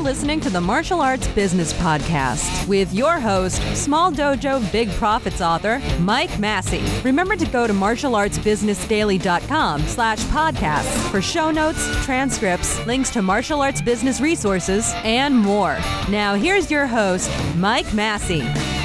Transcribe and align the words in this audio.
You're 0.00 0.08
listening 0.08 0.40
to 0.40 0.48
the 0.48 0.62
Martial 0.62 1.02
Arts 1.02 1.28
Business 1.28 1.74
Podcast 1.74 2.66
with 2.66 2.90
your 2.94 3.20
host, 3.20 3.60
Small 3.76 4.10
Dojo 4.10 4.72
Big 4.72 4.88
Profits 4.92 5.42
author, 5.42 5.78
Mike 5.98 6.38
Massie. 6.38 6.82
Remember 7.04 7.36
to 7.36 7.44
go 7.44 7.66
to 7.66 7.74
martialartsbusinessdaily.com 7.74 9.82
slash 9.82 10.20
podcasts 10.20 11.10
for 11.10 11.20
show 11.20 11.50
notes, 11.50 11.86
transcripts, 12.06 12.82
links 12.86 13.10
to 13.10 13.20
martial 13.20 13.60
arts 13.60 13.82
business 13.82 14.22
resources, 14.22 14.90
and 15.04 15.36
more. 15.36 15.76
Now 16.08 16.34
here's 16.34 16.70
your 16.70 16.86
host, 16.86 17.30
Mike 17.56 17.92
Massie. 17.92 18.79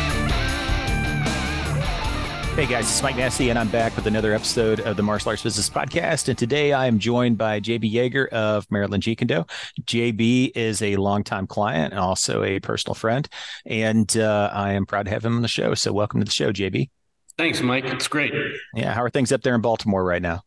Hey 2.55 2.67
guys, 2.67 2.89
it's 2.89 3.03
Mike 3.03 3.17
Massie, 3.17 3.49
and 3.49 3.59
I'm 3.59 3.67
back 3.67 3.97
with 3.97 4.07
another 4.07 4.33
episode 4.33 4.79
of 4.79 4.95
the 4.95 5.03
Martial 5.03 5.27
Arts 5.27 5.43
Business 5.43 5.69
Podcast. 5.69 6.29
And 6.29 6.37
today 6.37 6.71
I 6.71 6.85
am 6.87 6.99
joined 6.99 7.37
by 7.37 7.59
JB 7.59 7.91
Jaeger 7.91 8.27
of 8.27 8.65
Maryland 8.71 9.03
Jeet 9.03 9.17
Kune 9.17 9.43
JB 9.83 10.53
is 10.55 10.81
a 10.81 10.95
longtime 10.95 11.47
client 11.47 11.91
and 11.91 11.99
also 11.99 12.43
a 12.43 12.61
personal 12.61 12.95
friend, 12.95 13.27
and 13.65 14.15
uh, 14.15 14.49
I 14.53 14.71
am 14.71 14.85
proud 14.85 15.03
to 15.03 15.11
have 15.11 15.25
him 15.25 15.35
on 15.35 15.41
the 15.41 15.49
show. 15.49 15.73
So 15.73 15.91
welcome 15.91 16.21
to 16.21 16.25
the 16.25 16.31
show, 16.31 16.53
JB. 16.53 16.89
Thanks, 17.37 17.59
Mike. 17.59 17.83
It's 17.87 18.07
great. 18.07 18.31
Yeah, 18.73 18.93
how 18.93 19.03
are 19.03 19.09
things 19.09 19.33
up 19.33 19.41
there 19.41 19.53
in 19.53 19.59
Baltimore 19.59 20.05
right 20.05 20.21
now? 20.21 20.41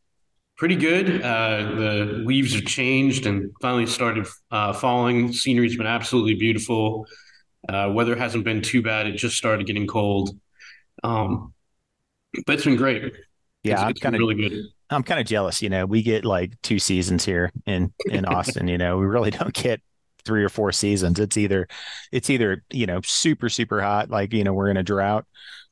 Pretty 0.56 0.76
good. 0.76 1.20
Uh, 1.20 1.74
the 1.76 2.22
leaves 2.24 2.54
have 2.54 2.64
changed 2.64 3.26
and 3.26 3.52
finally 3.60 3.84
started 3.84 4.26
uh, 4.50 4.72
falling. 4.72 5.30
Scenery's 5.34 5.76
been 5.76 5.86
absolutely 5.86 6.36
beautiful. 6.36 7.06
Uh, 7.68 7.90
weather 7.92 8.16
hasn't 8.16 8.44
been 8.44 8.62
too 8.62 8.80
bad. 8.80 9.06
It 9.06 9.18
just 9.18 9.36
started 9.36 9.66
getting 9.66 9.86
cold. 9.86 10.30
Um, 11.04 11.52
but 12.46 12.54
it's 12.54 12.64
been 12.64 12.76
great. 12.76 13.12
Yeah, 13.62 13.74
it's, 13.74 13.82
I'm 13.82 13.94
kind 13.94 14.14
of 14.14 14.20
really 14.20 14.34
good. 14.34 14.64
I'm 14.90 15.02
kind 15.02 15.20
of 15.20 15.26
jealous. 15.26 15.62
You 15.62 15.68
know, 15.68 15.86
we 15.86 16.02
get 16.02 16.24
like 16.24 16.60
two 16.62 16.78
seasons 16.78 17.24
here 17.24 17.52
in 17.66 17.92
in 18.06 18.24
Austin. 18.26 18.68
you 18.68 18.78
know, 18.78 18.98
we 18.98 19.06
really 19.06 19.30
don't 19.30 19.54
get 19.54 19.80
three 20.24 20.44
or 20.44 20.48
four 20.48 20.72
seasons. 20.72 21.18
It's 21.18 21.36
either 21.36 21.68
it's 22.12 22.30
either 22.30 22.64
you 22.70 22.86
know 22.86 23.00
super 23.02 23.48
super 23.48 23.80
hot, 23.80 24.10
like 24.10 24.32
you 24.32 24.44
know 24.44 24.52
we're 24.52 24.70
in 24.70 24.76
a 24.76 24.82
drought, 24.82 25.26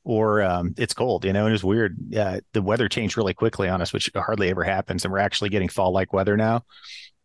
or 0.04 0.42
um, 0.42 0.74
it's 0.76 0.94
cold. 0.94 1.24
You 1.24 1.32
know, 1.32 1.46
and 1.46 1.54
it's 1.54 1.64
weird. 1.64 1.96
Yeah, 2.08 2.40
the 2.52 2.62
weather 2.62 2.88
changed 2.88 3.16
really 3.16 3.34
quickly 3.34 3.68
on 3.68 3.80
us, 3.80 3.92
which 3.92 4.10
hardly 4.14 4.50
ever 4.50 4.64
happens, 4.64 5.04
and 5.04 5.12
we're 5.12 5.18
actually 5.18 5.50
getting 5.50 5.68
fall 5.68 5.92
like 5.92 6.12
weather 6.12 6.36
now. 6.36 6.64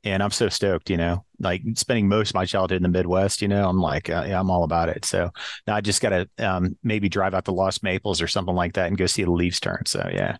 And 0.04 0.24
I'm 0.24 0.32
so 0.32 0.50
stoked, 0.50 0.90
you 0.90 0.98
know, 0.98 1.26
like 1.40 1.62
spending 1.76 2.08
most 2.08 2.30
of 2.30 2.36
my 2.36 2.46
childhood 2.46 2.78
in 2.78 2.84
the 2.84 2.90
Midwest, 2.90 3.42
you 3.42 3.48
know, 3.48 3.70
I'm 3.70 3.80
like, 3.80 4.10
uh, 4.10 4.26
yeah, 4.28 4.40
I'm 4.40 4.50
all 4.50 4.64
about 4.64 4.90
it. 4.90 5.06
So 5.06 5.32
now 5.68 5.76
I 5.76 5.82
just 5.82 6.02
got 6.02 6.10
to 6.10 6.30
um, 6.40 6.76
maybe 6.84 7.08
drive 7.08 7.34
out 7.34 7.46
to 7.46 7.52
Lost 7.52 7.84
Maples 7.84 8.22
or 8.22 8.28
something 8.28 8.56
like 8.56 8.74
that 8.74 8.88
and 8.88 8.98
go 8.98 9.06
see 9.06 9.24
the 9.24 9.32
leaves 9.32 9.60
turn. 9.60 9.84
So, 9.86 10.10
yeah. 10.12 10.38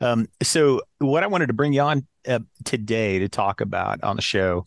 Um, 0.00 0.28
so 0.42 0.82
what 0.98 1.22
I 1.22 1.26
wanted 1.26 1.46
to 1.46 1.52
bring 1.54 1.72
you 1.72 1.80
on 1.80 2.06
uh, 2.28 2.40
today 2.64 3.18
to 3.18 3.28
talk 3.28 3.60
about 3.60 4.02
on 4.04 4.16
the 4.16 4.22
show 4.22 4.64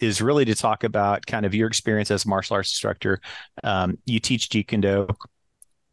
is 0.00 0.20
really 0.20 0.44
to 0.44 0.54
talk 0.54 0.84
about 0.84 1.24
kind 1.26 1.46
of 1.46 1.54
your 1.54 1.68
experience 1.68 2.10
as 2.10 2.24
a 2.24 2.28
martial 2.28 2.54
arts 2.54 2.72
instructor. 2.72 3.20
Um, 3.62 3.98
you 4.04 4.18
teach 4.18 4.48
Jeet 4.48 4.66
Kune 4.68 4.80
Do. 4.80 5.06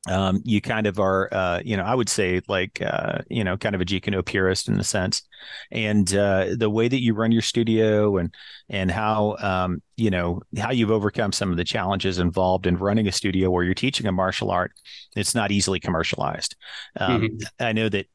Um, 0.07 0.41
you 0.45 0.61
kind 0.61 0.87
of 0.87 0.97
are, 0.97 1.27
uh, 1.33 1.59
you 1.63 1.75
know, 1.75 1.83
I 1.83 1.93
would 1.93 2.07
say 2.07 2.39
like, 2.47 2.81
uh, 2.81 3.19
you 3.29 3.43
know, 3.43 3.57
kind 3.57 3.75
of 3.75 3.81
a 3.81 3.85
Do 3.85 3.99
purist 4.23 4.69
in 4.69 4.79
a 4.79 4.83
sense, 4.83 5.23
and 5.71 6.13
uh, 6.15 6.55
the 6.57 6.69
way 6.69 6.87
that 6.87 7.01
you 7.01 7.13
run 7.13 7.33
your 7.33 7.41
studio 7.41 8.17
and 8.17 8.33
and 8.69 8.89
how, 8.89 9.35
um, 9.39 9.81
you 9.97 10.09
know, 10.09 10.41
how 10.57 10.71
you've 10.71 10.91
overcome 10.91 11.33
some 11.33 11.51
of 11.51 11.57
the 11.57 11.65
challenges 11.65 12.17
involved 12.17 12.65
in 12.65 12.77
running 12.77 13.07
a 13.07 13.11
studio 13.11 13.51
where 13.51 13.65
you're 13.65 13.73
teaching 13.73 14.07
a 14.07 14.11
martial 14.11 14.51
art. 14.51 14.71
It's 15.17 15.35
not 15.35 15.51
easily 15.51 15.81
commercialized. 15.81 16.55
Um, 16.97 17.21
mm-hmm. 17.21 17.37
I 17.59 17.73
know 17.73 17.89
that 17.89 18.07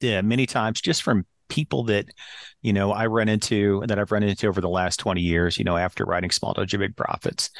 yeah, 0.00 0.20
many 0.22 0.46
times 0.46 0.80
just 0.80 1.02
from 1.02 1.24
people 1.48 1.84
that 1.84 2.06
you 2.62 2.72
know 2.72 2.92
I 2.92 3.06
run 3.06 3.28
into 3.28 3.82
that 3.86 3.98
I've 3.98 4.12
run 4.12 4.22
into 4.22 4.48
over 4.48 4.60
the 4.60 4.68
last 4.68 4.98
20 4.98 5.20
years, 5.20 5.58
you 5.58 5.64
know, 5.64 5.76
after 5.76 6.04
writing 6.04 6.30
Small 6.30 6.54
Dojo 6.54 6.78
Big 6.78 6.96
Profits. 6.96 7.50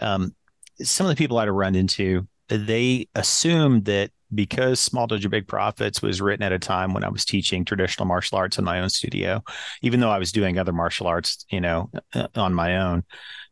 Um, 0.00 0.34
some 0.80 1.06
of 1.06 1.10
the 1.10 1.16
people 1.16 1.38
I'd 1.38 1.48
have 1.48 1.54
run 1.54 1.74
into, 1.74 2.26
they 2.48 3.08
assumed 3.14 3.84
that 3.86 4.10
because 4.34 4.80
Small 4.80 5.08
Dojo 5.08 5.30
Big 5.30 5.46
Profits 5.46 6.02
was 6.02 6.20
written 6.20 6.42
at 6.42 6.52
a 6.52 6.58
time 6.58 6.92
when 6.92 7.04
I 7.04 7.08
was 7.08 7.24
teaching 7.24 7.64
traditional 7.64 8.06
martial 8.06 8.38
arts 8.38 8.58
in 8.58 8.64
my 8.64 8.80
own 8.80 8.90
studio, 8.90 9.42
even 9.82 10.00
though 10.00 10.10
I 10.10 10.18
was 10.18 10.32
doing 10.32 10.58
other 10.58 10.72
martial 10.72 11.06
arts, 11.06 11.44
you 11.50 11.60
know, 11.60 11.90
uh, 12.14 12.28
on 12.34 12.52
my 12.52 12.78
own, 12.78 13.04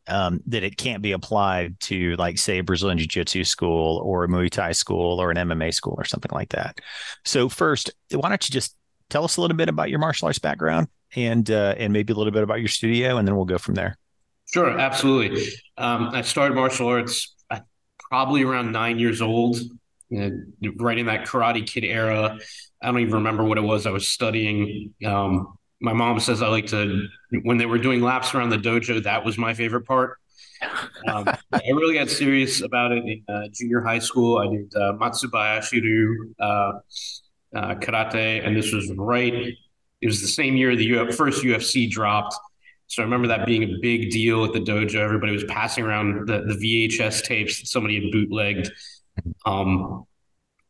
um, 0.06 0.40
that 0.46 0.62
it 0.62 0.76
can't 0.76 1.02
be 1.02 1.12
applied 1.12 1.80
to 1.80 2.14
like 2.16 2.38
say 2.38 2.60
Brazilian 2.60 2.98
Jiu 2.98 3.06
Jitsu 3.06 3.44
school 3.44 4.00
or 4.04 4.24
a 4.24 4.28
Muay 4.28 4.50
Thai 4.50 4.72
school 4.72 5.20
or 5.20 5.30
an 5.30 5.36
MMA 5.36 5.72
school 5.74 5.94
or 5.96 6.04
something 6.04 6.30
like 6.32 6.50
that. 6.50 6.78
So 7.24 7.48
first, 7.48 7.90
why 8.12 8.28
don't 8.28 8.48
you 8.48 8.52
just 8.52 8.76
tell 9.10 9.24
us 9.24 9.36
a 9.36 9.40
little 9.40 9.56
bit 9.56 9.68
about 9.68 9.90
your 9.90 9.98
martial 9.98 10.26
arts 10.26 10.38
background 10.38 10.88
and 11.14 11.50
uh, 11.50 11.74
and 11.78 11.92
maybe 11.92 12.12
a 12.12 12.16
little 12.16 12.32
bit 12.32 12.42
about 12.42 12.60
your 12.60 12.68
studio, 12.68 13.16
and 13.16 13.26
then 13.26 13.36
we'll 13.36 13.44
go 13.44 13.58
from 13.58 13.74
there. 13.74 13.96
Sure, 14.52 14.78
absolutely. 14.78 15.44
Um, 15.76 16.10
I 16.12 16.22
started 16.22 16.54
martial 16.54 16.88
arts 16.88 17.34
probably 17.98 18.42
around 18.42 18.72
nine 18.72 18.98
years 18.98 19.20
old, 19.22 19.58
know, 20.10 20.72
right 20.78 20.98
in 20.98 21.06
that 21.06 21.26
Karate 21.26 21.66
Kid 21.66 21.84
era. 21.84 22.38
I 22.82 22.86
don't 22.86 23.00
even 23.00 23.14
remember 23.14 23.44
what 23.44 23.58
it 23.58 23.62
was 23.62 23.86
I 23.86 23.90
was 23.90 24.06
studying. 24.06 24.94
Um, 25.04 25.58
my 25.80 25.92
mom 25.92 26.20
says 26.20 26.42
I 26.42 26.48
like 26.48 26.66
to 26.68 27.06
when 27.42 27.58
they 27.58 27.66
were 27.66 27.78
doing 27.78 28.00
laps 28.00 28.34
around 28.34 28.50
the 28.50 28.58
dojo. 28.58 29.02
That 29.02 29.24
was 29.24 29.36
my 29.38 29.54
favorite 29.54 29.86
part. 29.86 30.18
Um, 31.08 31.26
I 31.52 31.60
really 31.66 31.94
got 31.94 32.08
serious 32.08 32.62
about 32.62 32.92
it 32.92 33.04
in 33.04 33.22
uh, 33.28 33.48
junior 33.52 33.82
high 33.82 33.98
school. 33.98 34.38
I 34.38 34.48
did 34.48 34.72
uh, 34.74 34.92
Matsubayashi 34.94 35.82
Ryu, 35.82 36.34
uh, 36.40 36.44
uh, 37.54 37.74
karate, 37.74 38.46
and 38.46 38.56
this 38.56 38.72
was 38.72 38.90
right. 38.96 39.34
It 39.34 40.06
was 40.06 40.20
the 40.20 40.28
same 40.28 40.56
year 40.56 40.76
the 40.76 40.98
Uf- 40.98 41.14
first 41.14 41.42
UFC 41.42 41.90
dropped. 41.90 42.34
So 42.88 43.02
I 43.02 43.04
remember 43.04 43.28
that 43.28 43.46
being 43.46 43.64
a 43.64 43.78
big 43.80 44.10
deal 44.10 44.44
at 44.44 44.52
the 44.52 44.60
dojo. 44.60 44.96
Everybody 44.96 45.32
was 45.32 45.44
passing 45.44 45.84
around 45.84 46.28
the, 46.28 46.42
the 46.46 46.88
VHS 46.88 47.24
tapes 47.24 47.60
that 47.60 47.66
somebody 47.66 48.00
had 48.00 48.12
bootlegged. 48.12 48.70
Um, 49.44 50.04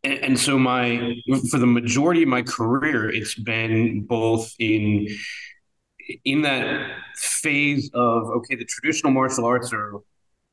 and, 0.03 0.19
and 0.21 0.39
so 0.39 0.59
my 0.59 1.15
for 1.51 1.59
the 1.59 1.67
majority 1.67 2.23
of 2.23 2.29
my 2.29 2.43
career, 2.43 3.11
it's 3.11 3.35
been 3.35 4.03
both 4.03 4.55
in 4.59 5.09
in 6.25 6.43
that 6.43 6.91
phase 7.17 7.91
of 7.93 8.25
okay, 8.29 8.55
the 8.55 8.65
traditional 8.65 9.13
martial 9.13 9.45
arts 9.45 9.73
are 9.73 9.95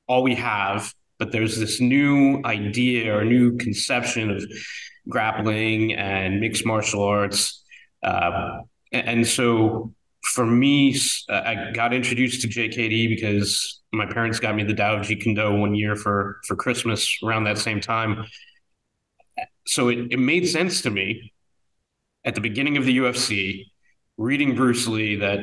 all 0.08 0.24
we 0.24 0.36
have, 0.36 0.94
but 1.18 1.32
there's 1.32 1.58
this 1.58 1.80
new 1.80 2.42
idea 2.44 3.16
or 3.16 3.24
new 3.24 3.56
conception 3.58 4.32
of 4.32 4.44
grappling 5.08 5.94
and 5.94 6.40
mixed 6.40 6.66
martial 6.66 7.04
arts. 7.04 7.64
Uh, 8.04 8.60
and 8.92 9.26
so 9.26 9.94
for 10.24 10.46
me, 10.46 10.98
I 11.30 11.72
got 11.74 11.94
introduced 11.94 12.42
to 12.42 12.48
JKD 12.48 13.10
because 13.10 13.82
my 13.92 14.06
parents 14.06 14.40
got 14.40 14.56
me 14.56 14.64
the 14.64 14.74
Tao 14.74 14.96
of 14.96 15.02
Jeet 15.02 15.22
Kune 15.22 15.36
Do 15.36 15.54
one 15.54 15.76
year 15.76 15.96
for 15.96 16.40
for 16.48 16.56
Christmas 16.56 17.20
around 17.24 17.44
that 17.44 17.58
same 17.58 17.82
time. 17.82 18.26
So 19.66 19.90
it, 19.90 20.12
it 20.12 20.20
made 20.20 20.48
sense 20.48 20.82
to 20.82 20.90
me 20.90 21.34
at 22.26 22.36
the 22.36 22.42
beginning 22.42 22.78
of 22.78 22.86
the 22.86 22.98
UFC, 22.98 23.66
reading 24.18 24.56
Bruce 24.56 24.88
Lee 24.88 25.16
that 25.18 25.40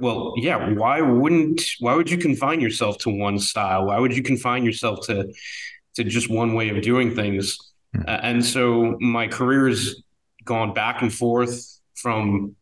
well, 0.00 0.34
yeah, 0.36 0.70
why 0.70 1.00
wouldn't 1.00 1.62
why 1.80 1.94
would 1.94 2.10
you 2.10 2.18
confine 2.18 2.60
yourself 2.60 2.98
to 2.98 3.10
one 3.10 3.38
style? 3.38 3.86
Why 3.86 3.98
would 3.98 4.16
you 4.16 4.22
confine 4.22 4.64
yourself 4.64 5.06
to 5.06 5.32
to 5.94 6.04
just 6.04 6.30
one 6.30 6.54
way 6.54 6.70
of 6.70 6.82
doing 6.82 7.14
things? 7.14 7.58
Uh, 7.94 8.18
and 8.22 8.44
so 8.44 8.96
my 9.00 9.28
career 9.28 9.68
has 9.68 10.02
gone 10.44 10.72
back 10.72 11.02
and 11.02 11.12
forth 11.12 11.80
from 11.94 12.56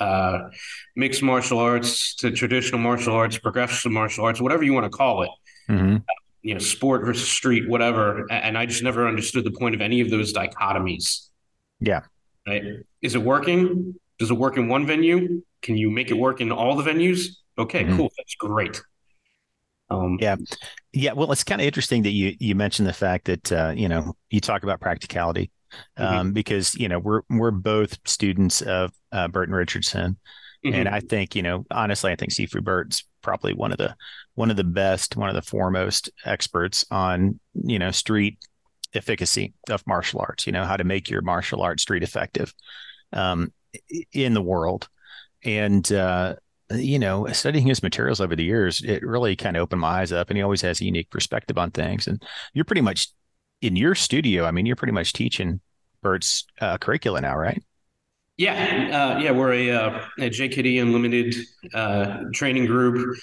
uh, 0.00 0.50
mixed 0.96 1.22
martial 1.22 1.58
arts 1.58 2.14
to 2.16 2.30
traditional 2.30 2.80
martial 2.80 3.14
arts, 3.14 3.38
progressive 3.38 3.92
martial 3.92 4.24
arts, 4.24 4.40
whatever 4.40 4.62
you 4.62 4.72
want 4.72 4.84
to 4.84 4.90
call 4.90 5.22
it. 5.22 5.30
Mm-hmm. 5.68 5.96
You 6.42 6.54
know, 6.54 6.60
sport 6.60 7.06
versus 7.06 7.26
street, 7.26 7.68
whatever. 7.68 8.30
And 8.30 8.58
I 8.58 8.66
just 8.66 8.82
never 8.82 9.08
understood 9.08 9.44
the 9.44 9.50
point 9.50 9.74
of 9.74 9.80
any 9.80 10.00
of 10.02 10.10
those 10.10 10.34
dichotomies. 10.34 11.28
Yeah. 11.80 12.02
Right. 12.46 12.62
Is 13.00 13.14
it 13.14 13.22
working? 13.22 13.94
Does 14.18 14.30
it 14.30 14.34
work 14.34 14.58
in 14.58 14.68
one 14.68 14.86
venue? 14.86 15.42
Can 15.62 15.78
you 15.78 15.90
make 15.90 16.10
it 16.10 16.14
work 16.14 16.42
in 16.42 16.52
all 16.52 16.76
the 16.76 16.82
venues? 16.82 17.28
Okay, 17.56 17.84
mm-hmm. 17.84 17.96
cool. 17.96 18.12
That's 18.18 18.34
great. 18.34 18.82
Um, 19.90 20.18
yeah, 20.20 20.36
yeah. 20.92 21.12
Well, 21.12 21.30
it's 21.32 21.44
kind 21.44 21.60
of 21.60 21.66
interesting 21.66 22.02
that 22.02 22.10
you 22.10 22.36
you 22.38 22.54
mentioned 22.54 22.88
the 22.88 22.92
fact 22.92 23.26
that 23.26 23.52
uh, 23.52 23.72
you 23.74 23.88
know 23.88 24.14
you 24.30 24.40
talk 24.40 24.62
about 24.62 24.80
practicality 24.80 25.50
mm-hmm. 25.98 26.02
um, 26.02 26.32
because 26.32 26.74
you 26.74 26.88
know 26.88 26.98
we're 26.98 27.22
we're 27.30 27.50
both 27.50 27.98
students 28.04 28.62
of 28.62 28.92
uh, 29.12 29.28
Burton 29.28 29.54
Richardson, 29.54 30.18
mm-hmm. 30.64 30.74
and 30.74 30.88
I 30.88 31.00
think 31.00 31.34
you 31.34 31.42
know 31.42 31.64
honestly, 31.70 32.12
I 32.12 32.16
think 32.16 32.32
Sifu 32.32 32.62
Burt's 32.62 33.04
probably 33.22 33.54
one 33.54 33.72
of 33.72 33.78
the 33.78 33.94
one 34.34 34.50
of 34.50 34.56
the 34.56 34.64
best, 34.64 35.16
one 35.16 35.28
of 35.28 35.34
the 35.34 35.42
foremost 35.42 36.10
experts 36.24 36.84
on 36.90 37.38
you 37.54 37.78
know 37.78 37.90
street 37.90 38.38
efficacy 38.94 39.54
of 39.70 39.86
martial 39.86 40.20
arts. 40.20 40.46
You 40.46 40.52
know 40.52 40.64
how 40.64 40.76
to 40.76 40.84
make 40.84 41.10
your 41.10 41.22
martial 41.22 41.62
art 41.62 41.80
street 41.80 42.02
effective 42.02 42.52
um, 43.12 43.52
in 44.12 44.34
the 44.34 44.42
world, 44.42 44.88
and 45.44 45.90
uh, 45.92 46.36
you 46.70 46.98
know, 46.98 47.26
studying 47.28 47.66
his 47.66 47.82
materials 47.82 48.20
over 48.20 48.34
the 48.34 48.44
years, 48.44 48.82
it 48.82 49.02
really 49.02 49.36
kind 49.36 49.56
of 49.56 49.62
opened 49.62 49.80
my 49.80 50.00
eyes 50.00 50.12
up. 50.12 50.30
And 50.30 50.36
he 50.36 50.42
always 50.42 50.62
has 50.62 50.80
a 50.80 50.84
unique 50.84 51.10
perspective 51.10 51.58
on 51.58 51.70
things. 51.70 52.06
And 52.06 52.22
you're 52.52 52.64
pretty 52.64 52.80
much 52.80 53.08
in 53.64 53.76
your 53.76 53.94
studio, 53.94 54.44
I 54.44 54.50
mean, 54.50 54.66
you're 54.66 54.76
pretty 54.76 54.92
much 54.92 55.14
teaching 55.14 55.60
Burt's 56.02 56.46
uh, 56.60 56.76
curricula 56.76 57.22
now, 57.22 57.34
right? 57.34 57.62
Yeah, 58.36 59.14
uh, 59.14 59.18
yeah, 59.20 59.30
we're 59.30 59.54
a, 59.54 59.70
uh, 59.70 60.04
a 60.18 60.28
JKD 60.28 60.82
Unlimited 60.82 61.34
uh, 61.72 62.18
training 62.34 62.66
group. 62.66 63.16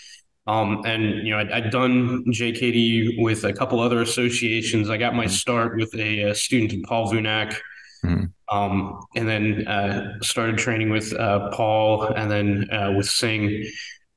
Um, 0.47 0.81
and 0.85 1.25
you 1.25 1.31
know, 1.31 1.37
I'd, 1.37 1.51
I'd, 1.51 1.69
done 1.69 2.25
JKD 2.25 3.21
with 3.21 3.43
a 3.43 3.53
couple 3.53 3.79
other 3.79 4.01
associations. 4.01 4.89
I 4.89 4.97
got 4.97 5.13
my 5.13 5.25
mm-hmm. 5.25 5.31
start 5.31 5.77
with 5.77 5.93
a, 5.93 6.23
a 6.31 6.35
student 6.35 6.73
in 6.73 6.81
Paul 6.81 7.11
Vunak, 7.11 7.55
mm-hmm. 8.03 8.25
um, 8.49 8.99
and 9.15 9.27
then 9.27 9.67
uh, 9.67 10.19
started 10.23 10.57
training 10.57 10.89
with 10.89 11.13
uh, 11.13 11.51
Paul, 11.51 12.07
and 12.07 12.31
then 12.31 12.67
uh, 12.71 12.91
with 12.97 13.07
Singh. 13.07 13.69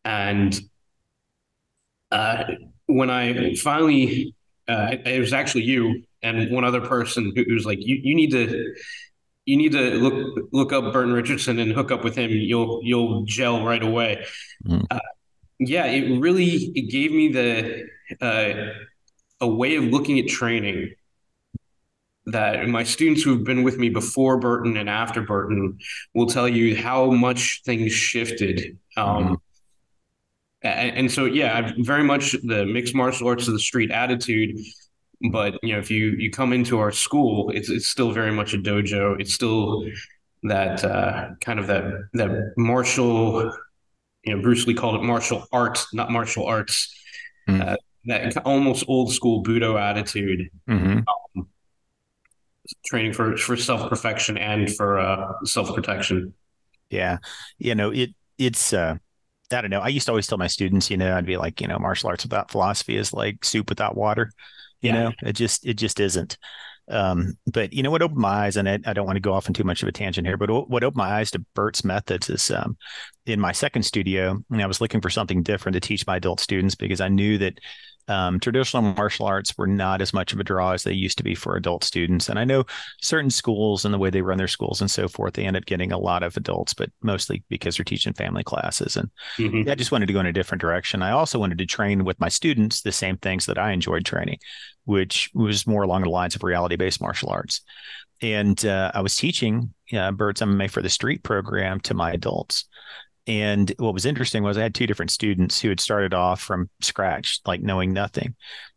And 0.06 0.58
uh, 2.10 2.44
when 2.86 3.10
I 3.10 3.54
finally, 3.56 4.34
uh, 4.68 4.96
it 5.04 5.20
was 5.20 5.32
actually 5.32 5.64
you 5.64 6.02
and 6.22 6.50
one 6.50 6.64
other 6.64 6.80
person 6.80 7.32
who 7.34 7.54
was 7.54 7.66
like, 7.66 7.78
"You 7.80 7.98
you 8.02 8.14
need 8.14 8.30
to." 8.32 8.74
You 9.46 9.58
need 9.58 9.72
to 9.72 9.90
look 9.96 10.48
look 10.52 10.72
up 10.72 10.90
Burton 10.90 11.12
Richardson 11.12 11.58
and 11.58 11.70
hook 11.70 11.90
up 11.90 12.02
with 12.02 12.16
him. 12.16 12.30
You'll 12.30 12.80
you'll 12.82 13.26
gel 13.26 13.62
right 13.62 13.82
away. 13.82 14.24
Mm-hmm 14.66 14.96
yeah, 15.58 15.86
it 15.86 16.20
really 16.20 16.72
it 16.74 16.90
gave 16.90 17.12
me 17.12 17.28
the 17.28 17.84
uh, 18.20 18.72
a 19.40 19.48
way 19.48 19.76
of 19.76 19.84
looking 19.84 20.18
at 20.18 20.28
training 20.28 20.94
that 22.26 22.66
my 22.68 22.82
students 22.82 23.22
who've 23.22 23.44
been 23.44 23.62
with 23.62 23.76
me 23.78 23.90
before 23.90 24.38
Burton 24.38 24.76
and 24.76 24.88
after 24.88 25.20
Burton 25.20 25.78
will 26.14 26.26
tell 26.26 26.48
you 26.48 26.74
how 26.74 27.10
much 27.10 27.62
things 27.64 27.92
shifted. 27.92 28.78
Um, 28.96 29.06
mm-hmm. 29.06 29.34
And, 30.68 31.10
so, 31.10 31.26
yeah, 31.26 31.58
i 31.58 31.74
very 31.78 32.02
much 32.02 32.32
the 32.42 32.64
mixed 32.64 32.94
martial 32.94 33.28
arts 33.28 33.46
of 33.46 33.52
the 33.52 33.60
street 33.60 33.90
attitude. 33.90 34.58
But 35.30 35.58
you 35.62 35.72
know, 35.72 35.78
if 35.78 35.90
you 35.90 36.10
you 36.18 36.30
come 36.30 36.52
into 36.52 36.78
our 36.78 36.90
school, 36.90 37.50
it's 37.50 37.70
it's 37.70 37.86
still 37.86 38.12
very 38.12 38.32
much 38.32 38.52
a 38.52 38.58
dojo. 38.58 39.18
It's 39.20 39.32
still 39.32 39.84
that 40.42 40.84
uh, 40.84 41.30
kind 41.40 41.58
of 41.58 41.66
that 41.68 41.84
that 42.14 42.52
martial 42.56 43.52
you 44.24 44.34
know, 44.34 44.42
Bruce 44.42 44.66
Lee 44.66 44.74
called 44.74 44.96
it 44.96 45.02
martial 45.02 45.46
arts, 45.52 45.92
not 45.92 46.10
martial 46.10 46.46
arts. 46.46 46.94
Mm-hmm. 47.48 47.68
Uh, 47.68 47.76
that 48.06 48.36
almost 48.38 48.84
old 48.88 49.12
school 49.12 49.42
Budo 49.42 49.80
attitude. 49.80 50.50
Mm-hmm. 50.68 51.00
Um, 51.38 51.48
training 52.86 53.12
for 53.12 53.36
for 53.36 53.56
self 53.56 53.88
perfection 53.88 54.36
and 54.38 54.74
for 54.74 54.98
uh, 54.98 55.32
self 55.44 55.74
protection. 55.74 56.34
Yeah, 56.90 57.18
you 57.58 57.74
know 57.74 57.90
it. 57.90 58.10
It's 58.38 58.72
uh, 58.72 58.96
I 59.52 59.60
don't 59.60 59.70
know. 59.70 59.80
I 59.80 59.88
used 59.88 60.06
to 60.06 60.12
always 60.12 60.26
tell 60.26 60.38
my 60.38 60.46
students, 60.46 60.90
you 60.90 60.96
know, 60.96 61.16
I'd 61.16 61.26
be 61.26 61.36
like, 61.36 61.60
you 61.60 61.68
know, 61.68 61.78
martial 61.78 62.08
arts 62.08 62.24
without 62.24 62.50
philosophy 62.50 62.96
is 62.96 63.12
like 63.12 63.44
soup 63.44 63.68
without 63.68 63.96
water. 63.96 64.32
You 64.80 64.92
yeah. 64.92 65.02
know, 65.02 65.12
it 65.22 65.34
just 65.34 65.66
it 65.66 65.74
just 65.74 66.00
isn't. 66.00 66.36
Um, 66.88 67.38
but 67.46 67.72
you 67.72 67.82
know 67.82 67.90
what 67.90 68.02
opened 68.02 68.20
my 68.20 68.44
eyes, 68.44 68.56
and 68.58 68.68
I, 68.68 68.78
I, 68.84 68.92
don't 68.92 69.06
want 69.06 69.16
to 69.16 69.20
go 69.20 69.32
off 69.32 69.46
in 69.46 69.54
too 69.54 69.64
much 69.64 69.82
of 69.82 69.88
a 69.88 69.92
tangent 69.92 70.26
here, 70.26 70.36
but 70.36 70.50
what 70.68 70.84
opened 70.84 70.98
my 70.98 71.14
eyes 71.14 71.30
to 71.30 71.38
Burt's 71.54 71.82
methods 71.82 72.28
is 72.28 72.50
um, 72.50 72.76
in 73.24 73.40
my 73.40 73.52
second 73.52 73.84
studio, 73.84 74.38
and 74.50 74.62
I 74.62 74.66
was 74.66 74.82
looking 74.82 75.00
for 75.00 75.08
something 75.08 75.42
different 75.42 75.74
to 75.74 75.80
teach 75.80 76.06
my 76.06 76.16
adult 76.16 76.40
students 76.40 76.74
because 76.74 77.00
I 77.00 77.08
knew 77.08 77.38
that 77.38 77.58
um, 78.08 78.38
traditional 78.38 78.82
martial 78.82 79.26
arts 79.26 79.56
were 79.56 79.66
not 79.66 80.02
as 80.02 80.12
much 80.12 80.32
of 80.32 80.40
a 80.40 80.44
draw 80.44 80.72
as 80.72 80.82
they 80.82 80.92
used 80.92 81.18
to 81.18 81.24
be 81.24 81.34
for 81.34 81.56
adult 81.56 81.84
students. 81.84 82.28
And 82.28 82.38
I 82.38 82.44
know 82.44 82.64
certain 83.00 83.30
schools 83.30 83.84
and 83.84 83.94
the 83.94 83.98
way 83.98 84.10
they 84.10 84.22
run 84.22 84.38
their 84.38 84.48
schools 84.48 84.80
and 84.80 84.90
so 84.90 85.08
forth, 85.08 85.34
they 85.34 85.44
end 85.44 85.56
up 85.56 85.64
getting 85.64 85.92
a 85.92 85.98
lot 85.98 86.22
of 86.22 86.36
adults, 86.36 86.74
but 86.74 86.90
mostly 87.02 87.42
because 87.48 87.76
they're 87.76 87.84
teaching 87.84 88.12
family 88.12 88.44
classes. 88.44 88.96
And 88.96 89.10
mm-hmm. 89.38 89.70
I 89.70 89.74
just 89.74 89.92
wanted 89.92 90.06
to 90.06 90.12
go 90.12 90.20
in 90.20 90.26
a 90.26 90.32
different 90.32 90.60
direction. 90.60 91.02
I 91.02 91.12
also 91.12 91.38
wanted 91.38 91.58
to 91.58 91.66
train 91.66 92.04
with 92.04 92.20
my 92.20 92.28
students 92.28 92.82
the 92.82 92.92
same 92.92 93.16
things 93.16 93.46
that 93.46 93.58
I 93.58 93.72
enjoyed 93.72 94.04
training, 94.04 94.38
which 94.84 95.30
was 95.34 95.66
more 95.66 95.82
along 95.82 96.02
the 96.02 96.10
lines 96.10 96.34
of 96.34 96.42
reality 96.42 96.76
based 96.76 97.00
martial 97.00 97.30
arts. 97.30 97.62
And 98.20 98.64
uh, 98.64 98.92
I 98.94 99.00
was 99.00 99.16
teaching 99.16 99.74
uh, 99.92 100.12
Burt's 100.12 100.40
MMA 100.40 100.70
for 100.70 100.82
the 100.82 100.88
Street 100.88 101.22
program 101.22 101.80
to 101.80 101.94
my 101.94 102.12
adults. 102.12 102.66
And 103.26 103.72
what 103.78 103.94
was 103.94 104.04
interesting 104.04 104.42
was 104.42 104.58
I 104.58 104.62
had 104.62 104.74
two 104.74 104.86
different 104.86 105.10
students 105.10 105.60
who 105.60 105.70
had 105.70 105.80
started 105.80 106.12
off 106.12 106.40
from 106.40 106.68
scratch, 106.80 107.40
like 107.46 107.62
knowing 107.62 107.92
nothing. 107.92 108.34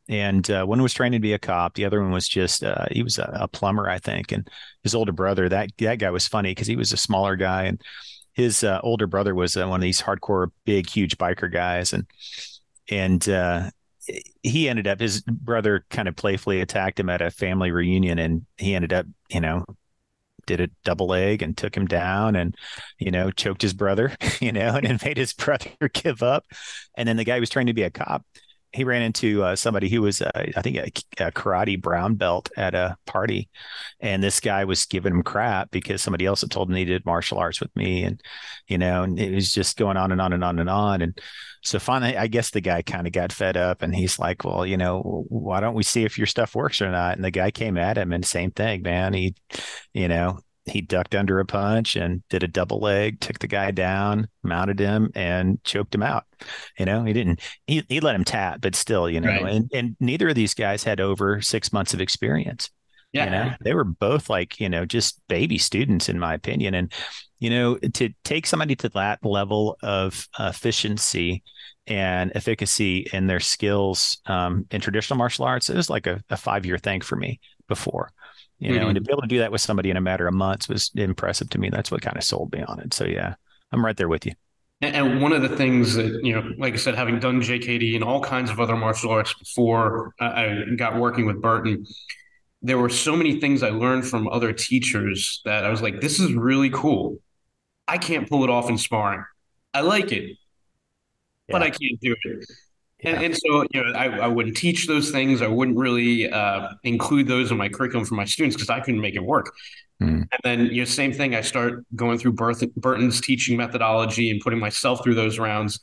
And 0.09 0.49
uh, 0.49 0.65
one 0.65 0.81
was 0.81 0.93
training 0.93 1.19
to 1.19 1.21
be 1.21 1.33
a 1.33 1.39
cop. 1.39 1.73
The 1.73 1.83
other 1.83 2.01
one 2.01 2.11
was 2.11 2.27
just 2.27 2.63
uh, 2.63 2.85
he 2.91 3.03
was 3.03 3.17
a, 3.17 3.29
a, 3.41 3.47
plumber, 3.47 3.89
I 3.89 3.99
think. 3.99 4.31
And 4.31 4.47
his 4.83 4.95
older 4.95 5.11
brother, 5.11 5.49
that 5.49 5.71
that 5.79 5.99
guy 5.99 6.09
was 6.11 6.27
funny 6.27 6.51
because 6.51 6.67
he 6.67 6.77
was 6.77 6.93
a 6.93 6.97
smaller 6.97 7.35
guy, 7.35 7.63
and 7.63 7.81
his 8.31 8.63
uh, 8.63 8.79
older 8.83 9.05
brother 9.05 9.35
was 9.35 9.57
uh, 9.57 9.67
one 9.67 9.81
of 9.81 9.83
these 9.83 10.01
hardcore, 10.01 10.51
big, 10.63 10.89
huge 10.89 11.17
biker 11.17 11.51
guys. 11.51 11.91
And 11.91 12.07
and 12.89 13.27
uh, 13.27 13.69
he 14.43 14.69
ended 14.69 14.87
up 14.87 15.01
his 15.01 15.21
brother 15.21 15.85
kind 15.89 16.07
of 16.07 16.15
playfully 16.15 16.61
attacked 16.61 16.99
him 16.99 17.09
at 17.09 17.21
a 17.21 17.29
family 17.29 17.71
reunion, 17.71 18.17
and 18.17 18.45
he 18.57 18.75
ended 18.75 18.93
up, 18.93 19.05
you 19.29 19.41
know, 19.41 19.65
did 20.47 20.59
a 20.59 20.69
double 20.83 21.07
leg 21.07 21.43
and 21.43 21.55
took 21.55 21.77
him 21.77 21.85
down 21.85 22.35
and, 22.35 22.55
you 22.97 23.11
know, 23.11 23.29
choked 23.29 23.61
his 23.61 23.73
brother, 23.73 24.15
you 24.39 24.51
know, 24.51 24.75
and 24.75 24.87
then 24.87 24.99
made 25.05 25.17
his 25.17 25.33
brother 25.37 25.69
give 25.93 26.23
up. 26.23 26.45
And 26.95 27.07
then 27.07 27.17
the 27.17 27.23
guy 27.23 27.35
who 27.35 27.41
was 27.41 27.51
trying 27.51 27.67
to 27.67 27.73
be 27.73 27.83
a 27.83 27.91
cop. 27.91 28.25
He 28.73 28.83
ran 28.83 29.01
into 29.01 29.43
uh, 29.43 29.55
somebody 29.55 29.87
who 29.87 30.01
was, 30.01 30.21
uh, 30.21 30.29
I 30.35 30.61
think, 30.61 30.75
a, 30.75 30.91
a, 31.25 31.31
karate 31.31 31.81
brown 31.81 32.15
belt 32.15 32.49
at 32.57 32.75
a 32.75 32.97
party, 33.07 33.49
and 34.01 34.21
this 34.21 34.41
guy 34.41 34.65
was 34.65 34.85
giving 34.85 35.13
him 35.13 35.23
crap 35.23 35.71
because 35.71 36.01
somebody 36.01 36.25
else 36.25 36.41
had 36.41 36.51
told 36.51 36.69
him 36.69 36.75
he 36.75 36.83
did 36.83 37.05
martial 37.05 37.37
arts 37.37 37.61
with 37.61 37.73
me, 37.77 38.03
and 38.03 38.21
you 38.67 38.77
know, 38.77 39.03
and 39.03 39.17
it 39.17 39.33
was 39.33 39.53
just 39.53 39.77
going 39.77 39.95
on 39.95 40.11
and 40.11 40.19
on 40.19 40.33
and 40.33 40.43
on 40.43 40.59
and 40.59 40.69
on. 40.69 41.01
And 41.01 41.19
so 41.63 41.79
finally, 41.79 42.17
I 42.17 42.27
guess 42.27 42.51
the 42.51 42.61
guy 42.61 42.81
kind 42.81 43.07
of 43.07 43.13
got 43.13 43.31
fed 43.31 43.57
up, 43.57 43.81
and 43.81 43.95
he's 43.95 44.19
like, 44.19 44.43
"Well, 44.43 44.65
you 44.65 44.77
know, 44.77 45.25
why 45.29 45.59
don't 45.59 45.75
we 45.75 45.83
see 45.83 46.03
if 46.03 46.17
your 46.17 46.27
stuff 46.27 46.55
works 46.55 46.81
or 46.81 46.91
not?" 46.91 47.15
And 47.15 47.25
the 47.25 47.31
guy 47.31 47.51
came 47.51 47.77
at 47.77 47.97
him, 47.97 48.13
and 48.13 48.25
same 48.25 48.51
thing, 48.51 48.81
man. 48.83 49.13
He, 49.13 49.35
you 49.93 50.07
know, 50.07 50.39
he 50.65 50.81
ducked 50.81 51.15
under 51.15 51.39
a 51.39 51.45
punch 51.45 51.95
and 51.95 52.27
did 52.29 52.43
a 52.43 52.47
double 52.47 52.79
leg, 52.79 53.19
took 53.19 53.39
the 53.39 53.47
guy 53.47 53.71
down, 53.71 54.27
mounted 54.43 54.79
him, 54.79 55.09
and 55.15 55.63
choked 55.63 55.95
him 55.95 56.03
out. 56.03 56.25
You 56.77 56.85
know, 56.85 57.03
he 57.03 57.13
didn't 57.13 57.41
he, 57.65 57.83
he 57.89 57.99
let 57.99 58.15
him 58.15 58.23
tap, 58.23 58.61
but 58.61 58.75
still, 58.75 59.09
you 59.09 59.21
know, 59.21 59.29
right. 59.29 59.45
and 59.45 59.71
and 59.73 59.95
neither 59.99 60.29
of 60.29 60.35
these 60.35 60.53
guys 60.53 60.83
had 60.83 60.99
over 60.99 61.41
six 61.41 61.73
months 61.73 61.93
of 61.93 62.01
experience. 62.01 62.69
Yeah. 63.17 63.25
You 63.25 63.31
know, 63.31 63.55
they 63.61 63.73
were 63.73 63.83
both 63.83 64.29
like, 64.29 64.59
you 64.59 64.69
know, 64.69 64.85
just 64.85 65.21
baby 65.27 65.57
students, 65.57 66.09
in 66.09 66.19
my 66.19 66.33
opinion. 66.33 66.73
And, 66.73 66.91
you 67.39 67.49
know, 67.49 67.77
to 67.77 68.09
take 68.23 68.47
somebody 68.47 68.75
to 68.77 68.89
that 68.89 69.23
level 69.23 69.77
of 69.81 70.27
efficiency 70.39 71.43
and 71.85 72.31
efficacy 72.35 73.07
in 73.13 73.27
their 73.27 73.39
skills 73.39 74.19
um, 74.25 74.65
in 74.71 74.81
traditional 74.81 75.17
martial 75.17 75.45
arts, 75.45 75.69
it 75.69 75.75
was 75.75 75.89
like 75.89 76.07
a, 76.07 76.21
a 76.29 76.37
five 76.37 76.65
year 76.65 76.77
thing 76.77 77.01
for 77.01 77.15
me 77.15 77.39
before 77.67 78.11
you 78.59 78.71
know, 78.71 78.79
mm-hmm. 78.79 78.87
and 78.87 78.95
to 78.95 79.01
be 79.01 79.11
able 79.11 79.21
to 79.21 79.27
do 79.27 79.39
that 79.39 79.51
with 79.51 79.61
somebody 79.61 79.91
in 79.91 79.97
a 79.97 80.01
matter 80.01 80.27
of 80.27 80.33
months 80.33 80.67
was 80.67 80.91
impressive 80.95 81.49
to 81.51 81.59
me. 81.59 81.69
That's 81.69 81.91
what 81.91 82.01
kind 82.01 82.17
of 82.17 82.23
sold 82.23 82.51
me 82.53 82.63
on 82.63 82.79
it. 82.79 82.93
So 82.93 83.05
yeah, 83.05 83.35
I'm 83.71 83.85
right 83.85 83.95
there 83.95 84.07
with 84.07 84.25
you. 84.25 84.33
And 84.81 85.21
one 85.21 85.33
of 85.33 85.41
the 85.41 85.55
things 85.55 85.95
that, 85.95 86.23
you 86.23 86.33
know, 86.33 86.51
like 86.57 86.73
I 86.73 86.77
said, 86.77 86.93
having 86.93 87.19
done 87.19 87.41
JKD 87.41 87.95
and 87.95 88.03
all 88.03 88.21
kinds 88.21 88.51
of 88.51 88.59
other 88.59 88.75
martial 88.75 89.09
arts 89.09 89.33
before 89.33 90.13
I 90.19 90.65
got 90.75 90.99
working 90.99 91.25
with 91.25 91.41
Burton, 91.41 91.83
there 92.67 92.77
were 92.77 92.89
so 92.89 93.15
many 93.15 93.39
things 93.39 93.63
I 93.63 93.69
learned 93.69 94.05
from 94.05 94.27
other 94.27 94.51
teachers 94.51 95.41
that 95.45 95.63
I 95.63 95.69
was 95.69 95.81
like, 95.81 96.01
this 96.01 96.19
is 96.19 96.33
really 96.33 96.69
cool. 96.69 97.17
I 97.87 97.97
can't 97.97 98.29
pull 98.29 98.43
it 98.43 98.49
off 98.49 98.69
in 98.69 98.77
sparring. 98.77 99.23
I 99.73 99.81
like 99.81 100.11
it, 100.11 100.23
yeah. 100.23 100.35
but 101.49 101.63
I 101.63 101.69
can't 101.69 101.99
do 102.01 102.13
it. 102.21 102.45
Yeah. 102.99 103.11
And, 103.11 103.25
and, 103.25 103.37
so, 103.37 103.63
you 103.71 103.83
know, 103.83 103.91
I, 103.93 104.07
I 104.19 104.27
wouldn't 104.27 104.57
teach 104.57 104.87
those 104.87 105.11
things. 105.11 105.41
I 105.41 105.47
wouldn't 105.47 105.77
really 105.77 106.29
uh, 106.29 106.69
include 106.83 107.27
those 107.27 107.51
in 107.51 107.57
my 107.57 107.69
curriculum 107.69 108.05
for 108.05 108.15
my 108.15 108.25
students 108.25 108.55
because 108.55 108.69
I 108.69 108.81
couldn't 108.81 108.99
make 108.99 109.15
it 109.15 109.23
work. 109.23 109.53
Mm. 110.01 110.27
And 110.31 110.39
then, 110.43 110.65
you 110.65 110.81
know, 110.81 110.85
same 110.85 111.13
thing. 111.13 111.35
I 111.35 111.41
start 111.41 111.85
going 111.95 112.17
through 112.17 112.33
Burton's 112.33 113.21
teaching 113.21 113.55
methodology 113.55 114.29
and 114.29 114.41
putting 114.41 114.59
myself 114.59 115.03
through 115.03 115.15
those 115.15 115.39
rounds. 115.39 115.79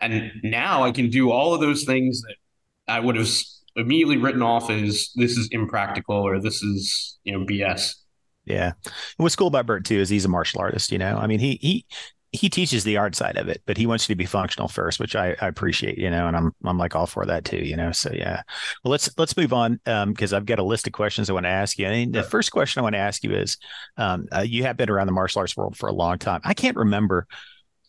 And 0.00 0.30
now 0.42 0.82
I 0.82 0.90
can 0.90 1.08
do 1.08 1.30
all 1.30 1.54
of 1.54 1.60
those 1.60 1.84
things 1.84 2.20
that 2.22 2.34
I 2.86 3.00
would 3.00 3.16
have 3.16 3.28
immediately 3.76 4.16
written 4.16 4.42
off 4.42 4.70
as 4.70 5.10
this 5.16 5.36
is 5.36 5.48
impractical 5.50 6.16
or 6.16 6.40
this 6.40 6.62
is, 6.62 7.18
you 7.24 7.32
know, 7.32 7.44
BS. 7.44 7.94
Yeah. 8.44 8.72
And 8.84 8.92
what's 9.16 9.36
cool 9.36 9.48
about 9.48 9.66
Burt 9.66 9.84
too 9.84 9.98
is 9.98 10.08
he's 10.08 10.24
a 10.24 10.28
martial 10.28 10.60
artist, 10.60 10.92
you 10.92 10.98
know. 10.98 11.16
I 11.16 11.26
mean, 11.26 11.40
he 11.40 11.58
he 11.60 11.86
he 12.34 12.50
teaches 12.50 12.82
the 12.82 12.96
art 12.96 13.14
side 13.14 13.36
of 13.36 13.48
it, 13.48 13.62
but 13.64 13.76
he 13.76 13.86
wants 13.86 14.08
you 14.08 14.12
to 14.12 14.18
be 14.18 14.26
functional 14.26 14.66
first, 14.66 14.98
which 14.98 15.14
I, 15.14 15.36
I, 15.40 15.46
appreciate, 15.46 15.98
you 15.98 16.10
know, 16.10 16.26
and 16.26 16.36
I'm 16.36 16.52
I'm 16.64 16.76
like 16.76 16.96
all 16.96 17.06
for 17.06 17.24
that 17.24 17.44
too, 17.44 17.58
you 17.58 17.76
know. 17.76 17.92
So 17.92 18.10
yeah, 18.12 18.42
well 18.82 18.90
let's 18.90 19.08
let's 19.16 19.36
move 19.36 19.52
on 19.52 19.80
because 19.84 20.32
um, 20.32 20.36
I've 20.36 20.44
got 20.44 20.58
a 20.58 20.64
list 20.64 20.86
of 20.88 20.92
questions 20.92 21.30
I 21.30 21.32
want 21.32 21.46
to 21.46 21.50
ask 21.50 21.78
you. 21.78 21.86
And 21.86 22.12
the 22.12 22.24
first 22.24 22.50
question 22.50 22.80
I 22.80 22.82
want 22.82 22.94
to 22.94 23.00
ask 23.00 23.22
you 23.22 23.32
is, 23.34 23.56
um, 23.96 24.26
uh, 24.34 24.40
you 24.40 24.64
have 24.64 24.76
been 24.76 24.90
around 24.90 25.06
the 25.06 25.12
martial 25.12 25.40
arts 25.40 25.56
world 25.56 25.76
for 25.76 25.88
a 25.88 25.92
long 25.92 26.18
time. 26.18 26.40
I 26.44 26.54
can't 26.54 26.76
remember. 26.76 27.26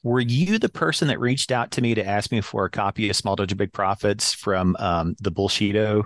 Were 0.05 0.19
you 0.19 0.59
the 0.59 0.69
person 0.69 1.07
that 1.07 1.19
reached 1.19 1.51
out 1.51 1.71
to 1.71 1.81
me 1.81 1.95
to 1.95 2.05
ask 2.05 2.31
me 2.31 2.39
for 2.39 2.63
a 2.63 2.69
copy 2.69 3.09
of 3.09 3.15
Small 3.15 3.35
Dojo 3.35 3.57
Big 3.57 3.73
Profits 3.73 4.35
from 4.35 4.75
um, 4.77 5.15
the 5.19 5.31
Bullshido 5.31 6.03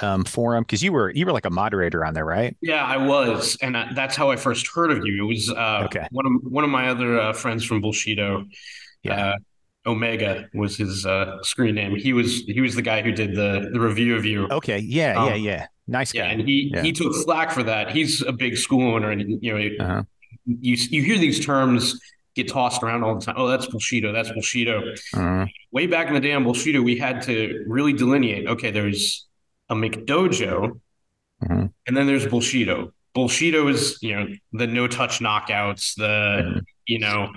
um, 0.00 0.22
forum 0.22 0.62
because 0.62 0.80
you 0.80 0.92
were 0.92 1.10
you 1.10 1.26
were 1.26 1.32
like 1.32 1.44
a 1.44 1.50
moderator 1.50 2.04
on 2.04 2.14
there, 2.14 2.24
right? 2.24 2.56
Yeah, 2.62 2.84
I 2.84 2.98
was, 2.98 3.58
and 3.60 3.76
I, 3.76 3.92
that's 3.94 4.14
how 4.14 4.30
I 4.30 4.36
first 4.36 4.68
heard 4.72 4.92
of 4.92 5.04
you. 5.04 5.24
It 5.24 5.26
was 5.26 5.50
uh, 5.50 5.82
okay. 5.86 6.06
one 6.12 6.24
of 6.24 6.32
one 6.52 6.62
of 6.62 6.70
my 6.70 6.88
other 6.88 7.18
uh, 7.18 7.32
friends 7.32 7.64
from 7.64 7.82
Bullshido. 7.82 8.46
Yeah. 9.02 9.30
Uh, 9.30 9.36
Omega 9.86 10.48
was 10.54 10.76
his 10.76 11.04
uh, 11.04 11.42
screen 11.42 11.74
name. 11.74 11.96
He 11.96 12.12
was 12.12 12.42
he 12.42 12.60
was 12.60 12.76
the 12.76 12.82
guy 12.82 13.02
who 13.02 13.10
did 13.10 13.34
the 13.34 13.70
the 13.72 13.80
review 13.80 14.14
of 14.14 14.24
you. 14.24 14.46
Okay, 14.52 14.78
yeah, 14.78 15.20
um, 15.20 15.30
yeah, 15.30 15.34
yeah. 15.34 15.66
Nice 15.88 16.12
guy. 16.12 16.20
Yeah, 16.20 16.30
and 16.30 16.48
he 16.48 16.70
yeah. 16.72 16.82
he 16.82 16.92
took 16.92 17.12
slack 17.12 17.50
for 17.50 17.64
that. 17.64 17.90
He's 17.90 18.22
a 18.22 18.30
big 18.30 18.56
school 18.56 18.94
owner, 18.94 19.10
and 19.10 19.42
you 19.42 19.52
know, 19.52 19.84
uh-huh. 19.84 20.02
you 20.46 20.76
you 20.90 21.02
hear 21.02 21.18
these 21.18 21.44
terms 21.44 21.98
get 22.34 22.48
tossed 22.48 22.82
around 22.82 23.04
all 23.04 23.14
the 23.14 23.20
time. 23.20 23.34
Oh, 23.36 23.48
that's 23.48 23.66
Bullshido. 23.66 24.12
That's 24.12 24.30
Bullshido. 24.30 24.98
Uh-huh. 25.14 25.46
Way 25.70 25.86
back 25.86 26.08
in 26.08 26.14
the 26.14 26.20
day 26.20 26.32
on 26.32 26.44
Bullshido, 26.44 26.82
we 26.82 26.96
had 26.96 27.22
to 27.22 27.64
really 27.66 27.92
delineate. 27.92 28.46
Okay, 28.46 28.70
there's 28.70 29.26
a 29.68 29.74
McDojo, 29.74 30.80
uh-huh. 31.42 31.68
and 31.86 31.96
then 31.96 32.06
there's 32.06 32.26
Bullshido. 32.26 32.92
Bullshido 33.14 33.70
is 33.70 33.98
you 34.00 34.16
know 34.16 34.28
the 34.52 34.66
no 34.66 34.86
touch 34.86 35.20
knockouts, 35.20 35.94
the 35.96 36.48
uh-huh. 36.48 36.60
you 36.86 36.98
know 36.98 37.32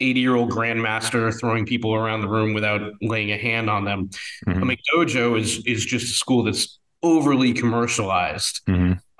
80 0.00 0.20
year 0.20 0.34
old 0.34 0.50
grandmaster 0.50 1.38
throwing 1.38 1.66
people 1.66 1.94
around 1.94 2.22
the 2.22 2.28
room 2.28 2.54
without 2.54 2.80
laying 3.02 3.32
a 3.32 3.36
hand 3.36 3.68
on 3.68 3.84
them. 3.84 4.10
Mm-hmm. 4.46 4.62
A 4.62 4.76
McDojo 4.76 5.38
is 5.38 5.64
is 5.66 5.84
just 5.84 6.06
a 6.06 6.14
school 6.14 6.44
that's 6.44 6.78
overly 7.02 7.52
commercialized. 7.52 8.60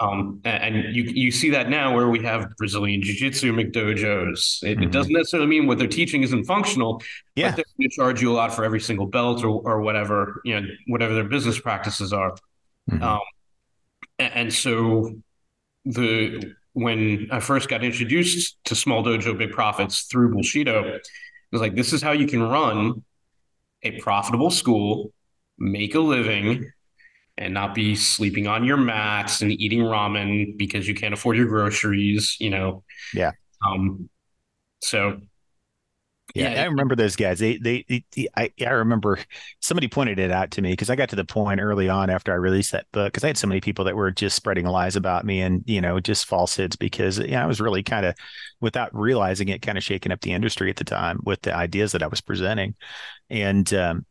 Um, 0.00 0.40
and 0.44 0.96
you 0.96 1.02
you 1.02 1.30
see 1.30 1.50
that 1.50 1.68
now 1.68 1.94
where 1.94 2.08
we 2.08 2.22
have 2.22 2.56
Brazilian 2.56 3.02
Jiu-Jitsu 3.02 3.52
McDojos. 3.52 4.62
It, 4.62 4.76
mm-hmm. 4.76 4.82
it, 4.84 4.92
doesn't 4.92 5.12
necessarily 5.12 5.48
mean 5.48 5.66
what 5.66 5.78
they're 5.78 5.86
teaching 5.86 6.22
isn't 6.22 6.44
functional. 6.44 7.02
Yeah. 7.36 7.50
But 7.50 7.56
they're 7.56 7.64
going 7.78 7.90
to 7.90 7.96
charge 7.96 8.22
you 8.22 8.32
a 8.32 8.34
lot 8.34 8.54
for 8.54 8.64
every 8.64 8.80
single 8.80 9.06
belt 9.06 9.44
or, 9.44 9.60
or 9.60 9.82
whatever, 9.82 10.40
you 10.44 10.58
know, 10.58 10.66
whatever 10.86 11.12
their 11.12 11.24
business 11.24 11.60
practices 11.60 12.14
are. 12.14 12.34
Mm-hmm. 12.90 13.02
Um, 13.02 13.20
and, 14.18 14.32
and 14.34 14.52
so 14.52 15.14
the 15.84 16.54
when 16.72 17.28
I 17.30 17.40
first 17.40 17.68
got 17.68 17.84
introduced 17.84 18.56
to 18.64 18.74
small 18.74 19.04
dojo 19.04 19.36
big 19.36 19.50
profits 19.50 20.02
through 20.02 20.34
Bullshido, 20.34 20.94
it 20.94 21.08
was 21.52 21.60
like 21.60 21.74
this 21.74 21.92
is 21.92 22.00
how 22.00 22.12
you 22.12 22.26
can 22.26 22.42
run 22.42 23.04
a 23.82 23.98
profitable 24.00 24.50
school, 24.50 25.12
make 25.58 25.94
a 25.94 26.00
living, 26.00 26.70
and 27.40 27.54
not 27.54 27.74
be 27.74 27.96
sleeping 27.96 28.46
on 28.46 28.64
your 28.64 28.76
mats 28.76 29.42
and 29.42 29.50
eating 29.50 29.80
ramen 29.80 30.56
because 30.56 30.86
you 30.86 30.94
can't 30.94 31.14
afford 31.14 31.36
your 31.36 31.46
groceries, 31.46 32.36
you 32.38 32.50
know. 32.50 32.84
Yeah. 33.14 33.32
Um 33.66 34.08
so 34.82 35.20
yeah, 36.34 36.54
yeah, 36.54 36.62
I 36.62 36.64
remember 36.66 36.94
those 36.94 37.16
guys. 37.16 37.38
They, 37.38 37.56
they, 37.56 37.84
they, 37.88 38.28
I, 38.36 38.52
I 38.60 38.70
remember 38.70 39.18
somebody 39.60 39.88
pointed 39.88 40.18
it 40.18 40.30
out 40.30 40.52
to 40.52 40.62
me 40.62 40.70
because 40.72 40.90
I 40.90 40.94
got 40.94 41.08
to 41.08 41.16
the 41.16 41.24
point 41.24 41.60
early 41.60 41.88
on 41.88 42.08
after 42.08 42.32
I 42.32 42.36
released 42.36 42.72
that 42.72 42.86
book 42.92 43.12
because 43.12 43.24
I 43.24 43.28
had 43.28 43.36
so 43.36 43.48
many 43.48 43.60
people 43.60 43.84
that 43.86 43.96
were 43.96 44.10
just 44.10 44.36
spreading 44.36 44.66
lies 44.66 44.96
about 44.96 45.24
me 45.24 45.40
and 45.40 45.64
you 45.66 45.80
know 45.80 45.98
just 45.98 46.26
falsehoods 46.26 46.76
because 46.76 47.18
you 47.18 47.32
know, 47.32 47.42
I 47.42 47.46
was 47.46 47.60
really 47.60 47.82
kind 47.82 48.06
of 48.06 48.14
without 48.60 48.94
realizing 48.94 49.48
it, 49.48 49.62
kind 49.62 49.76
of 49.76 49.84
shaking 49.84 50.12
up 50.12 50.20
the 50.20 50.32
industry 50.32 50.70
at 50.70 50.76
the 50.76 50.84
time 50.84 51.20
with 51.24 51.42
the 51.42 51.54
ideas 51.54 51.92
that 51.92 52.02
I 52.02 52.06
was 52.06 52.20
presenting, 52.20 52.74
and 53.28 53.72
um, 53.74 54.06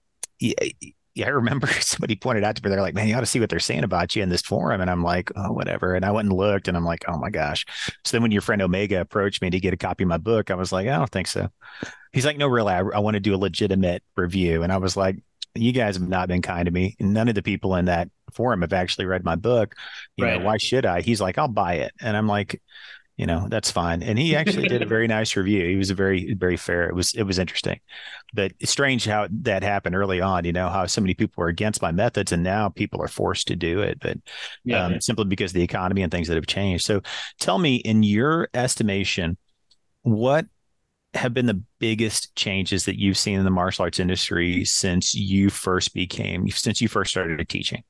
yeah, 1.20 1.28
I 1.28 1.30
remember 1.30 1.68
somebody 1.82 2.16
pointed 2.16 2.44
out 2.44 2.56
to 2.56 2.64
me, 2.64 2.70
they're 2.70 2.82
like, 2.82 2.96
man, 2.96 3.08
you 3.08 3.16
ought 3.16 3.20
to 3.20 3.26
see 3.26 3.40
what 3.40 3.50
they're 3.50 3.60
saying 3.60 3.84
about 3.84 4.16
you 4.16 4.24
in 4.24 4.30
this 4.30 4.42
forum. 4.42 4.82
And 4.82 4.90
I'm 4.90 5.04
like, 5.04 5.32
oh, 5.36 5.52
whatever. 5.52 5.94
And 5.94 6.06
I 6.06 6.12
went 6.12 6.30
and 6.30 6.38
looked 6.38 6.68
and 6.68 6.76
I'm 6.76 6.86
like, 6.86 7.06
oh 7.08 7.18
my 7.18 7.30
gosh. 7.30 7.66
So 8.06 8.12
then 8.12 8.22
when 8.22 8.32
your 8.32 8.42
friend 8.42 8.62
Omega 8.62 9.02
approached 9.02 9.42
me 9.42 9.50
to 9.50 9.60
get 9.60 9.74
a 9.74 9.78
copy 9.78 10.04
of 10.04 10.10
my 10.10 10.18
book, 10.18 10.50
I 10.50 10.56
was 10.56 10.72
like, 10.72 10.88
I 10.88 10.98
don't 10.98 11.12
think 11.12 11.28
so. 11.28 11.50
He's 12.14 12.26
like, 12.26 12.38
no, 12.38 12.48
really, 12.48 12.74
I, 12.74 12.80
I 12.80 13.00
want 13.00 13.16
to 13.16 13.20
do 13.20 13.36
a 13.36 13.38
legitimate 13.38 14.04
review. 14.16 14.64
And 14.64 14.72
I 14.72 14.78
was 14.78 14.98
like, 14.98 15.18
you 15.56 15.72
guys 15.72 15.96
have 15.96 16.08
not 16.08 16.28
been 16.28 16.42
kind 16.42 16.66
to 16.66 16.72
me. 16.72 16.96
None 17.00 17.28
of 17.28 17.36
the 17.36 17.44
people 17.44 17.76
in 17.76 17.86
that 17.86 18.10
forum 18.34 18.62
have 18.62 18.74
actually 18.74 19.06
read 19.06 19.24
my 19.24 19.36
book. 19.36 19.76
You 20.16 20.26
right. 20.26 20.40
know, 20.40 20.46
why 20.46 20.58
should 20.58 20.86
I? 20.86 21.02
He's 21.02 21.22
like, 21.22 21.38
I'll 21.38 21.48
buy 21.48 21.76
it. 21.76 21.92
And 22.00 22.16
I'm 22.16 22.28
like, 22.28 22.62
you 23.20 23.26
know 23.26 23.48
that's 23.50 23.70
fine. 23.70 24.02
And 24.02 24.18
he 24.18 24.34
actually 24.34 24.70
did 24.70 24.82
a 24.82 24.86
very 24.96 25.06
nice 25.06 25.36
review. 25.36 25.68
He 25.68 25.76
was 25.76 25.90
a 25.90 25.94
very 25.94 26.34
very 26.36 26.56
fair 26.56 26.88
it 26.88 26.96
was 26.96 27.14
it 27.14 27.24
was 27.24 27.38
interesting. 27.38 27.82
But 28.34 28.54
it's 28.62 28.72
strange 28.72 29.04
how 29.04 29.28
that 29.42 29.62
happened 29.62 29.94
early 29.94 30.22
on 30.22 30.46
you 30.46 30.54
know 30.54 30.70
how 30.70 30.86
so 30.86 31.02
many 31.02 31.14
people 31.14 31.42
were 31.42 31.50
against 31.50 31.82
my 31.82 31.92
methods 31.92 32.32
and 32.32 32.44
now 32.44 32.70
people 32.70 33.02
are 33.02 33.10
forced 33.10 33.50
to 33.50 33.58
do 33.58 33.82
it 33.82 34.00
but 34.00 34.18
yeah. 34.64 34.86
um, 34.86 35.02
simply 35.02 35.26
because 35.26 35.52
of 35.52 35.56
the 35.56 35.64
economy 35.64 36.02
and 36.02 36.14
things 36.14 36.30
that 36.30 36.36
have 36.36 36.48
changed. 36.48 36.86
So 36.86 37.02
tell 37.42 37.60
me 37.60 37.76
in 37.76 38.04
your 38.04 38.48
estimation 38.54 39.38
what 40.04 40.46
have 41.14 41.34
been 41.34 41.48
the 41.48 41.62
biggest 41.80 42.34
changes 42.38 42.86
that 42.86 42.98
you've 42.98 43.18
seen 43.18 43.38
in 43.38 43.44
the 43.44 43.52
martial 43.52 43.84
arts 43.84 44.00
industry 44.00 44.64
since 44.64 45.14
you 45.14 45.50
first 45.50 45.94
became 45.94 46.48
since 46.48 46.80
you 46.80 46.88
first 46.88 47.12
started 47.12 47.50
teaching 47.50 47.84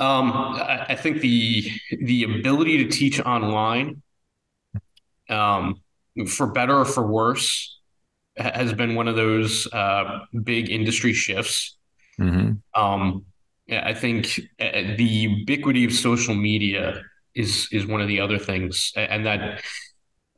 um, 0.00 0.32
I, 0.32 0.94
think 0.94 1.20
the 1.20 1.70
the 2.00 2.22
ability 2.24 2.84
to 2.84 2.90
teach 2.90 3.20
online, 3.20 4.02
um, 5.28 5.82
for 6.26 6.46
better 6.52 6.78
or 6.78 6.86
for 6.86 7.06
worse, 7.06 7.78
has 8.36 8.72
been 8.72 8.94
one 8.94 9.08
of 9.08 9.16
those 9.16 9.70
uh, 9.72 10.20
big 10.42 10.70
industry 10.70 11.12
shifts. 11.12 11.76
Mm-hmm. 12.18 12.52
Um, 12.80 13.26
I 13.70 13.92
think 13.92 14.40
uh, 14.58 14.96
the 14.96 15.04
ubiquity 15.04 15.84
of 15.84 15.92
social 15.92 16.34
media 16.34 17.02
is 17.34 17.68
is 17.70 17.86
one 17.86 18.00
of 18.00 18.08
the 18.08 18.20
other 18.20 18.38
things, 18.38 18.92
and 18.96 19.26
that 19.26 19.62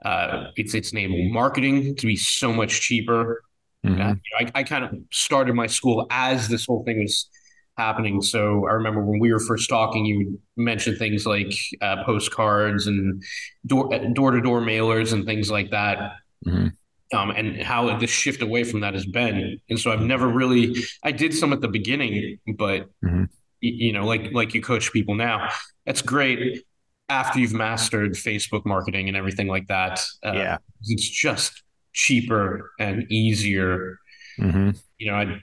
uh, 0.04 0.46
it's 0.56 0.74
it's 0.74 0.90
enabled 0.90 1.32
marketing 1.32 1.94
to 1.96 2.06
be 2.06 2.16
so 2.16 2.52
much 2.52 2.80
cheaper. 2.80 3.44
Mm-hmm. 3.86 4.00
Uh, 4.00 4.14
I, 4.40 4.50
I 4.56 4.62
kind 4.64 4.84
of 4.84 4.90
started 5.12 5.54
my 5.54 5.68
school 5.68 6.06
as 6.10 6.48
this 6.48 6.66
whole 6.66 6.82
thing 6.84 7.00
was 7.00 7.28
happening. 7.76 8.20
So 8.22 8.66
I 8.68 8.72
remember 8.72 9.02
when 9.02 9.18
we 9.18 9.32
were 9.32 9.40
first 9.40 9.68
talking, 9.68 10.04
you 10.04 10.40
mentioned 10.56 10.98
things 10.98 11.26
like 11.26 11.52
uh, 11.80 12.04
postcards 12.04 12.86
and 12.86 13.22
door 13.66 13.88
door 14.12 14.32
to 14.32 14.40
door 14.40 14.60
mailers 14.60 15.12
and 15.12 15.24
things 15.24 15.50
like 15.50 15.70
that. 15.70 16.12
Mm-hmm. 16.46 16.68
Um, 17.14 17.30
and 17.30 17.62
how 17.62 17.98
the 17.98 18.06
shift 18.06 18.40
away 18.40 18.64
from 18.64 18.80
that 18.80 18.94
has 18.94 19.04
been. 19.04 19.60
And 19.68 19.78
so 19.78 19.92
I've 19.92 20.00
never 20.00 20.26
really, 20.26 20.74
I 21.04 21.12
did 21.12 21.34
some 21.34 21.52
at 21.52 21.60
the 21.60 21.68
beginning, 21.68 22.38
but 22.56 22.88
mm-hmm. 23.04 23.24
you 23.60 23.92
know, 23.92 24.06
like, 24.06 24.32
like 24.32 24.54
you 24.54 24.62
coach 24.62 24.92
people 24.94 25.14
now, 25.14 25.50
that's 25.84 26.00
great 26.00 26.64
after 27.10 27.38
you've 27.38 27.52
mastered 27.52 28.14
Facebook 28.14 28.64
marketing 28.64 29.08
and 29.08 29.16
everything 29.16 29.46
like 29.46 29.66
that. 29.66 30.02
Uh, 30.24 30.32
yeah. 30.32 30.56
It's 30.84 31.06
just 31.06 31.62
cheaper 31.92 32.70
and 32.78 33.04
easier. 33.12 33.98
Mm-hmm. 34.40 34.70
You 34.96 35.10
know, 35.10 35.16
I, 35.16 35.42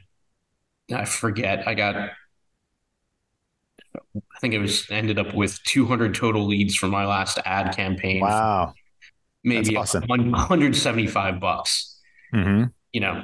I 0.91 1.05
forget, 1.05 1.67
I 1.67 1.75
got 1.75 2.09
I 3.95 4.39
think 4.39 4.53
it 4.53 4.59
was 4.59 4.89
ended 4.89 5.19
up 5.19 5.33
with 5.33 5.61
200 5.63 6.13
total 6.13 6.45
leads 6.45 6.75
from 6.75 6.91
my 6.91 7.05
last 7.05 7.39
ad 7.45 7.75
campaign. 7.75 8.21
Wow. 8.21 8.73
Maybe 9.43 9.75
awesome. 9.75 10.03
175 10.07 11.39
bucks. 11.39 11.99
Mm-hmm. 12.33 12.65
You 12.93 13.01
know. 13.01 13.23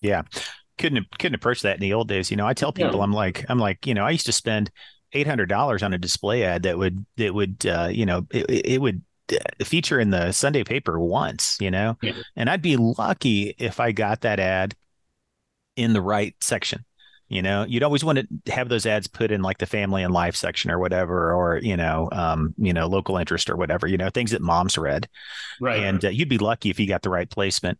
Yeah. 0.00 0.22
Couldn't 0.78 1.06
couldn't 1.18 1.34
approach 1.34 1.62
that 1.62 1.76
in 1.76 1.80
the 1.80 1.92
old 1.92 2.08
days. 2.08 2.30
You 2.30 2.36
know, 2.36 2.46
I 2.46 2.54
tell 2.54 2.72
people 2.72 2.96
yeah. 2.96 3.02
I'm 3.02 3.12
like 3.12 3.44
I'm 3.48 3.58
like, 3.58 3.86
you 3.86 3.94
know, 3.94 4.04
I 4.04 4.10
used 4.10 4.26
to 4.26 4.32
spend 4.32 4.70
eight 5.12 5.26
hundred 5.26 5.48
dollars 5.48 5.82
on 5.82 5.92
a 5.92 5.98
display 5.98 6.44
ad 6.44 6.62
that 6.62 6.78
would 6.78 7.04
that 7.16 7.34
would 7.34 7.66
uh, 7.66 7.88
you 7.90 8.06
know, 8.06 8.26
it, 8.30 8.46
it 8.48 8.80
would 8.80 9.02
uh, 9.32 9.64
feature 9.64 10.00
in 10.00 10.10
the 10.10 10.32
Sunday 10.32 10.64
paper 10.64 10.98
once, 10.98 11.58
you 11.60 11.70
know, 11.70 11.98
yeah. 12.00 12.12
and 12.36 12.48
I'd 12.48 12.62
be 12.62 12.76
lucky 12.76 13.54
if 13.58 13.78
I 13.78 13.92
got 13.92 14.22
that 14.22 14.40
ad 14.40 14.74
in 15.76 15.92
the 15.92 16.00
right 16.00 16.34
section 16.40 16.84
you 17.30 17.40
know 17.40 17.64
you'd 17.66 17.84
always 17.84 18.04
want 18.04 18.18
to 18.18 18.52
have 18.52 18.68
those 18.68 18.84
ads 18.84 19.06
put 19.06 19.30
in 19.30 19.40
like 19.40 19.58
the 19.58 19.66
family 19.66 20.02
and 20.02 20.12
life 20.12 20.34
section 20.34 20.70
or 20.70 20.78
whatever 20.78 21.32
or 21.32 21.58
you 21.58 21.76
know 21.76 22.08
um, 22.12 22.52
you 22.58 22.72
know 22.72 22.86
local 22.86 23.16
interest 23.16 23.48
or 23.48 23.56
whatever 23.56 23.86
you 23.86 23.96
know 23.96 24.10
things 24.10 24.32
that 24.32 24.42
moms 24.42 24.76
read. 24.76 25.08
Right 25.60 25.82
and 25.82 26.04
uh, 26.04 26.08
you'd 26.08 26.28
be 26.28 26.38
lucky 26.38 26.68
if 26.68 26.78
you 26.78 26.86
got 26.86 27.02
the 27.02 27.10
right 27.10 27.30
placement. 27.30 27.78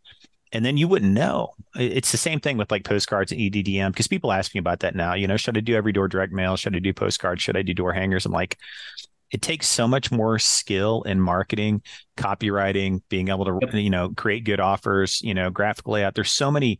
And 0.53 0.65
then 0.65 0.75
you 0.75 0.89
wouldn't 0.89 1.13
know. 1.13 1.53
It's 1.75 2.11
the 2.11 2.17
same 2.17 2.41
thing 2.41 2.57
with 2.57 2.71
like 2.71 2.83
postcards 2.83 3.31
and 3.31 3.39
eddm 3.39 3.91
because 3.91 4.07
people 4.07 4.31
ask 4.31 4.53
me 4.53 4.59
about 4.59 4.81
that 4.81 4.95
now 4.95 5.13
you 5.13 5.27
know 5.27 5.37
should 5.37 5.57
i 5.57 5.61
do 5.61 5.75
every 5.75 5.91
door 5.91 6.07
direct 6.07 6.33
mail? 6.33 6.55
Should 6.55 6.75
i 6.75 6.79
do 6.79 6.93
postcards? 6.93 7.41
Should 7.41 7.57
i 7.57 7.61
do 7.61 7.73
door 7.73 7.93
hangers? 7.93 8.25
I'm 8.25 8.31
like 8.31 8.57
it 9.31 9.41
takes 9.41 9.67
so 9.67 9.87
much 9.87 10.11
more 10.11 10.39
skill 10.39 11.03
in 11.03 11.19
marketing 11.19 11.81
copywriting 12.17 13.01
being 13.09 13.29
able 13.29 13.45
to 13.45 13.81
you 13.81 13.89
know 13.89 14.09
create 14.15 14.43
good 14.43 14.59
offers 14.59 15.21
you 15.21 15.33
know 15.33 15.49
graphic 15.49 15.87
layout. 15.87 16.15
There's 16.15 16.31
so 16.31 16.51
many 16.51 16.79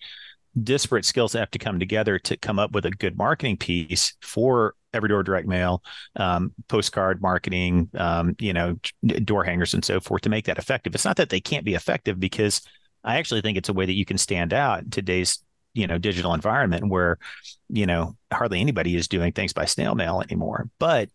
disparate 0.61 1.05
skills 1.05 1.33
have 1.33 1.51
to 1.51 1.59
come 1.59 1.79
together 1.79 2.19
to 2.19 2.37
come 2.37 2.59
up 2.59 2.71
with 2.71 2.85
a 2.85 2.91
good 2.91 3.17
marketing 3.17 3.57
piece 3.57 4.13
for 4.21 4.75
every 4.93 5.09
door 5.09 5.23
direct 5.23 5.47
mail, 5.47 5.81
um, 6.17 6.53
postcard 6.67 7.21
marketing, 7.21 7.89
um, 7.95 8.35
you 8.39 8.53
know, 8.53 8.77
door 9.23 9.43
hangers 9.43 9.73
and 9.73 9.85
so 9.85 9.99
forth 9.99 10.21
to 10.21 10.29
make 10.29 10.45
that 10.45 10.57
effective. 10.57 10.93
It's 10.93 11.05
not 11.05 11.17
that 11.17 11.29
they 11.29 11.39
can't 11.39 11.65
be 11.65 11.75
effective 11.75 12.19
because 12.19 12.61
I 13.03 13.17
actually 13.17 13.41
think 13.41 13.57
it's 13.57 13.69
a 13.69 13.73
way 13.73 13.85
that 13.85 13.93
you 13.93 14.05
can 14.05 14.17
stand 14.17 14.53
out 14.53 14.83
in 14.83 14.89
today's 14.89 15.43
you 15.73 15.87
know 15.87 15.97
digital 15.97 16.33
environment 16.33 16.89
where 16.89 17.17
you 17.69 17.85
know 17.85 18.15
hardly 18.31 18.59
anybody 18.59 18.95
is 18.95 19.07
doing 19.07 19.31
things 19.31 19.53
by 19.53 19.65
snail 19.65 19.95
mail 19.95 20.21
anymore 20.21 20.69
but 20.79 21.09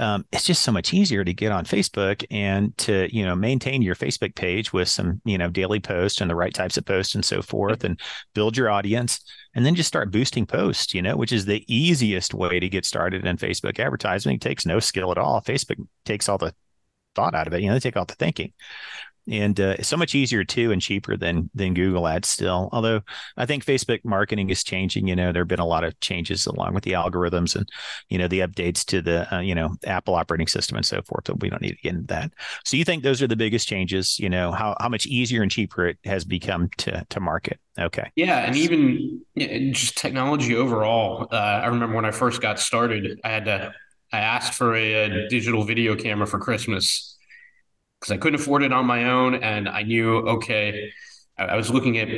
um, 0.00 0.24
it's 0.32 0.46
just 0.46 0.62
so 0.62 0.72
much 0.72 0.94
easier 0.94 1.24
to 1.24 1.34
get 1.34 1.52
on 1.52 1.66
Facebook 1.66 2.24
and 2.30 2.76
to 2.78 3.14
you 3.14 3.24
know 3.24 3.36
maintain 3.36 3.82
your 3.82 3.94
Facebook 3.94 4.34
page 4.34 4.72
with 4.72 4.88
some 4.88 5.20
you 5.24 5.36
know 5.36 5.50
daily 5.50 5.78
posts 5.78 6.20
and 6.20 6.30
the 6.30 6.34
right 6.34 6.54
types 6.54 6.78
of 6.78 6.86
posts 6.86 7.14
and 7.14 7.24
so 7.24 7.42
forth, 7.42 7.84
and 7.84 8.00
build 8.34 8.56
your 8.56 8.70
audience, 8.70 9.20
and 9.54 9.64
then 9.64 9.74
just 9.74 9.88
start 9.88 10.10
boosting 10.10 10.46
posts. 10.46 10.94
You 10.94 11.02
know, 11.02 11.16
which 11.16 11.32
is 11.32 11.44
the 11.44 11.64
easiest 11.72 12.32
way 12.32 12.58
to 12.58 12.68
get 12.68 12.86
started 12.86 13.26
in 13.26 13.36
Facebook 13.36 13.78
advertising. 13.78 14.34
It 14.34 14.40
takes 14.40 14.64
no 14.64 14.80
skill 14.80 15.12
at 15.12 15.18
all. 15.18 15.42
Facebook 15.42 15.86
takes 16.06 16.28
all 16.28 16.38
the 16.38 16.54
thought 17.14 17.34
out 17.34 17.46
of 17.46 17.52
it. 17.52 17.60
You 17.60 17.68
know, 17.68 17.74
they 17.74 17.80
take 17.80 17.96
all 17.96 18.06
the 18.06 18.14
thinking. 18.14 18.54
And 19.30 19.58
uh, 19.60 19.80
so 19.82 19.96
much 19.96 20.14
easier 20.14 20.44
too 20.44 20.72
and 20.72 20.82
cheaper 20.82 21.16
than 21.16 21.48
than 21.54 21.72
Google 21.72 22.08
Ads 22.08 22.28
still. 22.28 22.68
Although 22.72 23.02
I 23.36 23.46
think 23.46 23.64
Facebook 23.64 24.04
marketing 24.04 24.50
is 24.50 24.64
changing. 24.64 25.06
You 25.06 25.16
know, 25.16 25.32
there 25.32 25.42
have 25.42 25.48
been 25.48 25.60
a 25.60 25.66
lot 25.66 25.84
of 25.84 25.98
changes 26.00 26.46
along 26.46 26.74
with 26.74 26.84
the 26.84 26.92
algorithms 26.92 27.54
and 27.54 27.68
you 28.08 28.18
know 28.18 28.28
the 28.28 28.40
updates 28.40 28.84
to 28.86 29.00
the 29.00 29.32
uh, 29.34 29.40
you 29.40 29.54
know 29.54 29.76
Apple 29.86 30.14
operating 30.14 30.48
system 30.48 30.76
and 30.76 30.84
so 30.84 31.00
forth. 31.02 31.24
But 31.24 31.40
we 31.40 31.48
don't 31.48 31.62
need 31.62 31.76
to 31.76 31.82
get 31.82 31.94
into 31.94 32.06
that. 32.08 32.32
So 32.64 32.76
you 32.76 32.84
think 32.84 33.02
those 33.02 33.22
are 33.22 33.28
the 33.28 33.36
biggest 33.36 33.68
changes? 33.68 34.18
You 34.18 34.28
know 34.28 34.52
how 34.52 34.76
how 34.80 34.88
much 34.88 35.06
easier 35.06 35.42
and 35.42 35.50
cheaper 35.50 35.86
it 35.86 35.98
has 36.04 36.24
become 36.24 36.68
to 36.78 37.06
to 37.08 37.20
market. 37.20 37.60
Okay. 37.78 38.10
Yeah, 38.16 38.38
and 38.38 38.56
even 38.56 39.22
just 39.72 39.96
technology 39.96 40.56
overall. 40.56 41.28
Uh, 41.30 41.36
I 41.36 41.66
remember 41.66 41.94
when 41.94 42.04
I 42.04 42.10
first 42.10 42.42
got 42.42 42.58
started, 42.58 43.20
I 43.24 43.28
had 43.28 43.44
to 43.44 43.72
I 44.12 44.18
asked 44.18 44.54
for 44.54 44.74
a, 44.74 44.92
a 45.04 45.28
digital 45.28 45.62
video 45.62 45.94
camera 45.94 46.26
for 46.26 46.38
Christmas 46.38 47.09
because 48.00 48.12
I 48.12 48.16
couldn't 48.16 48.40
afford 48.40 48.62
it 48.62 48.72
on 48.72 48.86
my 48.86 49.10
own. 49.10 49.34
And 49.34 49.68
I 49.68 49.82
knew, 49.82 50.16
okay, 50.16 50.90
I, 51.38 51.44
I 51.44 51.56
was 51.56 51.70
looking 51.70 51.98
at 51.98 52.08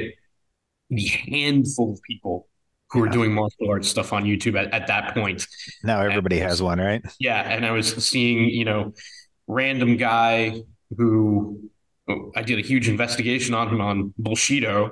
the 0.91 1.07
handful 1.07 1.93
of 1.93 2.03
people 2.03 2.49
who 2.91 2.99
yeah. 2.99 3.07
were 3.07 3.09
doing 3.11 3.33
martial 3.33 3.71
arts 3.71 3.89
stuff 3.89 4.13
on 4.13 4.25
YouTube 4.25 4.59
at, 4.59 4.73
at 4.73 4.87
that 4.87 5.15
point. 5.15 5.47
Now 5.83 6.01
everybody 6.01 6.37
was, 6.37 6.45
has 6.45 6.63
one, 6.63 6.79
right? 6.79 7.03
Yeah. 7.19 7.41
And 7.41 7.67
I 7.67 7.73
was 7.73 7.95
seeing, 8.07 8.49
you 8.49 8.65
know, 8.65 8.93
random 9.47 9.97
guy 9.97 10.63
who 10.97 11.71
I 12.37 12.43
did 12.43 12.59
a 12.59 12.63
huge 12.63 12.89
investigation 12.89 13.55
on 13.55 13.69
him 13.69 13.81
on 13.81 14.15
Bullshido. 14.21 14.91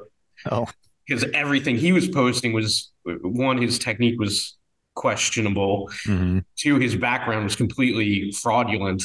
Oh. 0.50 0.66
Because 1.06 1.24
everything 1.34 1.76
he 1.76 1.92
was 1.92 2.08
posting 2.08 2.52
was 2.52 2.90
one, 3.04 3.60
his 3.60 3.78
technique 3.78 4.18
was 4.18 4.56
questionable. 4.94 5.90
Mm-hmm. 6.06 6.38
Two, 6.56 6.78
his 6.78 6.96
background 6.96 7.44
was 7.44 7.56
completely 7.56 8.32
fraudulent 8.32 9.02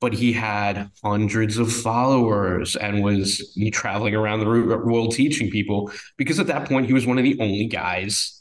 but 0.00 0.14
he 0.14 0.32
had 0.32 0.90
hundreds 1.04 1.58
of 1.58 1.70
followers 1.72 2.74
and 2.76 3.02
was 3.02 3.56
traveling 3.72 4.14
around 4.14 4.40
the 4.40 4.46
world 4.46 5.12
teaching 5.12 5.50
people 5.50 5.92
because 6.16 6.40
at 6.40 6.46
that 6.46 6.68
point 6.68 6.86
he 6.86 6.92
was 6.92 7.06
one 7.06 7.18
of 7.18 7.24
the 7.24 7.38
only 7.38 7.66
guys 7.66 8.40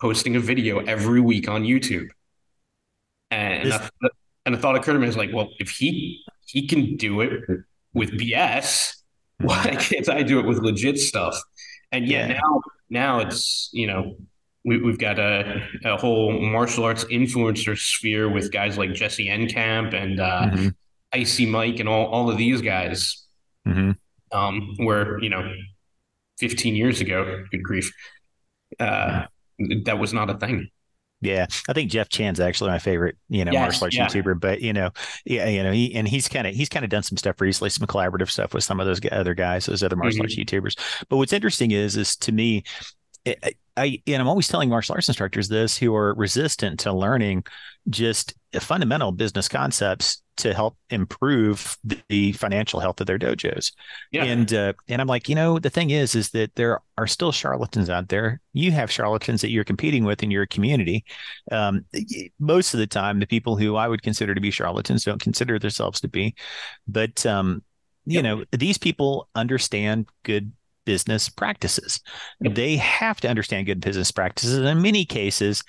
posting 0.00 0.36
a 0.36 0.40
video 0.40 0.78
every 0.80 1.20
week 1.20 1.48
on 1.48 1.62
YouTube. 1.64 2.08
And 3.30 3.70
this- 3.70 3.90
I, 4.02 4.08
and 4.46 4.54
a 4.54 4.58
thought 4.58 4.76
occurred 4.76 4.94
to 4.94 4.98
me 5.00 5.08
is 5.08 5.16
like, 5.16 5.30
well, 5.32 5.48
if 5.58 5.70
he 5.70 6.22
he 6.46 6.66
can 6.66 6.96
do 6.96 7.20
it 7.20 7.42
with 7.92 8.12
BS, 8.12 8.94
why 9.40 9.76
can't 9.78 10.08
I 10.08 10.22
do 10.22 10.38
it 10.38 10.46
with 10.46 10.58
legit 10.58 10.98
stuff? 10.98 11.36
And 11.92 12.06
yeah, 12.08 12.28
yeah. 12.28 12.32
now 12.34 12.60
now 12.88 13.18
it's 13.20 13.68
you 13.72 13.86
know 13.86 14.16
we, 14.64 14.84
have 14.86 14.98
got 14.98 15.18
a, 15.18 15.62
a 15.84 15.96
whole 15.96 16.40
martial 16.40 16.84
arts 16.84 17.04
influencer 17.04 17.78
sphere 17.78 18.28
with 18.28 18.50
guys 18.50 18.76
like 18.76 18.94
Jesse 18.94 19.28
Enkamp 19.28 19.94
and 19.94 20.18
uh, 20.18 20.50
mm-hmm. 20.52 20.68
Icy 21.12 21.46
Mike 21.46 21.80
and 21.80 21.88
all, 21.88 22.06
all 22.06 22.30
of 22.30 22.38
these 22.38 22.60
guys, 22.60 23.26
mm-hmm. 23.66 23.92
um, 24.36 24.74
where, 24.78 25.20
you 25.20 25.30
know, 25.30 25.52
15 26.38 26.74
years 26.74 27.00
ago, 27.00 27.44
good 27.50 27.62
grief, 27.62 27.92
uh, 28.80 29.26
that 29.84 29.98
was 29.98 30.12
not 30.12 30.30
a 30.30 30.38
thing. 30.38 30.68
Yeah, 31.22 31.46
I 31.68 31.72
think 31.72 31.90
Jeff 31.90 32.10
Chan's 32.10 32.40
actually 32.40 32.70
my 32.70 32.78
favorite, 32.78 33.16
you 33.28 33.44
know, 33.44 33.52
yes, 33.52 33.80
martial 33.80 33.84
arts 33.84 33.96
yeah. 33.96 34.06
YouTuber. 34.06 34.38
But 34.38 34.60
you 34.60 34.74
know, 34.74 34.90
yeah, 35.24 35.48
you 35.48 35.62
know, 35.62 35.72
he 35.72 35.94
and 35.94 36.06
he's 36.06 36.28
kind 36.28 36.46
of 36.46 36.54
he's 36.54 36.68
kind 36.68 36.84
of 36.84 36.90
done 36.90 37.02
some 37.02 37.16
stuff 37.16 37.40
recently, 37.40 37.70
some 37.70 37.86
collaborative 37.86 38.30
stuff 38.30 38.52
with 38.52 38.64
some 38.64 38.80
of 38.80 38.86
those 38.86 39.00
other 39.10 39.34
guys, 39.34 39.64
those 39.64 39.82
other 39.82 39.96
martial 39.96 40.18
mm-hmm. 40.18 40.24
arts 40.24 40.36
YouTubers. 40.36 41.06
But 41.08 41.16
what's 41.16 41.32
interesting 41.32 41.70
is, 41.70 41.96
is 41.96 42.16
to 42.16 42.32
me, 42.32 42.64
I 43.76 44.02
and 44.06 44.20
I'm 44.20 44.28
always 44.28 44.48
telling 44.48 44.68
martial 44.68 44.94
arts 44.94 45.08
instructors 45.08 45.48
this 45.48 45.76
who 45.76 45.94
are 45.94 46.14
resistant 46.14 46.80
to 46.80 46.92
learning 46.92 47.44
just 47.88 48.34
fundamental 48.60 49.12
business 49.12 49.48
concepts 49.48 50.22
to 50.36 50.52
help 50.52 50.76
improve 50.90 51.78
the 52.08 52.32
financial 52.32 52.78
health 52.78 53.00
of 53.00 53.06
their 53.06 53.18
dojos. 53.18 53.72
Yeah. 54.12 54.24
And 54.24 54.52
uh, 54.52 54.72
and 54.88 55.00
I'm 55.00 55.06
like, 55.06 55.28
you 55.28 55.34
know, 55.34 55.58
the 55.58 55.70
thing 55.70 55.90
is, 55.90 56.14
is 56.14 56.30
that 56.30 56.54
there 56.56 56.80
are 56.98 57.06
still 57.06 57.32
charlatans 57.32 57.88
out 57.88 58.08
there. 58.08 58.40
You 58.52 58.70
have 58.72 58.90
charlatans 58.90 59.40
that 59.40 59.50
you're 59.50 59.64
competing 59.64 60.04
with 60.04 60.22
in 60.22 60.30
your 60.30 60.46
community. 60.46 61.04
Um, 61.50 61.86
most 62.38 62.74
of 62.74 62.80
the 62.80 62.86
time, 62.86 63.20
the 63.20 63.26
people 63.26 63.56
who 63.56 63.76
I 63.76 63.88
would 63.88 64.02
consider 64.02 64.34
to 64.34 64.40
be 64.40 64.50
charlatans 64.50 65.04
don't 65.04 65.22
consider 65.22 65.58
themselves 65.58 66.00
to 66.00 66.08
be. 66.08 66.34
But 66.86 67.24
um, 67.24 67.62
you 68.04 68.20
yep. 68.20 68.24
know, 68.24 68.44
these 68.52 68.78
people 68.78 69.28
understand 69.34 70.06
good 70.22 70.52
business 70.84 71.28
practices. 71.28 72.00
Yep. 72.40 72.54
They 72.54 72.76
have 72.76 73.20
to 73.22 73.28
understand 73.28 73.66
good 73.66 73.80
business 73.80 74.10
practices. 74.10 74.56
And 74.56 74.66
in 74.66 74.80
many 74.80 75.04
cases, 75.04 75.62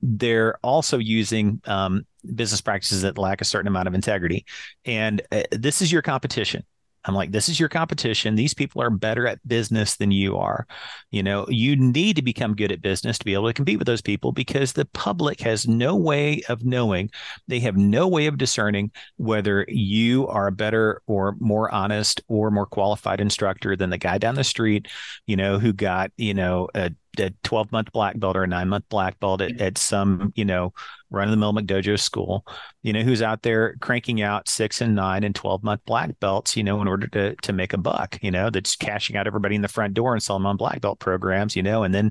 they're 0.00 0.58
also 0.62 0.98
using 0.98 1.60
um, 1.66 2.06
business 2.34 2.60
practices 2.60 3.02
that 3.02 3.18
lack 3.18 3.40
a 3.40 3.44
certain 3.44 3.68
amount 3.68 3.88
of 3.88 3.94
integrity. 3.94 4.44
And 4.84 5.22
uh, 5.32 5.42
this 5.52 5.82
is 5.82 5.92
your 5.92 6.02
competition. 6.02 6.64
I'm 7.06 7.14
like, 7.14 7.30
this 7.30 7.48
is 7.48 7.60
your 7.60 7.68
competition. 7.68 8.34
These 8.34 8.54
people 8.54 8.82
are 8.82 8.90
better 8.90 9.26
at 9.28 9.46
business 9.46 9.96
than 9.96 10.10
you 10.10 10.36
are. 10.36 10.66
You 11.12 11.22
know, 11.22 11.46
you 11.48 11.76
need 11.76 12.16
to 12.16 12.22
become 12.22 12.56
good 12.56 12.72
at 12.72 12.82
business 12.82 13.16
to 13.18 13.24
be 13.24 13.34
able 13.34 13.46
to 13.46 13.54
compete 13.54 13.78
with 13.78 13.86
those 13.86 14.02
people 14.02 14.32
because 14.32 14.72
the 14.72 14.86
public 14.86 15.40
has 15.40 15.68
no 15.68 15.94
way 15.94 16.42
of 16.48 16.64
knowing. 16.64 17.10
They 17.46 17.60
have 17.60 17.76
no 17.76 18.08
way 18.08 18.26
of 18.26 18.38
discerning 18.38 18.90
whether 19.18 19.64
you 19.68 20.26
are 20.26 20.48
a 20.48 20.52
better 20.52 21.00
or 21.06 21.36
more 21.38 21.72
honest 21.72 22.22
or 22.26 22.50
more 22.50 22.66
qualified 22.66 23.20
instructor 23.20 23.76
than 23.76 23.90
the 23.90 23.98
guy 23.98 24.18
down 24.18 24.34
the 24.34 24.44
street, 24.44 24.88
you 25.26 25.36
know, 25.36 25.60
who 25.60 25.72
got, 25.72 26.10
you 26.16 26.34
know, 26.34 26.68
a 26.74 26.90
a 27.20 27.32
12 27.42 27.72
month 27.72 27.92
black 27.92 28.18
belt 28.18 28.36
or 28.36 28.44
a 28.44 28.46
nine 28.46 28.68
month 28.68 28.84
black 28.88 29.18
belt 29.20 29.40
at, 29.40 29.60
at 29.60 29.78
some, 29.78 30.32
you 30.36 30.44
know, 30.44 30.72
run 31.10 31.28
of 31.28 31.30
the 31.30 31.36
mill 31.36 31.52
McDojo 31.52 31.98
school, 31.98 32.44
you 32.82 32.92
know, 32.92 33.02
who's 33.02 33.22
out 33.22 33.42
there 33.42 33.76
cranking 33.80 34.22
out 34.22 34.48
six 34.48 34.80
and 34.80 34.94
nine 34.94 35.24
and 35.24 35.34
12 35.34 35.62
month 35.62 35.80
black 35.86 36.18
belts, 36.20 36.56
you 36.56 36.64
know, 36.64 36.80
in 36.80 36.88
order 36.88 37.06
to, 37.08 37.34
to 37.36 37.52
make 37.52 37.72
a 37.72 37.78
buck, 37.78 38.18
you 38.22 38.30
know, 38.30 38.50
that's 38.50 38.76
cashing 38.76 39.16
out 39.16 39.26
everybody 39.26 39.54
in 39.54 39.62
the 39.62 39.68
front 39.68 39.94
door 39.94 40.12
and 40.12 40.22
selling 40.22 40.42
them 40.42 40.48
on 40.48 40.56
black 40.56 40.80
belt 40.80 40.98
programs, 40.98 41.54
you 41.54 41.62
know, 41.62 41.82
and 41.82 41.94
then, 41.94 42.10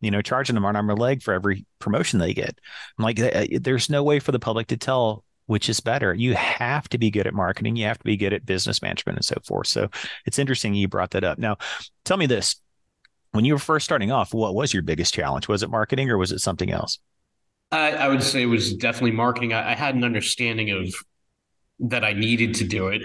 you 0.00 0.10
know, 0.10 0.22
charging 0.22 0.54
them 0.54 0.64
on 0.64 0.76
arm 0.76 0.90
or 0.90 0.96
leg 0.96 1.22
for 1.22 1.34
every 1.34 1.66
promotion 1.78 2.18
they 2.18 2.34
get. 2.34 2.58
I'm 2.98 3.04
like, 3.04 3.20
uh, 3.20 3.26
uh, 3.26 3.46
there's 3.60 3.90
no 3.90 4.02
way 4.02 4.20
for 4.20 4.32
the 4.32 4.38
public 4.38 4.68
to 4.68 4.76
tell 4.76 5.24
which 5.46 5.68
is 5.68 5.80
better. 5.80 6.12
You 6.12 6.34
have 6.34 6.88
to 6.90 6.98
be 6.98 7.10
good 7.10 7.26
at 7.26 7.34
marketing. 7.34 7.76
You 7.76 7.86
have 7.86 7.98
to 7.98 8.04
be 8.04 8.16
good 8.16 8.32
at 8.32 8.44
business 8.44 8.82
management 8.82 9.18
and 9.18 9.24
so 9.24 9.36
forth. 9.44 9.68
So 9.68 9.88
it's 10.26 10.38
interesting 10.38 10.74
you 10.74 10.88
brought 10.88 11.12
that 11.12 11.24
up. 11.24 11.38
Now, 11.38 11.56
tell 12.04 12.16
me 12.16 12.26
this 12.26 12.56
when 13.36 13.44
you 13.44 13.52
were 13.52 13.58
first 13.58 13.84
starting 13.84 14.10
off, 14.10 14.34
what 14.34 14.54
was 14.54 14.72
your 14.74 14.82
biggest 14.82 15.14
challenge? 15.14 15.48
Was 15.48 15.62
it 15.62 15.70
marketing 15.70 16.10
or 16.10 16.18
was 16.18 16.32
it 16.32 16.40
something 16.40 16.70
else? 16.70 16.98
I, 17.70 17.92
I 17.92 18.08
would 18.08 18.22
say 18.22 18.42
it 18.42 18.46
was 18.46 18.74
definitely 18.74 19.12
marketing. 19.12 19.52
I, 19.52 19.72
I, 19.72 19.74
had 19.74 19.94
an 19.94 20.04
understanding 20.04 20.70
of 20.70 20.94
that 21.80 22.04
I 22.04 22.12
needed 22.12 22.54
to 22.56 22.64
do 22.64 22.88
it, 22.88 23.02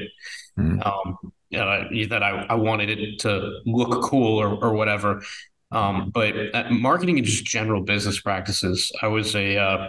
mm. 0.57 0.85
um, 0.85 1.17
uh, 1.55 1.83
that 2.09 2.21
I, 2.23 2.45
I 2.49 2.55
wanted 2.55 2.89
it 2.89 3.19
to 3.21 3.59
look 3.65 4.03
cool 4.03 4.39
or, 4.39 4.63
or 4.63 4.73
whatever. 4.73 5.23
Um, 5.71 6.11
but 6.11 6.35
marketing 6.69 7.17
and 7.17 7.25
just 7.25 7.45
general 7.45 7.81
business 7.81 8.19
practices. 8.19 8.91
I 9.01 9.07
was 9.07 9.35
a, 9.35 9.57
uh, 9.57 9.87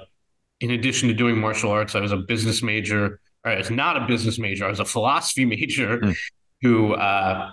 in 0.60 0.70
addition 0.70 1.08
to 1.08 1.14
doing 1.14 1.38
martial 1.38 1.70
arts, 1.70 1.94
I 1.94 2.00
was 2.00 2.12
a 2.12 2.16
business 2.16 2.62
major. 2.62 3.20
I 3.44 3.56
was 3.56 3.70
not 3.70 3.96
a 3.96 4.06
business 4.06 4.38
major. 4.38 4.64
I 4.64 4.68
was 4.68 4.80
a 4.80 4.84
philosophy 4.84 5.44
major 5.56 5.98
mm. 5.98 6.16
who 6.62 6.94
uh, 6.94 7.50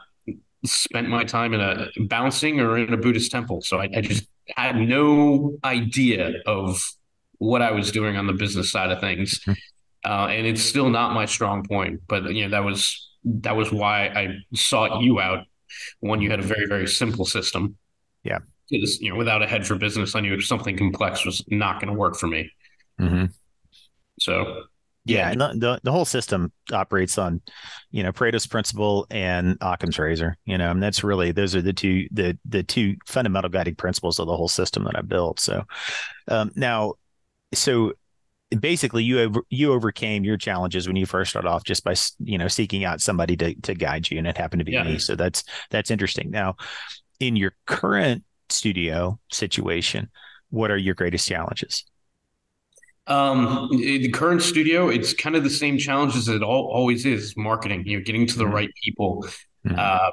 spent 0.65 1.07
my 1.09 1.23
time 1.23 1.53
in 1.53 1.61
a 1.61 1.87
bouncing 2.07 2.59
or 2.59 2.77
in 2.77 2.93
a 2.93 2.97
Buddhist 2.97 3.31
temple. 3.31 3.61
So 3.61 3.79
I, 3.79 3.89
I 3.95 4.01
just 4.01 4.25
had 4.55 4.75
no 4.75 5.57
idea 5.63 6.33
of 6.45 6.83
what 7.37 7.61
I 7.61 7.71
was 7.71 7.91
doing 7.91 8.17
on 8.17 8.27
the 8.27 8.33
business 8.33 8.71
side 8.71 8.91
of 8.91 8.99
things. 8.99 9.41
Hmm. 9.43 9.53
Uh, 10.05 10.27
and 10.27 10.47
it's 10.47 10.61
still 10.61 10.89
not 10.89 11.13
my 11.13 11.25
strong 11.25 11.65
point, 11.65 12.01
but 12.07 12.33
you 12.33 12.43
know, 12.43 12.49
that 12.51 12.63
was, 12.63 13.09
that 13.23 13.55
was 13.55 13.71
why 13.71 14.07
I 14.07 14.35
sought 14.53 15.01
you 15.01 15.19
out 15.19 15.45
when 15.99 16.21
you 16.21 16.29
had 16.29 16.39
a 16.39 16.43
very, 16.43 16.67
very 16.67 16.87
simple 16.87 17.25
system. 17.25 17.75
Yeah. 18.23 18.39
Because, 18.69 19.01
you 19.01 19.11
know, 19.11 19.17
without 19.17 19.41
a 19.41 19.47
head 19.47 19.65
for 19.65 19.75
business, 19.75 20.15
I 20.15 20.21
knew 20.21 20.39
something 20.41 20.77
complex 20.77 21.25
was 21.25 21.43
not 21.47 21.81
going 21.81 21.91
to 21.91 21.97
work 21.97 22.15
for 22.15 22.27
me. 22.27 22.51
Mm-hmm. 22.99 23.25
So 24.19 24.63
yeah, 25.15 25.31
and 25.31 25.41
the, 25.41 25.53
the, 25.55 25.79
the 25.83 25.91
whole 25.91 26.05
system 26.05 26.51
operates 26.71 27.17
on, 27.17 27.41
you 27.91 28.03
know, 28.03 28.11
Pareto's 28.11 28.47
principle 28.47 29.07
and 29.09 29.57
Occam's 29.61 29.99
razor. 29.99 30.37
You 30.45 30.57
know, 30.57 30.71
and 30.71 30.81
that's 30.81 31.03
really 31.03 31.31
those 31.31 31.55
are 31.55 31.61
the 31.61 31.73
two 31.73 32.07
the 32.11 32.37
the 32.45 32.63
two 32.63 32.95
fundamental 33.05 33.49
guiding 33.49 33.75
principles 33.75 34.19
of 34.19 34.27
the 34.27 34.35
whole 34.35 34.47
system 34.47 34.83
that 34.85 34.97
I 34.97 35.01
built. 35.01 35.39
So, 35.39 35.63
um, 36.27 36.51
now, 36.55 36.93
so 37.53 37.93
basically, 38.57 39.03
you 39.03 39.21
over, 39.21 39.41
you 39.49 39.73
overcame 39.73 40.23
your 40.23 40.37
challenges 40.37 40.87
when 40.87 40.95
you 40.95 41.05
first 41.05 41.29
started 41.29 41.49
off 41.49 41.63
just 41.63 41.83
by 41.83 41.95
you 42.19 42.37
know 42.37 42.47
seeking 42.47 42.83
out 42.83 43.01
somebody 43.01 43.35
to 43.37 43.53
to 43.61 43.73
guide 43.73 44.09
you, 44.09 44.17
and 44.17 44.27
it 44.27 44.37
happened 44.37 44.59
to 44.59 44.65
be 44.65 44.73
yeah. 44.73 44.83
me. 44.83 44.99
So 44.99 45.15
that's 45.15 45.43
that's 45.69 45.91
interesting. 45.91 46.31
Now, 46.31 46.55
in 47.19 47.35
your 47.35 47.55
current 47.65 48.23
studio 48.49 49.19
situation, 49.31 50.09
what 50.49 50.71
are 50.71 50.77
your 50.77 50.95
greatest 50.95 51.27
challenges? 51.27 51.85
Um, 53.09 53.69
the 53.71 54.09
current 54.09 54.41
studio, 54.41 54.87
it's 54.87 55.13
kind 55.13 55.35
of 55.35 55.43
the 55.43 55.49
same 55.49 55.77
challenges 55.77 56.27
it 56.27 56.43
all, 56.43 56.65
always 56.71 57.05
is 57.05 57.35
marketing, 57.35 57.83
you 57.85 57.97
know, 57.97 58.03
getting 58.03 58.27
to 58.27 58.37
the 58.37 58.45
mm-hmm. 58.45 58.53
right 58.53 58.69
people. 58.83 59.27
Mm-hmm. 59.65 59.75
Uh, 59.77 60.09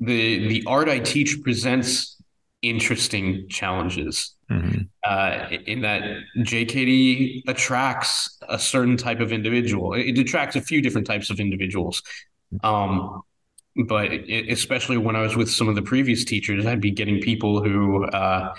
the, 0.00 0.48
the 0.48 0.64
art 0.66 0.88
I 0.88 0.98
teach 0.98 1.42
presents 1.42 2.16
interesting 2.62 3.48
challenges. 3.48 4.34
mm-hmm. 4.50 4.82
uh, 5.04 5.56
in 5.66 5.80
that 5.82 6.02
JKD 6.38 7.48
attracts 7.48 8.38
a 8.48 8.58
certain 8.58 8.96
type 8.96 9.20
of 9.20 9.32
individual. 9.32 9.94
It 9.94 10.18
attracts 10.18 10.56
a 10.56 10.60
few 10.60 10.82
different 10.82 11.06
types 11.06 11.30
of 11.30 11.40
individuals. 11.40 12.02
Um, 12.62 13.22
but 13.86 14.12
it, 14.12 14.50
especially 14.50 14.96
when 14.96 15.16
I 15.16 15.22
was 15.22 15.36
with 15.36 15.50
some 15.50 15.68
of 15.68 15.74
the 15.74 15.82
previous 15.82 16.24
teachers, 16.24 16.66
I'd 16.66 16.80
be 16.80 16.90
getting 16.90 17.20
people 17.20 17.62
who 17.62 18.04
uh, 18.06 18.54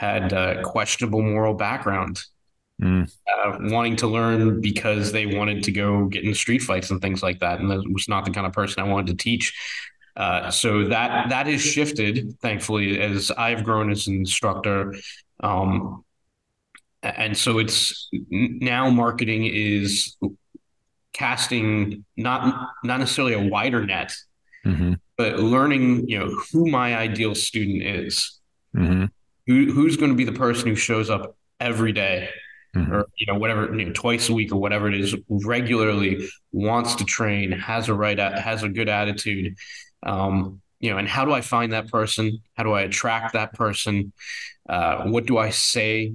had 0.00 0.32
uh, 0.32 0.62
questionable 0.62 1.20
moral 1.20 1.52
background, 1.52 2.22
mm. 2.80 3.06
uh, 3.06 3.58
wanting 3.60 3.96
to 3.96 4.06
learn 4.06 4.58
because 4.62 5.12
they 5.12 5.26
wanted 5.26 5.62
to 5.64 5.70
go 5.70 6.06
get 6.06 6.24
in 6.24 6.32
street 6.32 6.62
fights 6.62 6.90
and 6.90 7.02
things 7.02 7.22
like 7.22 7.38
that, 7.40 7.60
and 7.60 7.70
that 7.70 7.84
was 7.92 8.08
not 8.08 8.24
the 8.24 8.30
kind 8.30 8.46
of 8.46 8.54
person 8.54 8.82
I 8.82 8.88
wanted 8.88 9.08
to 9.18 9.22
teach. 9.22 9.54
Uh, 10.16 10.50
so 10.50 10.88
that 10.88 11.28
that 11.28 11.46
has 11.46 11.60
shifted, 11.60 12.34
thankfully, 12.40 12.98
as 12.98 13.30
I've 13.30 13.62
grown 13.62 13.90
as 13.90 14.06
an 14.06 14.14
instructor. 14.14 14.94
Um, 15.40 16.02
and 17.02 17.36
so 17.36 17.58
it's 17.58 18.08
now 18.30 18.88
marketing 18.88 19.50
is 19.52 20.16
casting 21.12 22.06
not 22.16 22.70
not 22.84 23.00
necessarily 23.00 23.34
a 23.34 23.50
wider 23.50 23.84
net, 23.84 24.14
mm-hmm. 24.64 24.94
but 25.18 25.38
learning 25.38 26.08
you 26.08 26.18
know 26.18 26.40
who 26.52 26.70
my 26.70 26.96
ideal 26.96 27.34
student 27.34 27.82
is, 27.82 28.40
mm-hmm. 28.74 29.04
Who 29.50 29.72
who's 29.72 29.96
going 29.96 30.10
to 30.12 30.16
be 30.16 30.24
the 30.24 30.32
person 30.32 30.68
who 30.68 30.76
shows 30.76 31.10
up 31.10 31.36
every 31.58 31.92
day, 31.92 32.28
mm-hmm. 32.76 32.92
or 32.92 33.06
you 33.16 33.26
know 33.26 33.38
whatever 33.38 33.74
you 33.74 33.86
know 33.86 33.92
twice 33.92 34.28
a 34.28 34.32
week 34.32 34.52
or 34.52 34.60
whatever 34.60 34.88
it 34.88 34.94
is 34.94 35.16
regularly 35.28 36.28
wants 36.52 36.94
to 36.94 37.04
train, 37.04 37.50
has 37.50 37.88
a 37.88 37.94
right 37.94 38.18
has 38.18 38.62
a 38.62 38.68
good 38.68 38.88
attitude, 38.88 39.56
um, 40.04 40.60
you 40.78 40.90
know, 40.90 40.98
and 40.98 41.08
how 41.08 41.24
do 41.24 41.32
I 41.32 41.40
find 41.40 41.72
that 41.72 41.88
person? 41.88 42.38
How 42.54 42.62
do 42.62 42.72
I 42.72 42.82
attract 42.82 43.32
that 43.32 43.54
person? 43.54 44.12
Uh, 44.68 45.04
what 45.06 45.26
do 45.26 45.36
I 45.36 45.50
say 45.50 46.14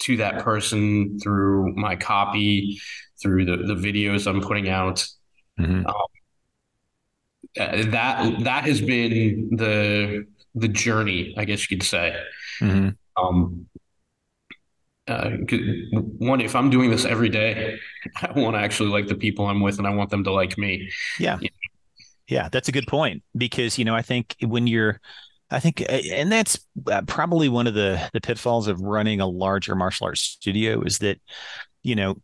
to 0.00 0.16
that 0.16 0.42
person 0.42 1.20
through 1.20 1.74
my 1.76 1.94
copy, 1.94 2.80
through 3.22 3.44
the, 3.44 3.58
the 3.58 3.74
videos 3.74 4.26
I'm 4.26 4.40
putting 4.40 4.68
out? 4.68 5.06
Mm-hmm. 5.60 5.86
Um, 5.86 5.94
uh, 7.60 7.90
that 7.90 8.44
that 8.44 8.64
has 8.64 8.80
been 8.80 9.50
the 9.52 10.26
the 10.54 10.68
journey, 10.68 11.34
I 11.36 11.44
guess 11.44 11.70
you 11.70 11.76
could 11.76 11.86
say. 11.86 12.18
Mm-hmm. 12.62 13.24
Um, 13.24 13.66
uh, 15.08 15.30
one, 16.18 16.40
if 16.40 16.54
I'm 16.54 16.70
doing 16.70 16.90
this 16.90 17.04
every 17.04 17.28
day, 17.28 17.78
I 18.22 18.32
want 18.38 18.56
to 18.56 18.60
actually 18.60 18.90
like 18.90 19.08
the 19.08 19.16
people 19.16 19.46
I'm 19.46 19.60
with, 19.60 19.78
and 19.78 19.86
I 19.86 19.94
want 19.94 20.10
them 20.10 20.24
to 20.24 20.32
like 20.32 20.56
me. 20.56 20.88
Yeah. 21.18 21.38
You 21.40 21.48
yeah, 22.28 22.48
that's 22.50 22.68
a 22.68 22.72
good 22.72 22.86
point 22.86 23.22
because 23.36 23.78
you 23.78 23.84
know 23.84 23.94
I 23.94 24.00
think 24.02 24.36
when 24.40 24.66
you're 24.66 25.00
I 25.52 25.60
think, 25.60 25.84
and 25.88 26.32
that's 26.32 26.58
uh, 26.90 27.02
probably 27.06 27.48
one 27.48 27.66
of 27.66 27.74
the 27.74 28.10
the 28.14 28.20
pitfalls 28.20 28.68
of 28.68 28.80
running 28.80 29.20
a 29.20 29.26
larger 29.26 29.74
martial 29.74 30.06
arts 30.06 30.22
studio 30.22 30.82
is 30.82 30.98
that, 30.98 31.20
you 31.82 31.94
know, 31.94 32.16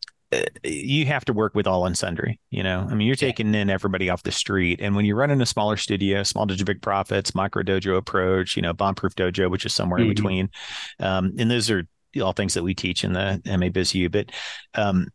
you 0.63 1.05
have 1.05 1.25
to 1.25 1.33
work 1.33 1.55
with 1.55 1.67
all 1.67 1.85
and 1.85 1.97
sundry. 1.97 2.39
You 2.49 2.63
know, 2.63 2.87
I 2.89 2.93
mean, 2.93 3.07
you're 3.07 3.15
taking 3.15 3.53
in 3.55 3.69
everybody 3.69 4.09
off 4.09 4.23
the 4.23 4.31
street, 4.31 4.79
and 4.81 4.95
when 4.95 5.05
you're 5.05 5.15
running 5.15 5.41
a 5.41 5.45
smaller 5.45 5.77
studio, 5.77 6.23
small 6.23 6.45
dojo, 6.45 6.65
big 6.65 6.81
profits, 6.81 7.33
micro 7.33 7.63
dojo 7.63 7.97
approach, 7.97 8.55
you 8.55 8.61
know, 8.61 8.73
bomb 8.73 8.95
proof 8.95 9.15
dojo, 9.15 9.49
which 9.49 9.65
is 9.65 9.73
somewhere 9.73 9.99
mm-hmm. 9.99 10.09
in 10.09 10.15
between, 10.15 10.49
um, 10.99 11.33
and 11.37 11.49
those 11.49 11.69
are 11.71 11.83
all 12.21 12.33
things 12.33 12.53
that 12.53 12.63
we 12.63 12.73
teach 12.73 13.03
in 13.03 13.13
the 13.13 13.41
MABizU. 13.45 14.11
But 14.11 14.31
um, 14.75 15.07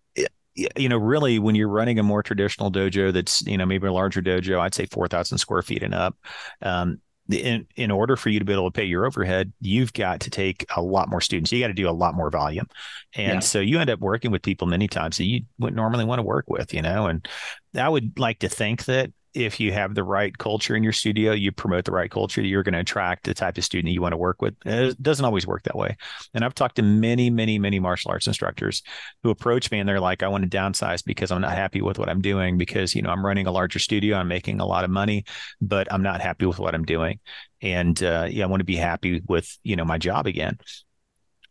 you 0.55 0.89
know, 0.89 0.97
really, 0.97 1.39
when 1.39 1.55
you're 1.55 1.69
running 1.69 1.99
a 1.99 2.03
more 2.03 2.23
traditional 2.23 2.71
dojo 2.71 3.13
that's, 3.13 3.43
you 3.43 3.59
know, 3.59 3.67
maybe 3.67 3.89
a 3.89 3.93
larger 3.93 4.23
dojo, 4.23 4.61
I'd 4.61 4.75
say 4.75 4.87
4,000 4.87 5.39
square 5.39 5.63
feet 5.63 5.83
and 5.83 5.95
up. 5.95 6.17
Um, 6.63 7.01
in, 7.31 7.67
in 7.77 7.91
order 7.91 8.17
for 8.17 8.29
you 8.29 8.39
to 8.39 8.45
be 8.45 8.53
able 8.53 8.71
to 8.71 8.77
pay 8.77 8.85
your 8.85 9.07
overhead, 9.07 9.53
you've 9.61 9.93
got 9.93 10.21
to 10.21 10.31
take 10.31 10.67
a 10.77 10.83
lot 10.83 11.09
more 11.09 11.21
students. 11.21 11.53
You 11.53 11.61
got 11.61 11.69
to 11.69 11.75
do 11.75 11.89
a 11.89 11.91
lot 11.91 12.15
more 12.15 12.31
volume. 12.31 12.67
And 13.15 13.35
yeah. 13.35 13.41
so 13.41 13.61
you 13.61 13.81
end 13.81 13.91
up 13.91 14.01
working 14.01 14.31
with 14.31 14.43
people 14.43 14.67
many 14.67 14.89
times 14.89 15.17
that 15.17 15.25
you 15.25 15.43
wouldn't 15.59 15.77
normally 15.77 16.05
want 16.05 16.19
to 16.19 16.25
work 16.25 16.49
with, 16.49 16.75
you 16.75 16.83
know, 16.83 17.07
and 17.07 17.27
I 17.75 17.89
would 17.89 18.19
like 18.19 18.41
to 18.41 18.49
think 18.49 18.85
that 18.85 19.11
if 19.35 19.59
you 19.59 19.73
have 19.73 19.95
the 19.95 20.05
right 20.05 20.37
culture 20.39 20.77
in 20.77 20.85
your 20.85 20.93
studio, 20.93 21.33
you 21.33 21.51
promote 21.51 21.85
the 21.85 21.93
right 21.93 22.11
culture, 22.11 22.41
you're 22.41 22.63
going 22.63 22.73
to 22.75 22.81
attract 22.81 23.25
the 23.25 23.35
type 23.35 23.59
of 23.59 23.65
student 23.65 23.93
you 23.93 24.01
want 24.01 24.13
to 24.13 24.17
work 24.17 24.41
with. 24.41 24.55
It 24.65 25.03
doesn't 25.03 25.25
always 25.25 25.47
work 25.47 25.65
that 25.65 25.77
way. 25.77 25.97
And 26.33 26.45
I've 26.45 26.55
talked 26.55 26.77
to 26.77 26.83
many, 26.83 27.31
many, 27.31 27.59
many 27.59 27.81
martial 27.81 28.13
arts 28.13 28.29
instructors 28.29 28.83
who 29.23 29.31
approach 29.31 29.71
me 29.73 29.81
and 29.81 29.89
they're 29.89 30.01
like, 30.01 30.23
I 30.23 30.29
want 30.29 30.49
to 30.49 30.57
downsize 30.57 31.05
because 31.05 31.33
I'm 31.33 31.41
not 31.41 31.57
happy 31.57 31.83
with 31.83 31.99
what 31.99 32.09
I'm 32.09 32.21
doing 32.21 32.57
because, 32.57 32.95
you 32.95 33.03
know, 33.03 33.11
I'm 33.11 33.27
running 33.27 33.47
a 33.47 33.53
larger 33.53 33.81
studio, 33.81 34.17
I'm 34.17 34.29
making 34.29 34.61
a 34.61 34.67
lot 34.67 34.85
of 34.85 34.91
money, 34.91 35.25
but 35.61 35.93
I'm 35.93 36.03
not 36.03 36.21
happy 36.21 36.47
with 36.47 36.61
what 36.61 36.75
I'm 36.75 36.85
doing. 36.85 37.19
And 37.61 38.01
uh, 38.03 38.29
yeah, 38.31 38.45
I 38.45 38.47
want 38.47 38.61
to 38.61 38.65
be 38.65 38.77
happy 38.77 39.21
with, 39.27 39.59
you 39.65 39.75
know, 39.75 39.85
my 39.85 39.99
job 39.99 40.27
again. 40.27 40.59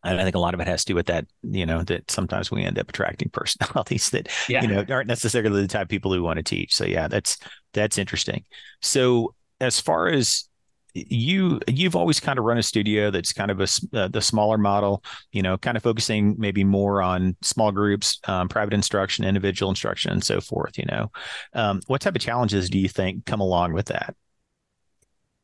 And 0.06 0.20
I 0.20 0.24
think 0.24 0.36
a 0.36 0.40
lot 0.40 0.54
of 0.54 0.60
it 0.60 0.68
has 0.68 0.84
to 0.84 0.92
do 0.92 0.96
with 0.96 1.06
that, 1.06 1.26
you 1.44 1.66
know, 1.66 1.82
that 1.84 2.12
sometimes 2.12 2.52
we 2.52 2.64
end 2.64 2.78
up 2.78 2.90
attracting 2.90 3.30
personalities 3.34 4.10
that, 4.12 4.30
yeah. 4.50 4.62
you 4.62 4.68
know, 4.68 4.86
aren't 4.90 5.08
necessarily 5.08 5.62
the 5.62 5.68
type 5.68 5.84
of 5.84 5.90
people 5.90 6.14
who 6.14 6.24
want 6.24 6.38
to 6.38 6.44
teach. 6.44 6.76
So 6.76 6.86
yeah, 6.86 7.08
that's 7.08 7.38
that's 7.74 7.98
interesting. 7.98 8.44
So 8.82 9.34
as 9.60 9.80
far 9.80 10.08
as 10.08 10.48
you 10.94 11.60
you've 11.68 11.96
always 11.96 12.20
kind 12.20 12.38
of 12.38 12.46
run 12.46 12.58
a 12.58 12.64
studio 12.64 13.10
that's 13.10 13.34
kind 13.34 13.50
of 13.50 13.60
a 13.60 13.68
uh, 13.98 14.08
the 14.10 14.22
smaller 14.22 14.58
model 14.60 15.04
you 15.32 15.42
know 15.42 15.58
kind 15.58 15.76
of 15.76 15.82
focusing 15.82 16.36
maybe 16.38 16.64
more 16.64 17.02
on 17.02 17.36
small 17.42 17.72
groups 17.72 18.20
um, 18.28 18.48
private 18.48 18.74
instruction 18.74 19.26
individual 19.26 19.72
instruction 19.72 20.12
and 20.12 20.24
so 20.24 20.40
forth 20.40 20.78
you 20.78 20.86
know 20.86 21.12
um, 21.54 21.82
what 21.88 22.02
type 22.02 22.16
of 22.16 22.22
challenges 22.22 22.70
do 22.70 22.78
you 22.78 22.88
think 22.88 23.26
come 23.26 23.40
along 23.40 23.74
with 23.74 23.88
that 23.88 24.16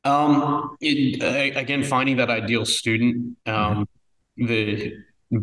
um 0.04 0.78
it, 0.82 1.22
uh, 1.22 1.60
again 1.60 1.84
finding 1.84 2.18
that 2.18 2.30
ideal 2.30 2.64
student 2.64 3.36
um 3.48 3.88
mm-hmm. 4.40 4.46
the 4.46 4.94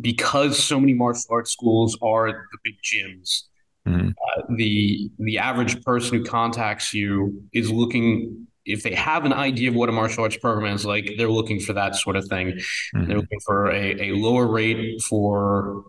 because 0.00 0.62
so 0.62 0.78
many 0.78 0.94
martial 0.94 1.26
arts 1.30 1.50
schools 1.50 1.98
are 2.00 2.28
the 2.30 2.58
big 2.62 2.74
gyms 2.80 3.42
Mm-hmm. 3.86 4.08
Uh, 4.08 4.42
the 4.56 5.10
the 5.18 5.38
average 5.38 5.82
person 5.84 6.18
who 6.18 6.24
contacts 6.24 6.92
you 6.92 7.42
is 7.52 7.70
looking 7.70 8.46
if 8.66 8.82
they 8.82 8.94
have 8.94 9.24
an 9.24 9.32
idea 9.32 9.70
of 9.70 9.76
what 9.76 9.88
a 9.88 9.92
martial 9.92 10.24
arts 10.24 10.36
program 10.36 10.74
is 10.74 10.84
like, 10.84 11.12
they're 11.16 11.30
looking 11.30 11.60
for 11.60 11.72
that 11.72 11.94
sort 11.94 12.16
of 12.16 12.26
thing. 12.26 12.48
Mm-hmm. 12.48 13.06
They're 13.06 13.18
looking 13.18 13.40
for 13.46 13.70
a, 13.70 14.10
a 14.10 14.12
lower 14.12 14.46
rate 14.46 15.00
for 15.02 15.84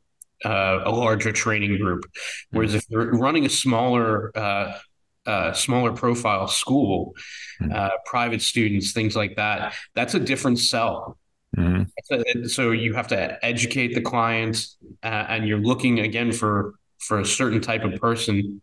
uh, 0.45 0.81
a 0.85 0.91
larger 0.91 1.31
training 1.31 1.77
group. 1.77 2.05
Whereas 2.51 2.71
mm-hmm. 2.71 2.77
if 2.77 2.85
you're 2.89 3.17
running 3.17 3.45
a 3.45 3.49
smaller 3.49 4.31
uh, 4.37 4.77
uh, 5.25 5.53
smaller 5.53 5.91
profile 5.91 6.47
school, 6.47 7.13
mm-hmm. 7.61 7.73
uh, 7.73 7.89
private 8.05 8.41
students, 8.41 8.93
things 8.93 9.15
like 9.15 9.35
that, 9.35 9.73
that's 9.93 10.13
a 10.13 10.19
different 10.19 10.59
sell. 10.59 11.17
Mm-hmm. 11.57 12.45
So 12.45 12.71
you 12.71 12.93
have 12.93 13.07
to 13.07 13.43
educate 13.43 13.95
the 13.95 14.01
client, 14.01 14.67
uh, 15.03 15.25
and 15.27 15.47
you're 15.47 15.59
looking 15.59 15.99
again 15.99 16.31
for 16.31 16.75
for 16.99 17.19
a 17.19 17.25
certain 17.25 17.61
type 17.61 17.83
of 17.83 17.95
person 17.99 18.61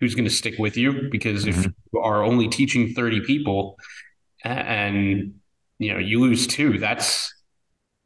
who's 0.00 0.14
going 0.14 0.24
to 0.24 0.30
stick 0.30 0.54
with 0.58 0.76
you 0.76 1.08
because 1.10 1.44
mm-hmm. 1.44 1.60
if 1.60 1.72
you 1.92 2.00
are 2.00 2.22
only 2.22 2.48
teaching 2.48 2.92
30 2.94 3.20
people 3.20 3.76
and 4.44 5.34
you 5.78 5.92
know 5.92 5.98
you 5.98 6.20
lose 6.20 6.46
two 6.46 6.78
that's 6.78 7.32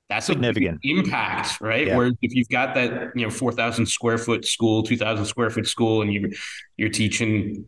that's 0.08 0.26
significant 0.26 0.78
impact 0.82 1.60
right 1.60 1.86
yeah. 1.86 1.96
where 1.96 2.08
if 2.20 2.34
you've 2.34 2.48
got 2.48 2.74
that 2.74 3.10
you 3.14 3.24
know 3.24 3.30
4000 3.30 3.86
square 3.86 4.18
foot 4.18 4.44
school 4.44 4.82
2000 4.82 5.24
square 5.24 5.50
foot 5.50 5.66
school 5.66 6.02
and 6.02 6.12
you 6.12 6.30
you're 6.76 6.90
teaching 6.90 7.64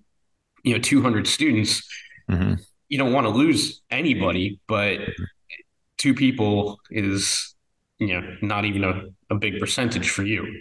you 0.65 0.75
know 0.75 0.81
200 0.81 1.27
students 1.27 1.83
mm-hmm. 2.31 2.55
you 2.89 2.99
don't 2.99 3.13
want 3.13 3.27
to 3.27 3.31
lose 3.31 3.83
anybody 3.91 4.61
but 4.67 5.01
two 5.99 6.15
people 6.15 6.81
is 6.91 7.55
you 7.99 8.09
know 8.09 8.37
not 8.43 8.65
even 8.65 8.85
a, 8.85 9.03
a 9.31 9.37
big 9.37 9.61
percentage 9.61 10.11
for 10.11 10.25
you 10.25 10.61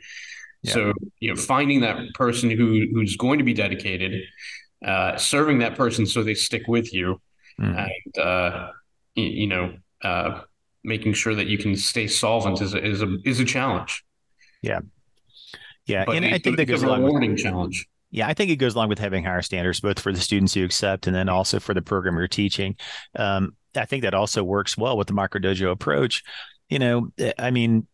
yeah. 0.63 0.73
So 0.73 0.93
you 1.19 1.29
know, 1.29 1.35
finding 1.35 1.81
that 1.81 1.97
person 2.13 2.49
who 2.49 2.87
who's 2.93 3.15
going 3.15 3.39
to 3.39 3.45
be 3.45 3.53
dedicated, 3.53 4.21
uh, 4.85 5.17
serving 5.17 5.59
that 5.59 5.75
person 5.75 6.05
so 6.05 6.23
they 6.23 6.33
stick 6.33 6.63
with 6.67 6.93
you, 6.93 7.19
mm. 7.59 7.87
and 7.87 8.23
uh, 8.23 8.69
you, 9.15 9.25
you, 9.25 9.47
know, 9.47 9.73
uh, 10.03 10.41
making 10.83 11.13
sure 11.13 11.33
that 11.35 11.47
you 11.47 11.57
can 11.57 11.75
stay 11.75 12.07
solvent 12.07 12.61
is 12.61 12.73
a, 12.73 12.85
is 12.85 13.01
a 13.01 13.17
is 13.25 13.39
a 13.39 13.45
challenge. 13.45 14.03
Yeah, 14.61 14.81
yeah, 15.85 16.05
but 16.05 16.15
and 16.15 16.25
I 16.25 16.37
think 16.37 16.57
that 16.57 16.65
goes 16.65 16.83
along 16.83 17.03
with 17.03 17.37
challenge. 17.37 17.87
Yeah, 18.11 18.27
I 18.27 18.33
think 18.33 18.51
it 18.51 18.57
goes 18.57 18.75
along 18.75 18.89
with 18.89 18.99
having 18.99 19.23
higher 19.23 19.41
standards, 19.41 19.79
both 19.79 19.99
for 19.99 20.11
the 20.11 20.19
students 20.19 20.55
you 20.55 20.65
accept 20.65 21.07
and 21.07 21.15
then 21.15 21.29
also 21.29 21.59
for 21.59 21.73
the 21.73 21.81
program 21.81 22.17
you're 22.17 22.27
teaching. 22.27 22.75
Um, 23.15 23.55
I 23.75 23.85
think 23.85 24.03
that 24.03 24.13
also 24.13 24.43
works 24.43 24.77
well 24.77 24.97
with 24.97 25.07
the 25.07 25.13
micro 25.13 25.39
dojo 25.39 25.71
approach. 25.71 26.21
You 26.69 26.79
know, 26.79 27.07
I 27.39 27.51
mean, 27.51 27.87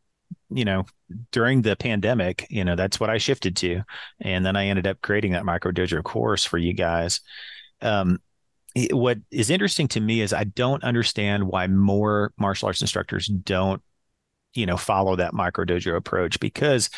you 0.50 0.66
know, 0.66 0.86
during 1.32 1.62
the 1.62 1.76
pandemic, 1.76 2.48
you 2.50 2.64
know, 2.64 2.76
that's 2.76 3.00
what 3.00 3.10
I 3.10 3.18
shifted 3.18 3.56
to. 3.58 3.82
And 4.22 4.46
then 4.46 4.56
I 4.56 4.68
ended 4.68 4.88
up 4.88 5.02
creating 5.02 5.34
that 5.34 5.46
micro 5.46 5.72
dojo 5.72 6.04
course 6.04 6.46
for 6.46 6.58
you 6.58 6.74
guys. 6.74 7.22
Um, 7.82 8.20
what 8.92 9.18
is 9.32 9.50
interesting 9.50 9.88
to 9.90 10.00
me 10.00 10.22
is 10.22 10.34
I 10.34 10.44
don't 10.44 10.84
understand 10.84 11.48
why 11.48 11.68
more 11.68 12.34
martial 12.38 12.68
arts 12.68 12.82
instructors 12.82 13.28
don't, 13.28 13.82
you 14.54 14.66
know, 14.66 14.78
follow 14.78 15.16
that 15.16 15.34
micro 15.34 15.66
dojo 15.66 15.96
approach 15.96 16.40
because 16.40 16.90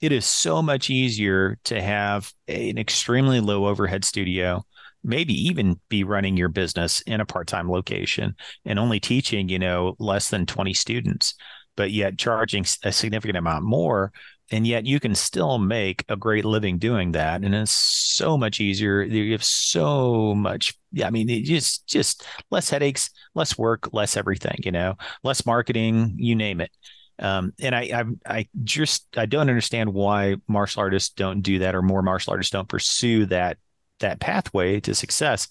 it 0.00 0.10
is 0.10 0.24
so 0.24 0.62
much 0.62 0.90
easier 0.90 1.58
to 1.64 1.80
have 1.80 2.32
an 2.48 2.78
extremely 2.78 3.40
low 3.40 3.66
overhead 3.66 4.04
studio 4.04 4.64
maybe 5.04 5.34
even 5.34 5.80
be 5.88 6.04
running 6.04 6.36
your 6.36 6.48
business 6.48 7.00
in 7.02 7.20
a 7.20 7.26
part-time 7.26 7.70
location 7.70 8.36
and 8.64 8.78
only 8.78 9.00
teaching 9.00 9.48
you 9.48 9.58
know 9.58 9.96
less 9.98 10.30
than 10.30 10.46
20 10.46 10.72
students 10.74 11.34
but 11.76 11.90
yet 11.90 12.18
charging 12.18 12.64
a 12.84 12.92
significant 12.92 13.36
amount 13.36 13.64
more 13.64 14.12
and 14.52 14.66
yet 14.66 14.84
you 14.86 15.00
can 15.00 15.14
still 15.14 15.58
make 15.58 16.04
a 16.08 16.16
great 16.16 16.44
living 16.44 16.78
doing 16.78 17.12
that 17.12 17.42
and 17.42 17.54
it's 17.54 17.72
so 17.72 18.36
much 18.36 18.60
easier 18.60 19.02
you 19.02 19.32
have 19.32 19.42
so 19.42 20.34
much 20.34 20.74
yeah 20.92 21.06
i 21.06 21.10
mean 21.10 21.44
just 21.44 21.86
just 21.86 22.24
less 22.50 22.70
headaches 22.70 23.10
less 23.34 23.56
work 23.58 23.92
less 23.92 24.16
everything 24.16 24.56
you 24.64 24.70
know 24.70 24.94
less 25.24 25.44
marketing 25.46 26.14
you 26.16 26.36
name 26.36 26.60
it. 26.60 26.70
Um, 27.18 27.52
and 27.60 27.74
I, 27.74 27.80
I 28.26 28.38
i 28.38 28.48
just 28.64 29.06
i 29.16 29.26
don't 29.26 29.50
understand 29.50 29.92
why 29.92 30.36
martial 30.48 30.80
artists 30.80 31.10
don't 31.10 31.42
do 31.42 31.60
that 31.60 31.74
or 31.74 31.82
more 31.82 32.02
martial 32.02 32.32
artists 32.32 32.50
don't 32.50 32.68
pursue 32.68 33.26
that 33.26 33.58
that 34.00 34.18
pathway 34.18 34.80
to 34.80 34.94
success 34.94 35.48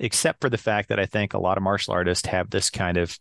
except 0.00 0.40
for 0.40 0.48
the 0.48 0.58
fact 0.58 0.88
that 0.88 0.98
i 0.98 1.06
think 1.06 1.34
a 1.34 1.38
lot 1.38 1.58
of 1.58 1.62
martial 1.62 1.94
artists 1.94 2.26
have 2.26 2.50
this 2.50 2.70
kind 2.70 2.96
of 2.96 3.16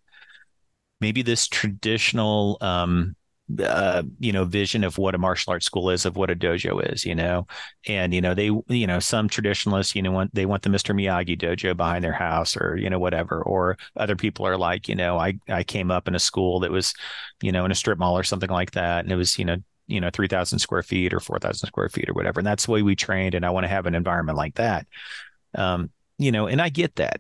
maybe 1.02 1.22
this 1.22 1.48
traditional 1.48 2.58
um, 2.62 3.16
uh, 3.60 4.04
you 4.20 4.32
know 4.32 4.46
vision 4.46 4.84
of 4.84 4.98
what 4.98 5.16
a 5.16 5.18
martial 5.18 5.52
arts 5.52 5.66
school 5.66 5.90
is 5.90 6.06
of 6.06 6.16
what 6.16 6.30
a 6.30 6.36
dojo 6.36 6.94
is 6.94 7.06
you 7.06 7.16
know 7.16 7.46
and 7.88 8.14
you 8.14 8.22
know 8.22 8.34
they 8.34 8.50
you 8.68 8.88
know 8.88 9.00
some 9.00 9.28
traditionalists 9.28 9.96
you 9.96 10.02
know 10.02 10.12
want 10.12 10.34
they 10.34 10.46
want 10.46 10.62
the 10.64 10.70
mr 10.70 10.96
miyagi 10.96 11.38
dojo 11.38 11.76
behind 11.76 12.04
their 12.04 12.14
house 12.14 12.56
or 12.56 12.78
you 12.78 12.90
know 12.90 13.00
whatever 13.00 13.42
or 13.44 13.78
other 13.98 14.16
people 14.16 14.46
are 14.48 14.58
like 14.58 14.88
you 14.88 14.96
know 14.96 15.18
i 15.18 15.34
i 15.50 15.64
came 15.64 15.92
up 15.92 16.08
in 16.08 16.16
a 16.16 16.20
school 16.20 16.60
that 16.60 16.72
was 16.72 16.94
you 17.42 17.52
know 17.52 17.66
in 17.66 17.72
a 17.72 17.76
strip 17.76 17.98
mall 17.98 18.18
or 18.18 18.24
something 18.24 18.50
like 18.50 18.72
that 18.72 19.04
and 19.04 19.12
it 19.12 19.18
was 19.18 19.38
you 19.38 19.46
know 19.46 19.58
you 19.88 20.00
know 20.00 20.10
3000 20.10 20.60
square 20.60 20.84
feet 20.84 21.14
or 21.14 21.20
4000 21.20 21.68
square 21.68 21.90
feet 21.90 22.10
or 22.10 22.14
whatever 22.14 22.40
and 22.40 22.48
that's 22.48 22.66
the 22.66 22.72
way 22.72 22.82
we 22.82 22.96
trained 22.96 23.36
and 23.36 23.46
i 23.46 23.50
want 23.50 23.64
to 23.66 23.70
have 23.70 23.86
an 23.86 23.96
environment 23.96 24.38
like 24.38 24.56
that 24.56 24.88
um 25.56 25.90
you 26.18 26.32
know 26.32 26.48
and 26.48 26.62
i 26.62 26.70
get 26.70 26.96
that 26.96 27.20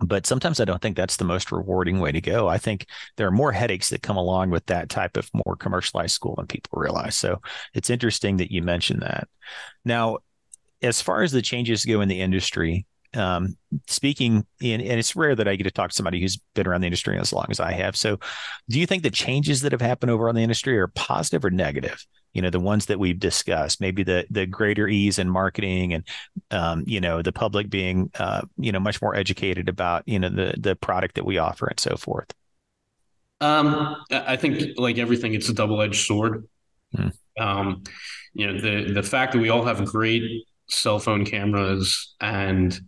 but 0.00 0.26
sometimes 0.26 0.60
I 0.60 0.64
don't 0.64 0.80
think 0.80 0.96
that's 0.96 1.16
the 1.16 1.24
most 1.24 1.50
rewarding 1.50 1.98
way 1.98 2.12
to 2.12 2.20
go. 2.20 2.48
I 2.48 2.58
think 2.58 2.86
there 3.16 3.26
are 3.26 3.32
more 3.32 3.52
headaches 3.52 3.88
that 3.90 4.02
come 4.02 4.16
along 4.16 4.50
with 4.50 4.66
that 4.66 4.88
type 4.88 5.16
of 5.16 5.28
more 5.34 5.56
commercialized 5.56 6.14
school 6.14 6.36
than 6.36 6.46
people 6.46 6.80
realize. 6.80 7.16
So 7.16 7.40
it's 7.74 7.90
interesting 7.90 8.36
that 8.36 8.52
you 8.52 8.62
mentioned 8.62 9.02
that. 9.02 9.28
Now, 9.84 10.18
as 10.82 11.02
far 11.02 11.22
as 11.22 11.32
the 11.32 11.42
changes 11.42 11.84
go 11.84 12.00
in 12.00 12.08
the 12.08 12.20
industry, 12.20 12.86
um, 13.14 13.56
speaking 13.86 14.46
in, 14.60 14.80
and 14.80 14.98
it's 14.98 15.16
rare 15.16 15.34
that 15.34 15.48
I 15.48 15.56
get 15.56 15.64
to 15.64 15.70
talk 15.70 15.90
to 15.90 15.96
somebody 15.96 16.20
who's 16.20 16.36
been 16.54 16.66
around 16.66 16.82
the 16.82 16.86
industry 16.86 17.18
as 17.18 17.32
long 17.32 17.46
as 17.48 17.58
I 17.58 17.72
have. 17.72 17.96
So, 17.96 18.18
do 18.68 18.78
you 18.78 18.86
think 18.86 19.02
the 19.02 19.10
changes 19.10 19.62
that 19.62 19.72
have 19.72 19.80
happened 19.80 20.10
over 20.10 20.28
on 20.28 20.34
the 20.34 20.42
industry 20.42 20.78
are 20.78 20.88
positive 20.88 21.44
or 21.44 21.50
negative? 21.50 22.04
You 22.32 22.42
know 22.42 22.50
the 22.50 22.60
ones 22.60 22.86
that 22.86 22.98
we've 22.98 23.18
discussed 23.18 23.80
maybe 23.80 24.02
the 24.02 24.26
the 24.30 24.46
greater 24.46 24.88
ease 24.88 25.18
in 25.18 25.28
marketing 25.28 25.94
and 25.94 26.04
um, 26.50 26.84
you 26.86 27.00
know 27.00 27.22
the 27.22 27.32
public 27.32 27.68
being 27.70 28.10
uh, 28.18 28.42
you 28.56 28.72
know 28.72 28.80
much 28.80 29.00
more 29.02 29.14
educated 29.14 29.68
about 29.68 30.02
you 30.06 30.18
know 30.18 30.28
the 30.28 30.54
the 30.58 30.76
product 30.76 31.14
that 31.14 31.24
we 31.24 31.38
offer 31.38 31.66
and 31.66 31.80
so 31.80 31.96
forth 31.96 32.32
um, 33.40 33.96
i 34.10 34.36
think 34.36 34.76
like 34.76 34.98
everything 34.98 35.34
it's 35.34 35.48
a 35.48 35.54
double-edged 35.54 36.06
sword 36.06 36.46
hmm. 36.96 37.08
um, 37.38 37.82
you 38.34 38.46
know 38.46 38.60
the 38.60 38.92
the 38.92 39.02
fact 39.02 39.32
that 39.32 39.38
we 39.38 39.48
all 39.48 39.64
have 39.64 39.84
great 39.84 40.44
cell 40.68 40.98
phone 40.98 41.24
cameras 41.24 42.14
and 42.20 42.80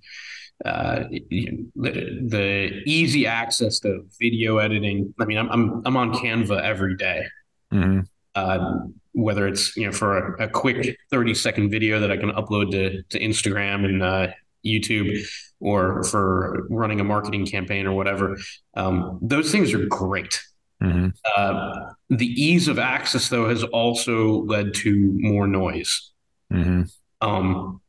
uh, 0.65 1.05
the, 1.11 1.71
the 1.75 2.83
easy 2.85 3.27
access 3.27 3.81
to 3.81 4.05
video 4.21 4.59
editing. 4.59 5.15
I 5.19 5.25
mean, 5.25 5.39
I'm 5.39 5.49
I'm, 5.51 5.83
I'm 5.87 5.97
on 5.97 6.13
Canva 6.13 6.61
every 6.61 6.97
day. 6.97 7.27
Mm-hmm. 7.73 8.01
Uh, 8.35 8.75
whether 9.13 9.47
it's 9.47 9.77
you 9.77 9.87
know 9.87 9.93
for 9.93 10.35
a, 10.35 10.45
a, 10.45 10.49
quick 10.49 10.97
30 11.11 11.35
second 11.35 11.71
video 11.71 11.99
that 12.01 12.11
I 12.11 12.17
can 12.17 12.31
upload 12.31 12.71
to, 12.73 13.03
to 13.03 13.21
Instagram 13.21 13.85
and 13.85 14.03
uh, 14.03 14.29
YouTube 14.65 15.27
or 15.61 16.03
for 16.05 16.67
running 16.71 17.01
a 17.01 17.05
marketing 17.05 17.47
campaign 17.47 17.87
or 17.87 17.93
whatever. 17.93 18.39
Um, 18.75 19.19
those 19.23 19.53
things 19.53 19.75
are 19.75 19.87
great. 19.87 20.41
Mm-hmm. 20.83 21.09
Uh, 21.37 21.93
the 22.09 22.27
ease 22.27 22.69
of 22.69 22.79
access, 22.79 23.29
though, 23.29 23.49
has 23.49 23.63
also 23.65 24.43
led 24.43 24.73
to 24.75 25.13
more 25.15 25.47
noise. 25.47 26.13
Mm-hmm. 26.53 26.83
Um, 27.21 27.81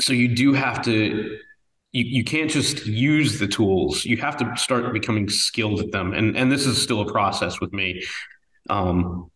so 0.00 0.12
you 0.12 0.28
do 0.28 0.52
have 0.52 0.82
to. 0.82 1.38
You, 1.92 2.04
you 2.04 2.24
can't 2.24 2.50
just 2.50 2.84
use 2.86 3.38
the 3.38 3.48
tools. 3.48 4.04
You 4.04 4.18
have 4.18 4.36
to 4.38 4.52
start 4.56 4.92
becoming 4.92 5.30
skilled 5.30 5.80
at 5.80 5.92
them, 5.92 6.12
and 6.12 6.36
and 6.36 6.52
this 6.52 6.66
is 6.66 6.80
still 6.80 7.00
a 7.00 7.10
process 7.10 7.60
with 7.60 7.72
me. 7.72 8.04
Um, 8.68 9.30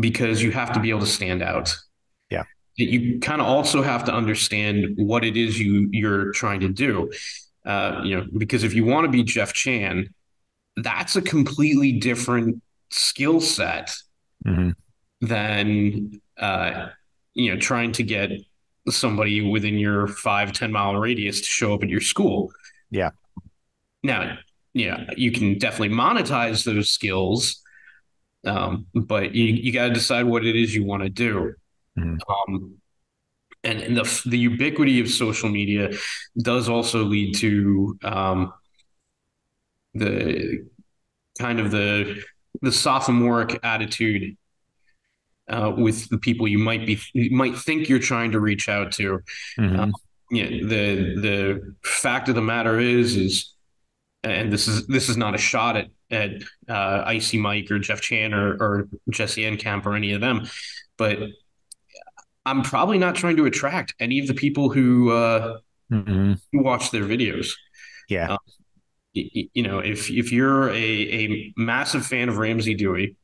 because 0.00 0.42
you 0.42 0.50
have 0.50 0.72
to 0.72 0.80
be 0.80 0.90
able 0.90 1.00
to 1.00 1.06
stand 1.06 1.42
out. 1.42 1.76
Yeah. 2.30 2.44
You 2.76 3.20
kind 3.20 3.40
of 3.40 3.46
also 3.46 3.82
have 3.82 4.04
to 4.04 4.12
understand 4.12 4.94
what 4.96 5.24
it 5.24 5.36
is 5.36 5.58
you 5.58 5.88
you're 5.92 6.32
trying 6.32 6.60
to 6.60 6.68
do. 6.68 7.10
Uh, 7.64 8.02
you 8.04 8.16
know, 8.16 8.26
because 8.36 8.62
if 8.62 8.74
you 8.74 8.84
want 8.84 9.06
to 9.06 9.10
be 9.10 9.22
Jeff 9.22 9.52
Chan, 9.52 10.12
that's 10.76 11.16
a 11.16 11.22
completely 11.22 11.92
different 11.92 12.62
skill 12.90 13.40
set 13.40 13.94
mm-hmm. 14.46 14.70
than 15.20 16.20
uh, 16.38 16.88
you 17.32 17.52
know 17.52 17.58
trying 17.58 17.92
to 17.92 18.02
get 18.02 18.32
somebody 18.88 19.40
within 19.40 19.78
your 19.78 20.06
five 20.08 20.52
ten 20.52 20.72
mile 20.72 20.96
radius 20.96 21.40
to 21.40 21.46
show 21.46 21.74
up 21.74 21.82
at 21.82 21.88
your 21.88 22.02
school. 22.02 22.52
Yeah. 22.90 23.10
Now, 24.02 24.36
yeah, 24.74 25.06
you 25.16 25.32
can 25.32 25.56
definitely 25.58 25.96
monetize 25.96 26.64
those 26.64 26.90
skills 26.90 27.63
um, 28.44 28.86
but 28.94 29.34
you, 29.34 29.44
you 29.44 29.72
got 29.72 29.88
to 29.88 29.94
decide 29.94 30.24
what 30.26 30.44
it 30.44 30.56
is 30.56 30.74
you 30.74 30.84
want 30.84 31.02
to 31.02 31.08
do. 31.08 31.54
Mm-hmm. 31.98 32.54
Um, 32.54 32.76
and, 33.62 33.80
and, 33.80 33.96
the 33.96 34.22
the 34.26 34.38
ubiquity 34.38 35.00
of 35.00 35.08
social 35.08 35.48
media 35.48 35.90
does 36.42 36.68
also 36.68 37.04
lead 37.04 37.34
to 37.36 37.98
um, 38.04 38.52
the 39.94 40.66
kind 41.38 41.60
of 41.60 41.70
the 41.70 42.22
the 42.60 42.72
sophomoric 42.72 43.58
attitude 43.62 44.36
uh, 45.48 45.72
with 45.76 46.08
the 46.08 46.18
people 46.18 46.48
you 46.48 46.58
might 46.58 46.86
be 46.86 47.00
you 47.12 47.34
might 47.36 47.56
think 47.56 47.88
you're 47.88 47.98
trying 47.98 48.32
to 48.32 48.40
reach 48.40 48.68
out 48.68 48.92
to. 48.92 49.20
Mm-hmm. 49.58 49.80
Um, 49.80 49.92
yeah, 50.30 50.48
the 50.48 51.20
the 51.20 51.74
fact 51.82 52.28
of 52.28 52.34
the 52.34 52.42
matter 52.42 52.78
is 52.78 53.16
is, 53.16 53.52
and 54.22 54.52
this 54.52 54.68
is 54.68 54.86
this 54.86 55.08
is 55.08 55.16
not 55.16 55.34
a 55.34 55.38
shot 55.38 55.76
at 55.76 55.88
at 56.14 56.42
uh, 56.68 57.02
Icy 57.06 57.38
Mike 57.38 57.70
or 57.70 57.78
Jeff 57.78 58.00
Chan 58.00 58.32
or, 58.32 58.54
or 58.54 58.88
Jesse 59.10 59.42
Enkamp 59.42 59.84
or 59.86 59.94
any 59.94 60.12
of 60.12 60.20
them, 60.20 60.46
but 60.96 61.18
I'm 62.46 62.62
probably 62.62 62.98
not 62.98 63.14
trying 63.14 63.36
to 63.36 63.46
attract 63.46 63.94
any 63.98 64.20
of 64.20 64.26
the 64.26 64.34
people 64.34 64.70
who 64.70 65.10
uh, 65.10 65.58
mm-hmm. 65.90 66.34
who 66.52 66.62
watch 66.62 66.90
their 66.90 67.04
videos. 67.04 67.52
Yeah. 68.08 68.32
Um, 68.32 68.38
you, 69.12 69.48
you, 69.54 69.62
know, 69.62 69.78
if 69.78 70.10
if 70.10 70.32
you're 70.32 70.70
a, 70.70 70.74
a 70.74 71.52
massive 71.56 72.04
fan 72.04 72.28
of 72.28 72.38
Ramsey 72.38 72.74
Dewey, 72.74 73.16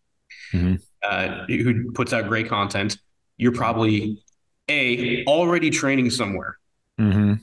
mm-hmm. 0.52 0.76
uh, 1.02 1.44
who 1.46 1.92
puts 1.92 2.12
out 2.12 2.28
great 2.28 2.48
content, 2.48 2.96
you're 3.36 3.52
probably 3.52 4.22
a 4.68 5.24
already 5.26 5.70
training 5.70 6.10
somewhere. 6.10 6.58
Mm-hmm. 6.98 7.34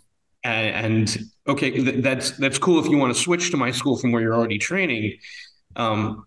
And, 0.47 0.85
and 0.85 1.17
okay, 1.45 1.71
th- 1.71 2.01
that's 2.01 2.31
that's 2.31 2.57
cool 2.57 2.79
if 2.79 2.89
you 2.89 2.97
want 2.97 3.13
to 3.13 3.21
switch 3.21 3.51
to 3.51 3.57
my 3.57 3.71
school 3.71 3.97
from 3.97 4.13
where 4.13 4.21
you're 4.21 4.33
already 4.33 4.57
training. 4.57 5.17
Um, 5.75 6.25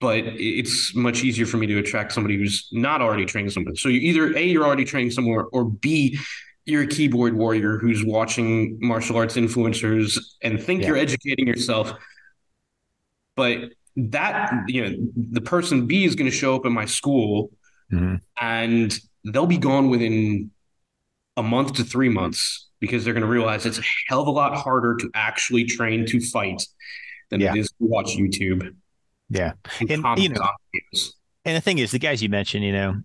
but 0.00 0.24
it's 0.24 0.94
much 0.94 1.22
easier 1.22 1.44
for 1.44 1.58
me 1.58 1.66
to 1.66 1.78
attract 1.78 2.12
somebody 2.12 2.38
who's 2.38 2.68
not 2.72 3.02
already 3.02 3.26
training 3.26 3.50
somewhere. 3.50 3.74
So 3.76 3.90
you 3.90 4.00
either 4.00 4.34
a 4.34 4.42
you're 4.42 4.64
already 4.64 4.86
training 4.86 5.10
somewhere, 5.10 5.44
or 5.52 5.64
b 5.66 6.18
you're 6.64 6.82
a 6.82 6.86
keyboard 6.86 7.34
warrior 7.34 7.76
who's 7.76 8.02
watching 8.02 8.78
martial 8.80 9.16
arts 9.16 9.36
influencers 9.36 10.18
and 10.42 10.62
think 10.62 10.80
yeah. 10.80 10.88
you're 10.88 10.96
educating 10.96 11.46
yourself. 11.46 11.92
But 13.36 13.72
that 13.96 14.50
you 14.66 14.88
know 14.88 14.96
the 15.14 15.42
person 15.42 15.86
B 15.86 16.04
is 16.04 16.14
going 16.14 16.30
to 16.30 16.36
show 16.36 16.56
up 16.56 16.64
at 16.64 16.72
my 16.72 16.86
school, 16.86 17.50
mm-hmm. 17.92 18.16
and 18.40 18.98
they'll 19.24 19.46
be 19.46 19.58
gone 19.58 19.90
within 19.90 20.50
a 21.36 21.42
month 21.42 21.74
to 21.74 21.84
three 21.84 22.08
months 22.08 22.68
because 22.80 23.04
they're 23.04 23.14
going 23.14 23.22
to 23.22 23.28
realize 23.28 23.66
it's 23.66 23.78
a 23.78 23.82
hell 24.08 24.20
of 24.20 24.26
a 24.26 24.30
lot 24.30 24.56
harder 24.56 24.96
to 24.96 25.10
actually 25.14 25.64
train 25.64 26.06
to 26.06 26.20
fight 26.20 26.62
than 27.30 27.40
yeah. 27.40 27.52
it 27.52 27.58
is 27.58 27.68
to 27.68 27.74
watch 27.80 28.16
YouTube. 28.16 28.74
Yeah. 29.28 29.52
And, 29.80 29.90
and 29.90 30.18
you 30.18 30.30
know, 30.30 30.48
and 31.44 31.56
the 31.56 31.60
thing 31.60 31.78
is, 31.78 31.92
the 31.92 31.98
guys 31.98 32.22
you 32.22 32.28
mentioned, 32.28 32.64
you 32.64 32.72
know, 32.72 32.96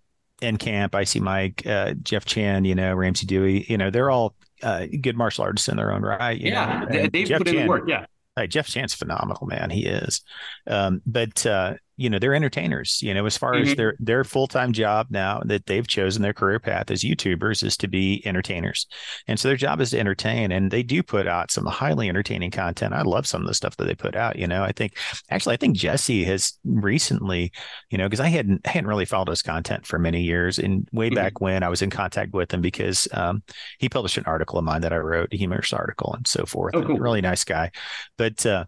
Enkamp, 0.41 0.95
I 0.95 1.03
see 1.03 1.19
Mike, 1.19 1.65
uh, 1.65 1.93
Jeff 2.01 2.25
Chan, 2.25 2.65
you 2.65 2.75
know, 2.75 2.93
Ramsey 2.93 3.25
Dewey, 3.25 3.65
you 3.69 3.77
know, 3.77 3.89
they're 3.89 4.09
all 4.09 4.35
uh, 4.63 4.85
good 5.01 5.15
martial 5.15 5.43
artists 5.43 5.69
in 5.69 5.77
their 5.77 5.91
own 5.91 6.01
right. 6.01 6.39
yeah. 6.39 6.85
Know? 6.89 7.07
They've 7.07 7.27
Jeff 7.27 7.39
put 7.39 7.47
in 7.47 7.55
the 7.55 7.67
work. 7.67 7.83
Yeah. 7.88 8.05
Hey, 8.35 8.47
Jeff 8.47 8.67
Chan's 8.67 8.93
phenomenal, 8.93 9.45
man. 9.45 9.69
He 9.69 9.85
is. 9.85 10.21
Um, 10.67 11.01
but 11.05 11.45
uh, 11.45 11.75
you 11.97 12.10
know 12.10 12.19
they're 12.19 12.34
entertainers 12.34 13.01
you 13.01 13.13
know 13.13 13.25
as 13.25 13.38
far 13.38 13.53
mm-hmm. 13.53 13.69
as 13.69 13.75
their 13.75 13.95
their 13.99 14.23
full-time 14.23 14.73
job 14.73 15.08
now 15.10 15.41
that 15.45 15.65
they've 15.65 15.88
chosen 15.88 16.21
their 16.21 16.34
career 16.34 16.60
path 16.60 16.91
as 16.91 17.03
youtubers 17.03 17.63
is 17.63 17.77
to 17.77 17.88
be 17.88 18.21
entertainers 18.25 18.88
and 19.27 19.39
so 19.39 19.47
their 19.47 19.58
job 19.58 19.79
is 19.79 19.91
to 19.91 19.99
entertain 19.99 20.51
and 20.51 20.71
they 20.71 20.84
do 20.84 21.01
put 21.01 21.27
out 21.27 21.51
some 21.51 21.65
highly 21.65 22.10
entertaining 22.10 22.51
content 22.51 22.93
i 22.93 23.01
love 23.01 23.25
some 23.25 23.41
of 23.41 23.47
the 23.47 23.53
stuff 23.53 23.77
that 23.77 23.86
they 23.86 23.95
put 23.95 24.15
out 24.15 24.38
you 24.38 24.47
know 24.47 24.63
i 24.63 24.71
think 24.71 24.97
actually 25.29 25.53
i 25.53 25.58
think 25.58 25.75
jesse 25.75 26.23
has 26.23 26.58
recently 26.65 27.51
you 27.89 27.97
know 27.97 28.05
because 28.05 28.19
i 28.19 28.27
hadn't 28.27 28.62
I 28.65 28.69
hadn't 28.71 28.89
really 28.89 29.05
followed 29.05 29.29
his 29.29 29.41
content 29.41 29.86
for 29.86 29.99
many 29.99 30.21
years 30.21 30.60
and 30.60 30.88
way 30.91 31.08
mm-hmm. 31.08 31.15
back 31.15 31.39
when 31.39 31.63
i 31.63 31.69
was 31.69 31.81
in 31.81 31.89
contact 31.89 32.34
with 32.34 32.53
him 32.53 32.62
because 32.62 33.08
um, 33.13 33.43
he 33.79 33.89
published 33.89 34.17
an 34.17 34.25
article 34.25 34.60
of 34.60 34.65
mine 34.65 34.81
that 34.81 34.93
i 34.93 34.97
wrote 34.97 35.34
a 35.34 35.38
humorous 35.38 35.71
article 35.71 36.13
and 36.13 36.27
so 36.27 36.45
forth 36.45 36.75
oh, 36.75 36.84
cool. 36.84 36.97
really 36.97 37.21
nice 37.21 37.43
guy 37.43 37.71
but 38.17 38.45
uh, 38.45 38.65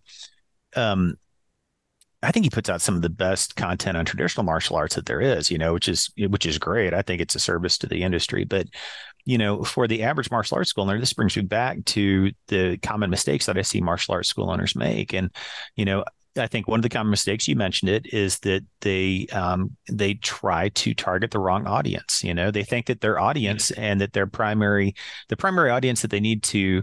um 0.75 1.15
I 2.27 2.31
think 2.31 2.45
he 2.45 2.49
puts 2.49 2.69
out 2.69 2.81
some 2.81 2.95
of 2.97 3.01
the 3.01 3.09
best 3.09 3.55
content 3.55 3.95
on 3.95 4.03
traditional 4.03 4.43
martial 4.43 4.75
arts 4.75 4.95
that 4.95 5.05
there 5.05 5.21
is, 5.21 5.49
you 5.49 5.57
know, 5.57 5.71
which 5.71 5.87
is 5.87 6.11
which 6.17 6.45
is 6.45 6.57
great. 6.57 6.93
I 6.93 7.01
think 7.01 7.21
it's 7.21 7.35
a 7.35 7.39
service 7.39 7.77
to 7.77 7.87
the 7.87 8.03
industry, 8.03 8.43
but 8.43 8.67
you 9.23 9.37
know, 9.37 9.63
for 9.63 9.87
the 9.87 10.03
average 10.03 10.29
martial 10.29 10.57
arts 10.57 10.69
school 10.69 10.83
owner, 10.83 10.99
this 10.99 11.13
brings 11.13 11.37
me 11.37 11.43
back 11.43 11.85
to 11.85 12.31
the 12.49 12.77
common 12.79 13.09
mistakes 13.09 13.45
that 13.45 13.57
I 13.57 13.61
see 13.61 13.79
martial 13.79 14.13
arts 14.13 14.27
school 14.27 14.51
owners 14.51 14.75
make. 14.75 15.13
And, 15.13 15.31
you 15.77 15.85
know, 15.85 16.03
I 16.37 16.47
think 16.47 16.67
one 16.67 16.79
of 16.79 16.83
the 16.83 16.89
common 16.89 17.11
mistakes 17.11 17.47
you 17.47 17.55
mentioned 17.55 17.89
it 17.89 18.13
is 18.13 18.39
that 18.39 18.63
they 18.81 19.27
um, 19.31 19.77
they 19.89 20.15
try 20.15 20.69
to 20.69 20.93
target 20.93 21.31
the 21.31 21.39
wrong 21.39 21.65
audience. 21.65 22.23
You 22.25 22.33
know, 22.33 22.51
they 22.51 22.63
think 22.63 22.87
that 22.87 22.99
their 22.99 23.19
audience 23.19 23.71
and 23.71 24.01
that 24.01 24.11
their 24.11 24.27
primary 24.27 24.95
the 25.29 25.37
primary 25.37 25.71
audience 25.71 26.01
that 26.01 26.11
they 26.11 26.19
need 26.19 26.43
to 26.43 26.81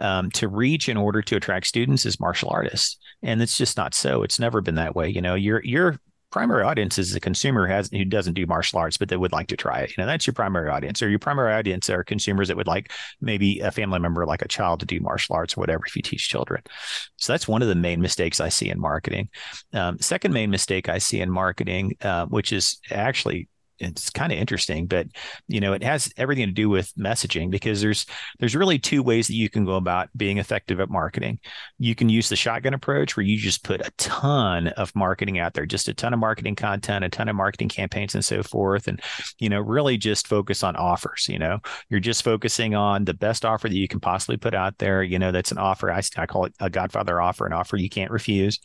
um, 0.00 0.30
to 0.32 0.48
reach 0.48 0.88
in 0.88 0.96
order 0.96 1.22
to 1.22 1.36
attract 1.36 1.66
students 1.66 2.06
is 2.06 2.20
martial 2.20 2.50
artists, 2.50 2.98
and 3.22 3.40
it's 3.42 3.56
just 3.56 3.76
not 3.76 3.94
so. 3.94 4.22
It's 4.22 4.40
never 4.40 4.60
been 4.60 4.76
that 4.76 4.96
way. 4.96 5.08
You 5.08 5.20
know, 5.20 5.34
your 5.34 5.62
your 5.64 6.00
primary 6.30 6.62
audience 6.62 6.98
is 6.98 7.14
a 7.14 7.20
consumer 7.20 7.66
who 7.66 7.72
has 7.72 7.88
who 7.90 8.04
doesn't 8.04 8.34
do 8.34 8.46
martial 8.46 8.78
arts 8.78 8.96
but 8.96 9.08
they 9.08 9.16
would 9.16 9.32
like 9.32 9.48
to 9.48 9.56
try 9.56 9.80
it 9.80 9.90
you 9.90 9.96
know 9.98 10.06
that's 10.06 10.26
your 10.26 10.34
primary 10.34 10.70
audience 10.70 11.02
or 11.02 11.08
your 11.08 11.18
primary 11.18 11.52
audience 11.52 11.90
are 11.90 12.04
consumers 12.04 12.48
that 12.48 12.56
would 12.56 12.68
like 12.68 12.92
maybe 13.20 13.58
a 13.60 13.70
family 13.70 13.98
member 13.98 14.24
like 14.24 14.42
a 14.42 14.48
child 14.48 14.78
to 14.80 14.86
do 14.86 15.00
martial 15.00 15.34
arts 15.34 15.56
or 15.56 15.60
whatever 15.60 15.82
if 15.86 15.96
you 15.96 16.02
teach 16.02 16.28
children 16.28 16.62
so 17.16 17.32
that's 17.32 17.48
one 17.48 17.62
of 17.62 17.68
the 17.68 17.74
main 17.74 18.00
mistakes 18.00 18.40
i 18.40 18.48
see 18.48 18.70
in 18.70 18.80
marketing 18.80 19.28
um, 19.72 19.98
second 19.98 20.32
main 20.32 20.50
mistake 20.50 20.88
i 20.88 20.98
see 20.98 21.20
in 21.20 21.30
marketing 21.30 21.96
uh, 22.02 22.26
which 22.26 22.52
is 22.52 22.78
actually 22.92 23.48
it's 23.80 24.10
kind 24.10 24.32
of 24.32 24.38
interesting, 24.38 24.86
but 24.86 25.06
you 25.48 25.60
know, 25.60 25.72
it 25.72 25.82
has 25.82 26.12
everything 26.16 26.46
to 26.46 26.52
do 26.52 26.68
with 26.68 26.92
messaging 26.94 27.50
because 27.50 27.80
there's 27.80 28.06
there's 28.38 28.56
really 28.56 28.78
two 28.78 29.02
ways 29.02 29.26
that 29.26 29.34
you 29.34 29.48
can 29.48 29.64
go 29.64 29.74
about 29.74 30.08
being 30.16 30.38
effective 30.38 30.80
at 30.80 30.90
marketing. 30.90 31.38
You 31.78 31.94
can 31.94 32.08
use 32.08 32.28
the 32.28 32.36
shotgun 32.36 32.74
approach 32.74 33.16
where 33.16 33.24
you 33.24 33.38
just 33.38 33.64
put 33.64 33.80
a 33.80 33.90
ton 33.96 34.68
of 34.68 34.94
marketing 34.94 35.38
out 35.38 35.54
there, 35.54 35.66
just 35.66 35.88
a 35.88 35.94
ton 35.94 36.12
of 36.12 36.20
marketing 36.20 36.56
content, 36.56 37.04
a 37.04 37.08
ton 37.08 37.28
of 37.28 37.36
marketing 37.36 37.68
campaigns 37.68 38.14
and 38.14 38.24
so 38.24 38.42
forth 38.42 38.86
and 38.86 39.00
you 39.38 39.48
know, 39.48 39.60
really 39.60 39.96
just 39.96 40.26
focus 40.26 40.62
on 40.62 40.76
offers, 40.76 41.26
you 41.28 41.38
know. 41.38 41.58
You're 41.88 42.00
just 42.00 42.22
focusing 42.22 42.74
on 42.74 43.04
the 43.04 43.14
best 43.14 43.44
offer 43.44 43.68
that 43.68 43.76
you 43.76 43.88
can 43.88 44.00
possibly 44.00 44.36
put 44.36 44.54
out 44.54 44.78
there, 44.78 45.02
you 45.02 45.18
know, 45.18 45.32
that's 45.32 45.52
an 45.52 45.58
offer 45.58 45.90
I, 45.90 46.02
I 46.16 46.26
call 46.26 46.44
it 46.44 46.54
a 46.60 46.70
godfather 46.70 47.20
offer, 47.20 47.46
an 47.46 47.52
offer 47.52 47.76
you 47.76 47.88
can't 47.88 48.10
refuse. 48.10 48.58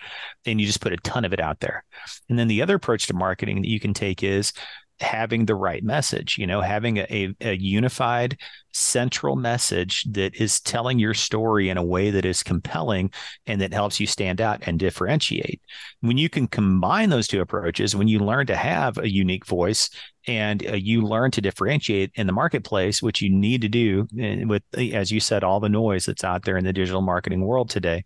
And 0.45 0.59
you 0.59 0.67
just 0.67 0.81
put 0.81 0.93
a 0.93 0.97
ton 0.97 1.25
of 1.25 1.33
it 1.33 1.39
out 1.39 1.59
there. 1.59 1.83
And 2.29 2.37
then 2.37 2.47
the 2.47 2.61
other 2.61 2.75
approach 2.75 3.07
to 3.07 3.13
marketing 3.13 3.61
that 3.61 3.69
you 3.69 3.79
can 3.79 3.93
take 3.93 4.23
is 4.23 4.53
having 4.99 5.45
the 5.45 5.55
right 5.55 5.83
message, 5.83 6.37
you 6.37 6.47
know, 6.47 6.61
having 6.61 6.97
a, 6.97 7.33
a, 7.41 7.57
unified 7.57 8.37
central 8.71 9.35
message 9.35 10.05
that 10.09 10.35
is 10.35 10.61
telling 10.61 10.99
your 10.99 11.13
story 11.13 11.69
in 11.69 11.77
a 11.77 11.83
way 11.83 12.11
that 12.11 12.25
is 12.25 12.43
compelling 12.43 13.11
and 13.45 13.59
that 13.59 13.73
helps 13.73 13.99
you 13.99 14.07
stand 14.07 14.39
out 14.39 14.61
and 14.67 14.79
differentiate. 14.79 15.61
When 15.99 16.17
you 16.17 16.29
can 16.29 16.47
combine 16.47 17.09
those 17.09 17.27
two 17.27 17.41
approaches, 17.41 17.95
when 17.95 18.07
you 18.07 18.19
learn 18.19 18.47
to 18.47 18.55
have 18.55 18.97
a 18.97 19.09
unique 19.09 19.45
voice 19.45 19.89
and 20.27 20.65
uh, 20.65 20.73
you 20.73 21.01
learn 21.01 21.31
to 21.31 21.41
differentiate 21.41 22.11
in 22.15 22.25
the 22.25 22.33
marketplace, 22.33 23.01
which 23.01 23.21
you 23.21 23.29
need 23.29 23.61
to 23.61 23.69
do 23.69 24.07
eh, 24.19 24.43
with, 24.45 24.63
as 24.77 25.11
you 25.11 25.19
said, 25.19 25.43
all 25.43 25.59
the 25.59 25.69
noise 25.69 26.05
that's 26.05 26.23
out 26.23 26.45
there 26.45 26.57
in 26.57 26.63
the 26.63 26.73
digital 26.73 27.01
marketing 27.01 27.45
world 27.45 27.69
today, 27.69 28.03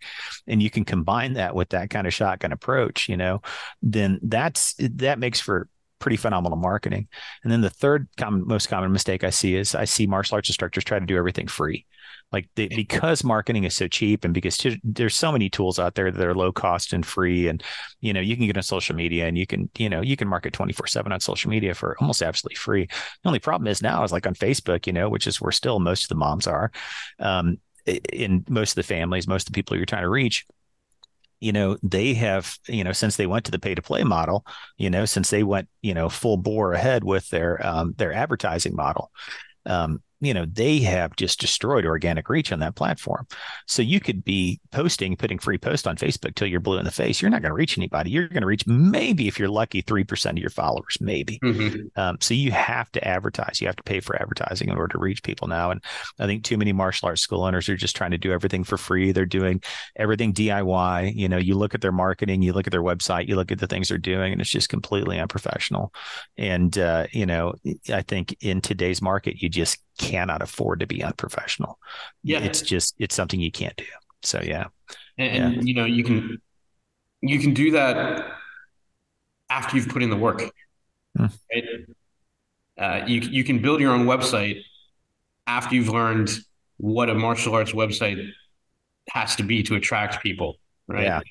and 0.48 0.62
you 0.62 0.70
can 0.70 0.86
combine 0.86 1.34
that 1.34 1.56
with 1.56 1.70
that 1.70 1.90
kind 1.90 2.08
of 2.08 2.14
shotgun 2.14 2.52
approach, 2.52 3.08
you 3.08 3.18
know, 3.18 3.42
then 3.82 4.20
that's 4.24 4.76
that 4.80 5.20
makes 5.20 5.40
for 5.40 5.68
pretty 6.00 6.18
phenomenal 6.18 6.58
marketing. 6.58 7.08
And 7.44 7.52
then 7.52 7.62
the 7.62 7.70
third 7.70 8.08
common, 8.18 8.48
most 8.48 8.68
common 8.70 8.92
mistake 8.92 9.24
I 9.24 9.30
see 9.30 9.56
is 9.56 9.76
I 9.76 9.86
see 9.86 10.08
martial 10.08 10.36
arts 10.36 10.50
instructors 10.50 10.84
try 10.84 11.00
to 11.00 11.06
do 11.06 11.18
everything 11.18 11.48
free. 11.48 11.86
Like 12.32 12.48
they, 12.56 12.68
because 12.68 13.24
marketing 13.24 13.64
is 13.64 13.76
so 13.76 13.88
cheap 13.88 14.24
and 14.24 14.34
because 14.34 14.58
t- 14.58 14.80
there's 14.84 15.16
so 15.16 15.32
many 15.32 15.50
tools 15.50 15.80
out 15.80 15.96
there 15.96 16.12
that 16.12 16.28
are 16.28 16.36
low 16.36 16.52
cost 16.52 16.94
and 16.94 17.04
free 17.04 17.48
and 17.48 17.64
you 18.02 18.14
know 18.14 18.20
you 18.20 18.38
can 18.38 18.46
get 18.46 18.56
on 18.56 18.62
social 18.62 18.96
media 18.96 19.26
and 19.26 19.36
you 19.36 19.48
can 19.48 19.68
you 19.80 19.90
know 19.90 20.02
you 20.02 20.16
can 20.16 20.28
market 20.28 20.54
24/7 20.54 21.12
on 21.12 21.20
social 21.20 21.50
media 21.50 21.74
for 21.74 21.98
almost 22.00 22.22
absolutely 22.22 22.56
free. 22.56 22.86
The 22.86 23.28
only 23.28 23.40
problem 23.40 23.68
is 23.68 23.82
now 23.82 24.04
is 24.04 24.12
like 24.12 24.28
on 24.28 24.36
Facebook, 24.36 24.86
you 24.86 24.94
know, 24.94 25.10
which 25.10 25.26
is 25.26 25.42
where 25.42 25.52
still 25.52 25.80
most 25.80 26.04
of 26.04 26.10
the 26.10 26.16
moms 26.16 26.46
are 26.46 26.72
um, 27.20 27.58
in 28.14 28.46
most 28.48 28.72
of 28.72 28.76
the 28.76 28.84
families, 28.84 29.28
most 29.28 29.48
of 29.48 29.54
the 29.54 29.58
people 29.58 29.76
you're 29.76 29.88
trying 29.88 30.04
to 30.04 30.10
reach 30.10 30.46
you 31.40 31.52
know 31.52 31.78
they 31.84 32.14
have 32.14 32.58
you 32.68 32.84
know 32.84 32.92
since 32.92 33.16
they 33.16 33.28
went 33.28 33.46
to 33.46 33.52
the 33.52 33.60
pay 33.60 33.76
to 33.76 33.82
play 33.82 34.04
model 34.04 34.46
you 34.78 34.90
know 34.90 35.06
since 35.06 35.30
they 35.30 35.44
went 35.44 35.68
you 35.82 35.94
know 35.94 36.10
full 36.10 36.38
bore 36.38 36.74
ahead 36.74 37.04
with 37.04 37.30
their 37.30 37.66
um, 37.66 37.94
their 37.98 38.14
advertising 38.14 38.76
model 38.76 39.12
um, 39.66 40.02
you 40.22 40.34
know 40.34 40.46
they 40.46 40.80
have 40.80 41.16
just 41.16 41.40
destroyed 41.40 41.86
organic 41.86 42.30
reach 42.30 42.52
on 42.52 42.60
that 42.60 42.76
platform. 42.76 43.26
So 43.68 43.82
you 43.82 44.00
could 44.00 44.24
be 44.24 44.60
posting 44.72 45.16
putting 45.16 45.40
free 45.40 45.58
posts 45.58 45.88
on 45.88 45.96
facebook 45.96 46.36
till 46.36 46.48
you're 46.48 46.60
blue 46.60 46.78
in 46.78 46.86
the 46.86 46.92
face. 46.92 47.22
You're 47.22 47.32
not 47.32 47.42
going 47.42 47.52
to 47.52 47.56
reach 47.56 47.78
anybody. 47.78 48.10
You're 48.10 48.28
going 48.28 48.42
to 48.42 48.48
reach 48.48 48.68
maybe 48.68 49.28
if 49.28 49.40
you're 49.40 49.50
lucky 49.50 49.82
3% 49.82 50.32
of 50.32 50.38
your 50.38 50.50
followers 50.50 50.98
maybe. 51.00 51.40
Mm-hmm. 51.44 52.00
um, 52.00 52.18
so 52.20 52.34
you 52.34 52.52
have 52.52 52.92
to 52.92 53.08
advertise. 53.08 53.62
You 53.62 53.68
have 53.68 53.76
to 53.78 53.84
pay 53.84 54.00
for 54.00 54.22
advertising 54.22 54.70
in 54.70 54.76
order 54.76 54.94
to 54.94 55.00
reach 55.00 55.24
people 55.24 55.48
now. 55.48 55.72
And 55.72 55.84
i 56.20 56.26
think 56.26 56.44
too 56.44 56.58
many 56.58 56.74
martial 56.74 57.08
arts 57.08 57.22
school 57.22 57.44
owners 57.44 57.70
are 57.70 57.78
just 57.78 57.96
trying 57.96 58.12
to 58.12 58.18
do 58.18 58.32
everything 58.32 58.64
for 58.64 58.78
free. 58.78 59.12
They're 59.12 59.26
doing 59.26 59.62
everything 59.96 60.34
diy 60.34 61.14
you 61.16 61.30
know 61.30 61.38
you 61.38 61.56
look 61.56 61.76
at 61.76 61.82
their 61.82 61.92
marketing 61.92 62.42
you 62.42 62.54
look 62.54 62.68
at 62.68 62.72
their 62.72 62.84
website 62.84 63.28
you 63.28 63.36
look 63.36 63.52
at 63.52 63.60
the 63.60 63.68
things 63.68 63.90
they're 63.90 63.98
doing 63.98 64.32
and 64.32 64.42
it's 64.42 64.50
just 64.50 64.70
completely 64.70 65.20
unprofessional. 65.20 65.94
And 66.38 66.78
uh, 66.78 67.08
you 67.12 67.26
know 67.26 67.54
i 67.92 68.02
think 68.02 68.36
in 68.42 68.62
today's 68.62 69.02
market 69.02 69.42
you 69.42 69.50
just 69.50 69.78
cannot 70.00 70.42
afford 70.42 70.80
to 70.80 70.88
be 70.88 71.04
unprofessional. 71.04 71.78
Yeah. 72.24 72.40
It's 72.40 72.62
just 72.64 72.96
it's 72.98 73.14
something 73.14 73.40
you 73.40 73.52
can't 73.52 73.76
do. 73.78 73.86
So 74.24 74.42
yeah. 74.42 74.66
And, 75.18 75.56
yeah. 75.56 75.62
you 75.62 75.76
know, 75.76 75.86
you 75.86 76.04
can 76.04 76.42
you 77.22 77.38
can 77.40 77.54
do 77.54 77.72
that 77.72 78.26
after 79.50 79.76
you've 79.76 79.90
put 79.90 80.02
in 80.02 80.10
the 80.10 80.18
work. 80.18 80.42
Hmm. 81.16 81.26
Right? 81.54 81.64
Uh, 82.78 83.06
you 83.06 83.22
you 83.22 83.44
can 83.44 83.62
build 83.62 83.82
your 83.82 83.94
own 83.94 84.06
website 84.06 84.62
after 85.46 85.76
you've 85.76 85.90
learned 85.90 86.32
what 86.78 87.10
a 87.10 87.14
martial 87.14 87.54
arts 87.54 87.74
website 87.74 88.26
has 89.10 89.36
to 89.36 89.44
be 89.44 89.64
to 89.64 89.76
attract 89.76 90.24
people, 90.24 90.56
right? 90.88 91.04
Yeah. 91.04 91.18
Uh, 91.18 91.22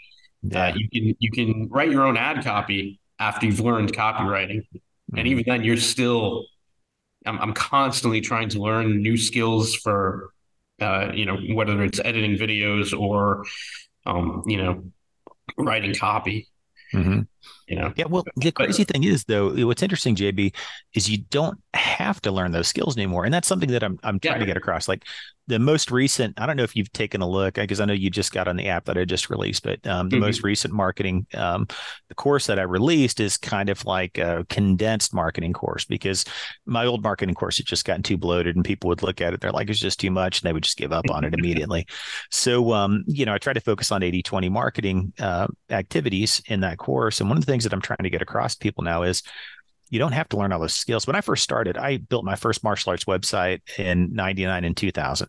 yeah. 0.42 0.66
Uh, 0.66 0.74
you 0.76 0.88
can 0.90 1.16
you 1.18 1.30
can 1.30 1.68
write 1.70 1.90
your 1.90 2.04
own 2.04 2.16
ad 2.16 2.44
copy 2.44 3.00
after 3.18 3.46
you've 3.46 3.60
learned 3.60 3.92
copywriting, 3.92 4.60
mm-hmm. 4.60 5.18
and 5.18 5.26
even 5.26 5.44
then, 5.46 5.64
you're 5.64 5.76
still 5.76 6.44
I'm, 7.26 7.38
I'm 7.38 7.52
constantly 7.52 8.20
trying 8.20 8.48
to 8.50 8.60
learn 8.60 9.02
new 9.02 9.16
skills 9.16 9.74
for, 9.74 10.32
uh, 10.80 11.10
you 11.12 11.26
know, 11.26 11.36
whether 11.54 11.82
it's 11.82 12.00
editing 12.04 12.36
videos 12.36 12.98
or, 12.98 13.44
um, 14.06 14.44
you 14.46 14.56
know, 14.56 14.84
writing 15.56 15.94
copy. 15.94 16.48
Mm-hmm. 16.94 17.22
You 17.66 17.76
know, 17.76 17.92
yeah. 17.96 18.06
Well, 18.06 18.24
the 18.36 18.50
crazy 18.50 18.84
thing 18.84 19.04
is, 19.04 19.24
though, 19.24 19.66
what's 19.66 19.82
interesting, 19.82 20.16
JB, 20.16 20.54
is 20.94 21.08
you 21.08 21.18
don't 21.18 21.58
have 21.74 22.20
to 22.22 22.30
learn 22.30 22.52
those 22.52 22.68
skills 22.68 22.96
anymore, 22.96 23.24
and 23.24 23.34
that's 23.34 23.48
something 23.48 23.70
that 23.70 23.82
I'm 23.82 23.98
I'm 24.02 24.18
trying 24.18 24.36
yeah. 24.36 24.40
to 24.40 24.46
get 24.46 24.56
across. 24.56 24.88
Like 24.88 25.04
the 25.48 25.58
most 25.58 25.90
recent, 25.90 26.38
I 26.38 26.46
don't 26.46 26.56
know 26.56 26.62
if 26.62 26.76
you've 26.76 26.92
taken 26.92 27.22
a 27.22 27.28
look 27.28 27.54
because 27.54 27.80
I 27.80 27.86
know 27.86 27.94
you 27.94 28.10
just 28.10 28.32
got 28.32 28.48
on 28.48 28.56
the 28.56 28.68
app 28.68 28.84
that 28.84 28.98
I 28.98 29.04
just 29.04 29.30
released, 29.30 29.62
but 29.64 29.84
um, 29.86 30.10
the 30.10 30.16
mm-hmm. 30.16 30.26
most 30.26 30.42
recent 30.42 30.74
marketing 30.74 31.26
um, 31.34 31.66
the 32.08 32.14
course 32.14 32.46
that 32.46 32.58
I 32.58 32.62
released 32.62 33.18
is 33.18 33.38
kind 33.38 33.70
of 33.70 33.84
like 33.86 34.18
a 34.18 34.44
condensed 34.50 35.14
marketing 35.14 35.54
course 35.54 35.86
because 35.86 36.26
my 36.66 36.84
old 36.84 37.02
marketing 37.02 37.34
course 37.34 37.56
had 37.56 37.66
just 37.66 37.86
gotten 37.86 38.02
too 38.02 38.18
bloated 38.18 38.56
and 38.56 38.64
people 38.64 38.88
would 38.88 39.02
look 39.02 39.22
at 39.22 39.32
it, 39.32 39.40
they're 39.40 39.50
like, 39.50 39.70
it's 39.70 39.78
just 39.78 39.98
too 40.00 40.10
much, 40.10 40.40
and 40.40 40.48
they 40.48 40.52
would 40.52 40.62
just 40.62 40.76
give 40.76 40.92
up 40.92 41.08
on 41.10 41.24
it 41.24 41.32
immediately. 41.38 41.86
So, 42.30 42.72
um, 42.74 43.04
you 43.06 43.24
know, 43.24 43.32
I 43.32 43.38
try 43.38 43.54
to 43.54 43.60
focus 43.60 43.90
on 43.90 44.02
80 44.02 44.22
20 44.22 44.48
marketing 44.50 45.12
uh, 45.18 45.46
activities 45.70 46.42
in 46.48 46.60
that 46.60 46.76
course. 46.76 47.20
And 47.20 47.27
one 47.28 47.38
of 47.38 47.44
the 47.44 47.50
things 47.50 47.64
that 47.64 47.72
I'm 47.72 47.80
trying 47.80 48.02
to 48.02 48.10
get 48.10 48.22
across 48.22 48.54
to 48.54 48.58
people 48.58 48.84
now 48.84 49.02
is 49.02 49.22
you 49.90 49.98
don't 49.98 50.12
have 50.12 50.28
to 50.30 50.36
learn 50.36 50.52
all 50.52 50.60
those 50.60 50.74
skills. 50.74 51.06
When 51.06 51.16
I 51.16 51.20
first 51.20 51.42
started, 51.42 51.78
I 51.78 51.96
built 51.96 52.24
my 52.24 52.36
first 52.36 52.62
martial 52.62 52.90
arts 52.90 53.04
website 53.04 53.60
in 53.78 54.12
99 54.12 54.64
and 54.64 54.76
2000 54.76 55.28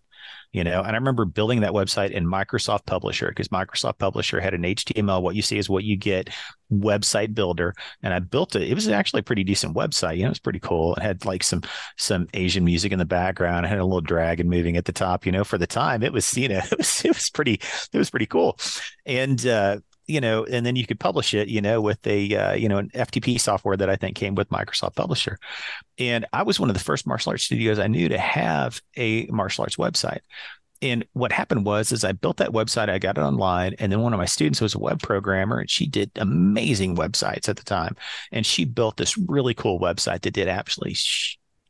you 0.52 0.64
know 0.64 0.80
and 0.82 0.92
i 0.92 0.96
remember 0.96 1.26
building 1.26 1.62
that 1.62 1.72
website 1.72 2.12
in 2.12 2.26
microsoft 2.26 2.86
publisher 2.86 3.30
because 3.30 3.50
microsoft 3.50 4.00
publisher 4.00 4.40
had 4.40 4.54
an 4.54 4.64
html 4.64 5.22
what 5.22 5.36
you 5.36 5.42
see 5.42 5.58
is 5.58 5.70
what 5.70 5.84
you 5.84 5.96
get 5.96 6.30
website 6.72 7.34
builder. 7.34 7.74
And 8.04 8.14
i 8.14 8.20
built 8.20 8.56
it. 8.56 8.70
It 8.70 8.76
was 8.76 8.88
actually 8.88 9.22
a 9.22 9.24
pretty 9.24 9.44
decent 9.44 9.76
website. 9.76 10.18
You 10.18 10.24
know 10.24 10.28
it 10.28 10.32
was 10.32 10.40
pretty 10.40 10.60
cool. 10.60 10.96
It 10.96 11.02
had 11.02 11.26
like 11.26 11.44
some 11.44 11.64
some 11.98 12.28
asian 12.34 12.64
music 12.64 12.92
in 12.92 13.00
the 13.00 13.06
background. 13.06 13.66
It 13.66 13.70
had 13.70 13.80
a 13.80 13.86
little 13.86 14.02
dragon 14.02 14.50
moving 14.50 14.78
at 14.78 14.86
the 14.86 14.94
top 14.94 15.26
you 15.26 15.32
know 15.32 15.44
for 15.44 15.58
the 15.58 15.68
time. 15.68 16.04
It 16.04 16.14
was 16.14 16.36
you 16.38 16.48
know 16.48 16.62
it 16.72 16.78
was 16.78 17.04
it 17.06 17.10
was 17.10 17.30
pretty 17.30 17.60
it 17.92 17.98
was 17.98 18.10
pretty 18.10 18.28
cool. 18.28 18.58
And 19.06 19.46
uh 19.46 19.80
you 20.10 20.20
know, 20.20 20.44
and 20.46 20.66
then 20.66 20.76
you 20.76 20.88
could 20.88 21.00
publish 21.00 21.36
it, 21.36 21.48
you 21.48 21.62
know, 21.62 21.80
with 21.82 22.06
a, 22.08 22.36
uh, 22.36 22.54
you 22.54 22.68
know, 22.68 22.80
an 22.80 22.90
FTP 22.90 23.40
software 23.40 23.78
that 23.78 23.90
I 23.90 23.96
think 23.96 24.16
came 24.16 24.34
with 24.34 24.50
Microsoft 24.50 24.96
Publisher. 24.96 25.38
And 26.00 26.26
I 26.34 26.42
was 26.42 26.60
one 26.60 26.70
of 26.70 26.74
the 26.74 26.84
first 26.84 27.06
martial 27.06 27.30
arts 27.30 27.44
studios 27.44 27.78
I 27.78 27.88
knew 27.88 28.10
to 28.10 28.18
have 28.18 28.82
a 28.98 29.28
martial 29.28 29.64
arts 29.64 29.76
website. 29.76 30.22
And 30.82 31.06
what 31.14 31.32
happened 31.32 31.66
was, 31.66 31.92
is 31.92 32.04
I 32.04 32.14
built 32.14 32.38
that 32.38 32.52
website, 32.52 32.90
I 32.90 32.98
got 32.98 33.18
it 33.18 33.22
online, 33.22 33.76
and 33.80 33.92
then 33.92 34.02
one 34.02 34.14
of 34.14 34.18
my 34.18 34.26
students 34.26 34.62
was 34.62 34.74
a 34.74 34.80
web 34.80 35.02
programmer, 35.02 35.60
and 35.60 35.70
she 35.70 35.86
did 35.86 36.10
amazing 36.16 36.96
websites 36.96 37.50
at 37.50 37.58
the 37.58 37.64
time. 37.64 37.96
And 38.32 38.46
she 38.46 38.66
built 38.66 38.98
this 38.98 39.18
really 39.18 39.54
cool 39.54 39.80
website 39.80 40.22
that 40.22 40.34
did 40.34 40.48
absolutely 40.48 40.98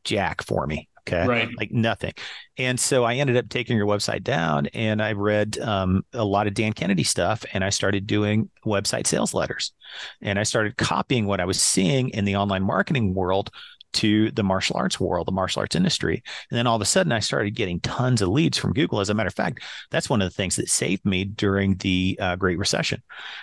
jack 0.04 0.42
for 0.42 0.66
me. 0.66 0.88
Okay. 1.12 1.26
Right. 1.26 1.48
Like 1.56 1.70
nothing. 1.72 2.12
And 2.56 2.78
so 2.78 3.04
I 3.04 3.14
ended 3.14 3.36
up 3.36 3.48
taking 3.48 3.76
your 3.76 3.86
website 3.86 4.22
down 4.22 4.66
and 4.68 5.02
I 5.02 5.12
read 5.12 5.58
um, 5.58 6.04
a 6.12 6.24
lot 6.24 6.46
of 6.46 6.54
Dan 6.54 6.72
Kennedy 6.72 7.04
stuff 7.04 7.44
and 7.52 7.64
I 7.64 7.70
started 7.70 8.06
doing 8.06 8.48
website 8.64 9.06
sales 9.06 9.34
letters. 9.34 9.72
And 10.20 10.38
I 10.38 10.44
started 10.44 10.76
copying 10.76 11.26
what 11.26 11.40
I 11.40 11.44
was 11.44 11.60
seeing 11.60 12.10
in 12.10 12.24
the 12.24 12.36
online 12.36 12.62
marketing 12.62 13.14
world 13.14 13.50
to 13.92 14.30
the 14.32 14.42
martial 14.42 14.76
arts 14.76 15.00
world, 15.00 15.26
the 15.26 15.32
martial 15.32 15.60
arts 15.60 15.76
industry. 15.76 16.22
And 16.50 16.58
then 16.58 16.66
all 16.66 16.76
of 16.76 16.82
a 16.82 16.86
sudden, 16.86 17.12
I 17.12 17.20
started 17.20 17.54
getting 17.54 17.80
tons 17.80 18.22
of 18.22 18.28
leads 18.28 18.58
from 18.58 18.72
Google. 18.72 19.00
As 19.00 19.10
a 19.10 19.14
matter 19.14 19.28
of 19.28 19.34
fact, 19.34 19.62
that's 19.90 20.08
one 20.08 20.22
of 20.22 20.28
the 20.28 20.34
things 20.34 20.56
that 20.56 20.68
saved 20.68 21.04
me 21.04 21.24
during 21.24 21.76
the 21.76 22.18
uh, 22.20 22.36
Great 22.36 22.58
Recession, 22.58 23.02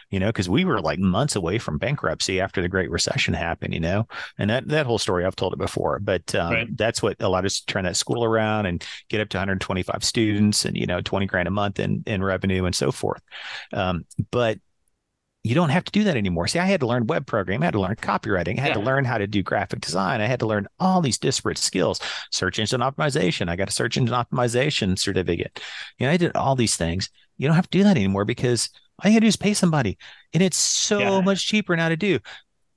you 0.09 0.19
know, 0.19 0.27
because 0.27 0.49
we 0.49 0.65
were 0.65 0.81
like 0.81 0.99
months 0.99 1.35
away 1.35 1.57
from 1.57 1.77
bankruptcy 1.77 2.39
after 2.39 2.61
the 2.61 2.69
Great 2.69 2.91
Recession 2.91 3.33
happened, 3.33 3.73
you 3.73 3.79
know, 3.79 4.07
and 4.37 4.49
that, 4.49 4.67
that 4.67 4.85
whole 4.85 4.97
story 4.97 5.25
I've 5.25 5.35
told 5.35 5.53
it 5.53 5.59
before, 5.59 5.99
but 5.99 6.33
um, 6.35 6.53
right. 6.53 6.77
that's 6.77 7.01
what 7.01 7.17
allowed 7.19 7.45
us 7.45 7.59
to 7.59 7.65
turn 7.65 7.85
that 7.85 7.97
school 7.97 8.23
around 8.23 8.65
and 8.65 8.85
get 9.09 9.21
up 9.21 9.29
to 9.29 9.37
125 9.37 10.03
students 10.03 10.65
and, 10.65 10.77
you 10.77 10.85
know, 10.85 11.01
20 11.01 11.25
grand 11.25 11.47
a 11.47 11.51
month 11.51 11.79
in, 11.79 12.03
in 12.05 12.23
revenue 12.23 12.65
and 12.65 12.75
so 12.75 12.91
forth. 12.91 13.21
Um, 13.73 14.05
but 14.31 14.59
you 15.43 15.55
don't 15.55 15.69
have 15.69 15.85
to 15.85 15.91
do 15.91 16.03
that 16.03 16.17
anymore. 16.17 16.47
See, 16.47 16.59
I 16.59 16.65
had 16.65 16.81
to 16.81 16.87
learn 16.87 17.07
web 17.07 17.25
programming, 17.25 17.63
I 17.63 17.67
had 17.67 17.73
to 17.73 17.79
learn 17.79 17.95
copywriting, 17.95 18.57
I 18.57 18.61
had 18.61 18.69
yeah. 18.69 18.73
to 18.75 18.79
learn 18.81 19.05
how 19.05 19.17
to 19.17 19.27
do 19.27 19.41
graphic 19.43 19.81
design, 19.81 20.21
I 20.21 20.25
had 20.25 20.39
to 20.41 20.47
learn 20.47 20.67
all 20.79 21.01
these 21.01 21.17
disparate 21.17 21.57
skills, 21.57 21.99
search 22.31 22.59
engine 22.59 22.81
optimization. 22.81 23.49
I 23.49 23.55
got 23.55 23.69
a 23.69 23.73
search 23.73 23.97
engine 23.97 24.15
optimization 24.15 24.97
certificate. 24.99 25.59
You 25.97 26.07
know, 26.07 26.11
I 26.13 26.17
did 26.17 26.35
all 26.35 26.55
these 26.55 26.75
things. 26.75 27.09
You 27.37 27.47
don't 27.47 27.55
have 27.55 27.69
to 27.69 27.77
do 27.77 27.83
that 27.83 27.97
anymore 27.97 28.25
because 28.25 28.69
all 29.03 29.09
you 29.09 29.15
gotta 29.15 29.21
do 29.21 29.27
is 29.27 29.35
pay 29.35 29.53
somebody. 29.53 29.97
And 30.33 30.41
it's 30.41 30.57
so 30.57 30.99
yeah. 30.99 31.21
much 31.21 31.45
cheaper 31.45 31.75
now 31.75 31.89
to 31.89 31.97
do 31.97 32.19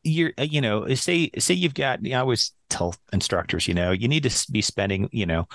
you're 0.02 0.32
uh, 0.38 0.42
you 0.42 0.60
know 0.60 0.92
say 0.94 1.30
say 1.38 1.54
you've 1.54 1.74
got 1.74 2.02
you 2.04 2.10
know, 2.10 2.18
I 2.18 2.20
always 2.20 2.52
tell 2.68 2.94
instructors 3.12 3.66
you 3.66 3.74
know 3.74 3.90
you 3.90 4.08
need 4.08 4.22
to 4.22 4.52
be 4.52 4.62
spending 4.62 5.08
you 5.12 5.26
know 5.26 5.46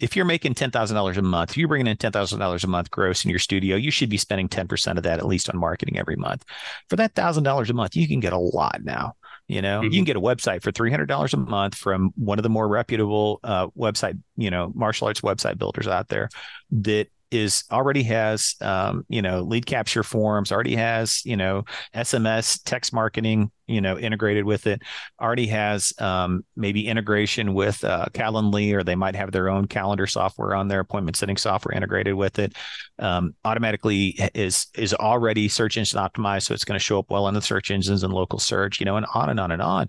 if 0.00 0.16
you're 0.16 0.24
making 0.24 0.54
ten 0.54 0.70
thousand 0.70 0.96
dollars 0.96 1.16
a 1.16 1.22
month 1.22 1.50
if 1.50 1.56
you're 1.56 1.68
bringing 1.68 1.86
in 1.86 1.96
ten 1.96 2.12
thousand 2.12 2.40
dollars 2.40 2.64
a 2.64 2.66
month 2.66 2.90
gross 2.90 3.24
in 3.24 3.30
your 3.30 3.38
studio 3.38 3.76
you 3.76 3.90
should 3.90 4.10
be 4.10 4.18
spending 4.18 4.48
ten 4.48 4.66
percent 4.66 4.98
of 4.98 5.04
that 5.04 5.18
at 5.18 5.26
least 5.26 5.48
on 5.48 5.58
marketing 5.58 5.98
every 5.98 6.16
month 6.16 6.44
for 6.88 6.96
that 6.96 7.14
thousand 7.14 7.44
dollars 7.44 7.70
a 7.70 7.74
month 7.74 7.96
you 7.96 8.08
can 8.08 8.20
get 8.20 8.32
a 8.32 8.38
lot 8.38 8.80
now 8.82 9.14
you 9.46 9.62
know 9.62 9.80
mm-hmm. 9.80 9.92
you 9.92 9.98
can 9.98 10.04
get 10.04 10.16
a 10.16 10.20
website 10.20 10.62
for 10.62 10.72
$300 10.72 11.32
a 11.32 11.36
month 11.36 11.74
from 11.74 12.12
one 12.16 12.38
of 12.38 12.42
the 12.42 12.48
more 12.48 12.66
reputable 12.66 13.40
uh, 13.44 13.68
website 13.68 14.18
you 14.36 14.50
know 14.50 14.72
martial 14.74 15.06
arts 15.06 15.20
website 15.20 15.58
builders 15.58 15.86
out 15.86 16.08
there 16.08 16.28
that 16.72 17.08
is 17.34 17.64
already 17.70 18.02
has 18.02 18.54
um, 18.60 19.04
you 19.08 19.20
know 19.20 19.40
lead 19.40 19.66
capture 19.66 20.02
forms 20.02 20.52
already 20.52 20.76
has 20.76 21.24
you 21.24 21.36
know 21.36 21.64
sms 21.94 22.60
text 22.64 22.92
marketing 22.92 23.50
you 23.66 23.80
know 23.80 23.98
integrated 23.98 24.44
with 24.44 24.66
it 24.66 24.82
already 25.20 25.46
has 25.46 25.92
um, 25.98 26.44
maybe 26.56 26.86
integration 26.86 27.54
with 27.54 27.82
uh, 27.84 28.06
calendly 28.12 28.74
or 28.74 28.82
they 28.82 28.94
might 28.94 29.16
have 29.16 29.32
their 29.32 29.48
own 29.48 29.66
calendar 29.66 30.06
software 30.06 30.54
on 30.54 30.68
their 30.68 30.80
appointment 30.80 31.16
setting 31.16 31.36
software 31.36 31.74
integrated 31.74 32.14
with 32.14 32.38
it. 32.38 32.54
Um, 32.98 33.34
automatically 33.44 34.18
is 34.34 34.66
is 34.74 34.92
already 34.94 35.48
search 35.48 35.76
engine 35.76 35.98
optimized 35.98 36.42
so 36.42 36.54
it's 36.54 36.64
going 36.64 36.78
to 36.78 36.84
show 36.84 36.98
up 36.98 37.10
well 37.10 37.28
in 37.28 37.34
the 37.34 37.42
search 37.42 37.70
engines 37.70 38.02
and 38.02 38.12
local 38.12 38.38
search 38.38 38.80
you 38.80 38.86
know 38.86 38.96
and 38.96 39.06
on 39.14 39.30
and 39.30 39.40
on 39.40 39.50
and 39.50 39.62
on. 39.62 39.88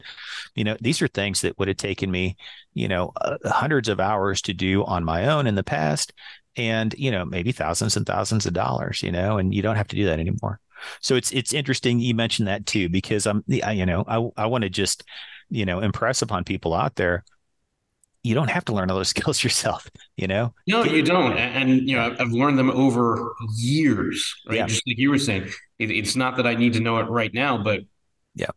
You 0.56 0.64
know 0.64 0.78
these 0.80 1.02
are 1.02 1.08
things 1.08 1.42
that 1.42 1.58
would 1.60 1.68
have 1.68 1.78
taken 1.78 2.10
me 2.10 2.38
you 2.74 2.88
know 2.88 3.12
uh, 3.22 3.38
hundreds 3.46 3.90
of 3.90 4.00
hours 4.00 4.42
to 4.44 4.54
do 4.54 4.84
on 4.86 5.04
my 5.04 5.28
own 5.28 5.48
in 5.48 5.56
the 5.56 5.64
past 5.64 6.14
and 6.58 6.96
you 6.98 7.12
know 7.12 7.26
maybe 7.26 7.52
thousands 7.52 7.98
and 7.98 8.06
thousands 8.06 8.46
of 8.46 8.54
dollars 8.54 9.04
you 9.04 9.12
know 9.12 9.38
and 9.38 9.54
you 9.54 9.62
don't 9.62 9.76
have 9.76 9.88
to 9.88 9.96
do 9.96 10.06
that 10.06 10.20
anymore. 10.20 10.60
So 11.02 11.16
it's 11.16 11.32
it's 11.32 11.54
interesting 11.54 12.00
you 12.00 12.14
mentioned 12.16 12.48
that 12.48 12.66
too 12.66 12.90
because 12.90 13.26
i'm 13.26 13.44
I, 13.64 13.72
you 13.72 13.86
know 13.86 14.04
i, 14.08 14.44
I 14.44 14.46
want 14.48 14.64
to 14.64 14.70
just 14.70 15.04
you 15.50 15.66
know 15.66 15.80
impress 15.80 16.22
upon 16.22 16.44
people 16.44 16.74
out 16.74 16.96
there 16.96 17.24
you 18.24 18.34
don't 18.34 18.50
have 18.50 18.66
to 18.66 18.74
learn 18.74 18.90
all 18.90 18.98
those 18.98 19.10
skills 19.16 19.44
yourself 19.44 19.90
you 20.18 20.28
know? 20.28 20.54
No 20.68 20.84
you 20.84 21.04
don't. 21.04 21.38
And 21.38 21.88
you 21.88 21.96
know 21.96 22.16
i've 22.20 22.32
learned 22.32 22.58
them 22.58 22.70
over 22.72 23.34
years 23.56 24.36
right? 24.48 24.58
Yeah. 24.58 24.68
just 24.68 24.84
like 24.88 24.98
you 24.98 25.10
were 25.10 25.20
saying 25.20 25.50
it, 25.80 25.92
it's 25.92 26.16
not 26.16 26.38
that 26.38 26.48
i 26.48 26.56
need 26.56 26.74
to 26.74 26.80
know 26.80 26.98
it 26.98 27.10
right 27.10 27.34
now 27.34 27.58
but 27.58 27.82
yeah. 28.34 28.48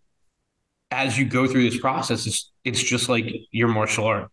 as 0.91 1.19
you 1.19 1.25
go 1.25 1.47
through 1.47 1.69
this 1.69 1.79
process 1.79 2.27
it's 2.27 2.51
it's 2.65 2.83
just 2.83 3.09
like 3.09 3.27
your 3.51 3.69
martial 3.69 4.07
art 4.07 4.31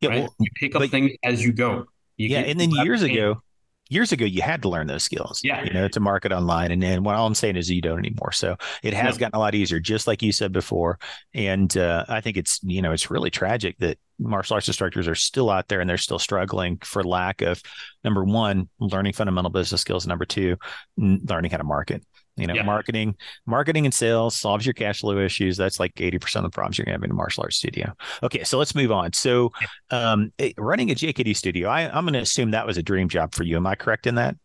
yeah 0.00 0.10
right? 0.10 0.20
well, 0.20 0.34
you 0.38 0.50
pick 0.54 0.74
up 0.74 0.88
things 0.90 1.12
as 1.24 1.44
you 1.44 1.52
go 1.52 1.86
you 2.18 2.28
yeah, 2.28 2.40
and 2.40 2.60
then 2.60 2.70
years 2.70 3.02
ago, 3.02 3.42
years 3.88 4.12
ago, 4.12 4.24
you 4.24 4.42
had 4.42 4.60
to 4.62 4.68
learn 4.68 4.88
those 4.88 5.04
skills. 5.04 5.40
Yeah, 5.42 5.62
you 5.64 5.72
know, 5.72 5.88
to 5.88 6.00
market 6.00 6.32
online. 6.32 6.72
And 6.72 6.82
then 6.82 7.04
what 7.04 7.14
all 7.14 7.26
I'm 7.26 7.34
saying 7.34 7.56
is 7.56 7.70
you 7.70 7.80
don't 7.80 7.98
anymore. 7.98 8.32
So 8.32 8.56
it 8.82 8.92
has 8.92 9.16
gotten 9.16 9.36
a 9.36 9.38
lot 9.38 9.54
easier, 9.54 9.80
just 9.80 10.06
like 10.06 10.20
you 10.20 10.32
said 10.32 10.52
before. 10.52 10.98
And 11.32 11.74
uh, 11.76 12.04
I 12.08 12.20
think 12.20 12.36
it's 12.36 12.60
you 12.62 12.82
know 12.82 12.92
it's 12.92 13.10
really 13.10 13.30
tragic 13.30 13.78
that 13.78 13.98
martial 14.18 14.54
arts 14.54 14.66
instructors 14.66 15.06
are 15.06 15.14
still 15.14 15.48
out 15.48 15.68
there 15.68 15.80
and 15.80 15.88
they're 15.88 15.96
still 15.96 16.18
struggling 16.18 16.76
for 16.78 17.04
lack 17.04 17.40
of 17.40 17.62
number 18.02 18.24
one 18.24 18.68
learning 18.80 19.12
fundamental 19.12 19.50
business 19.50 19.80
skills 19.80 20.08
number 20.08 20.24
two 20.24 20.56
learning 20.96 21.52
how 21.52 21.56
to 21.56 21.62
market 21.62 22.04
you 22.38 22.46
know, 22.46 22.54
yeah. 22.54 22.62
marketing, 22.62 23.16
marketing 23.46 23.84
and 23.84 23.92
sales 23.92 24.36
solves 24.36 24.64
your 24.64 24.72
cash 24.72 25.00
flow 25.00 25.18
issues. 25.18 25.56
That's 25.56 25.80
like 25.80 25.94
80% 25.94 26.36
of 26.36 26.42
the 26.44 26.50
problems 26.50 26.78
you're 26.78 26.84
gonna 26.84 26.96
have 26.96 27.04
in 27.04 27.10
a 27.10 27.14
martial 27.14 27.42
arts 27.42 27.56
studio. 27.56 27.92
Okay, 28.22 28.44
so 28.44 28.58
let's 28.58 28.74
move 28.74 28.92
on. 28.92 29.12
So 29.12 29.52
um, 29.90 30.32
eh, 30.38 30.52
running 30.56 30.90
a 30.90 30.94
JKD 30.94 31.36
studio, 31.36 31.68
I, 31.68 31.88
I'm 31.88 32.04
gonna 32.04 32.20
assume 32.20 32.52
that 32.52 32.66
was 32.66 32.78
a 32.78 32.82
dream 32.82 33.08
job 33.08 33.34
for 33.34 33.44
you. 33.44 33.56
Am 33.56 33.66
I 33.66 33.74
correct 33.74 34.06
in 34.06 34.14
that? 34.16 34.36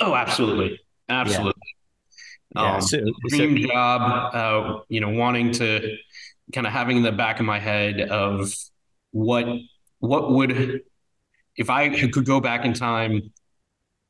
Oh, 0.00 0.14
absolutely. 0.14 0.80
Absolutely. 1.08 1.62
Yeah. 2.54 2.60
Um, 2.60 2.66
yeah 2.74 2.78
so, 2.80 2.98
dream 3.28 3.62
so, 3.62 3.68
job, 3.68 4.34
uh, 4.34 4.80
you 4.88 5.00
know, 5.00 5.10
wanting 5.10 5.52
to 5.52 5.96
kind 6.52 6.66
of 6.66 6.72
having 6.72 6.98
in 6.98 7.02
the 7.02 7.12
back 7.12 7.40
of 7.40 7.46
my 7.46 7.58
head 7.58 8.00
of 8.00 8.52
what 9.10 9.46
what 9.98 10.30
would 10.32 10.82
if 11.56 11.70
I 11.70 11.88
could 11.88 12.24
go 12.24 12.40
back 12.40 12.64
in 12.64 12.74
time 12.74 13.32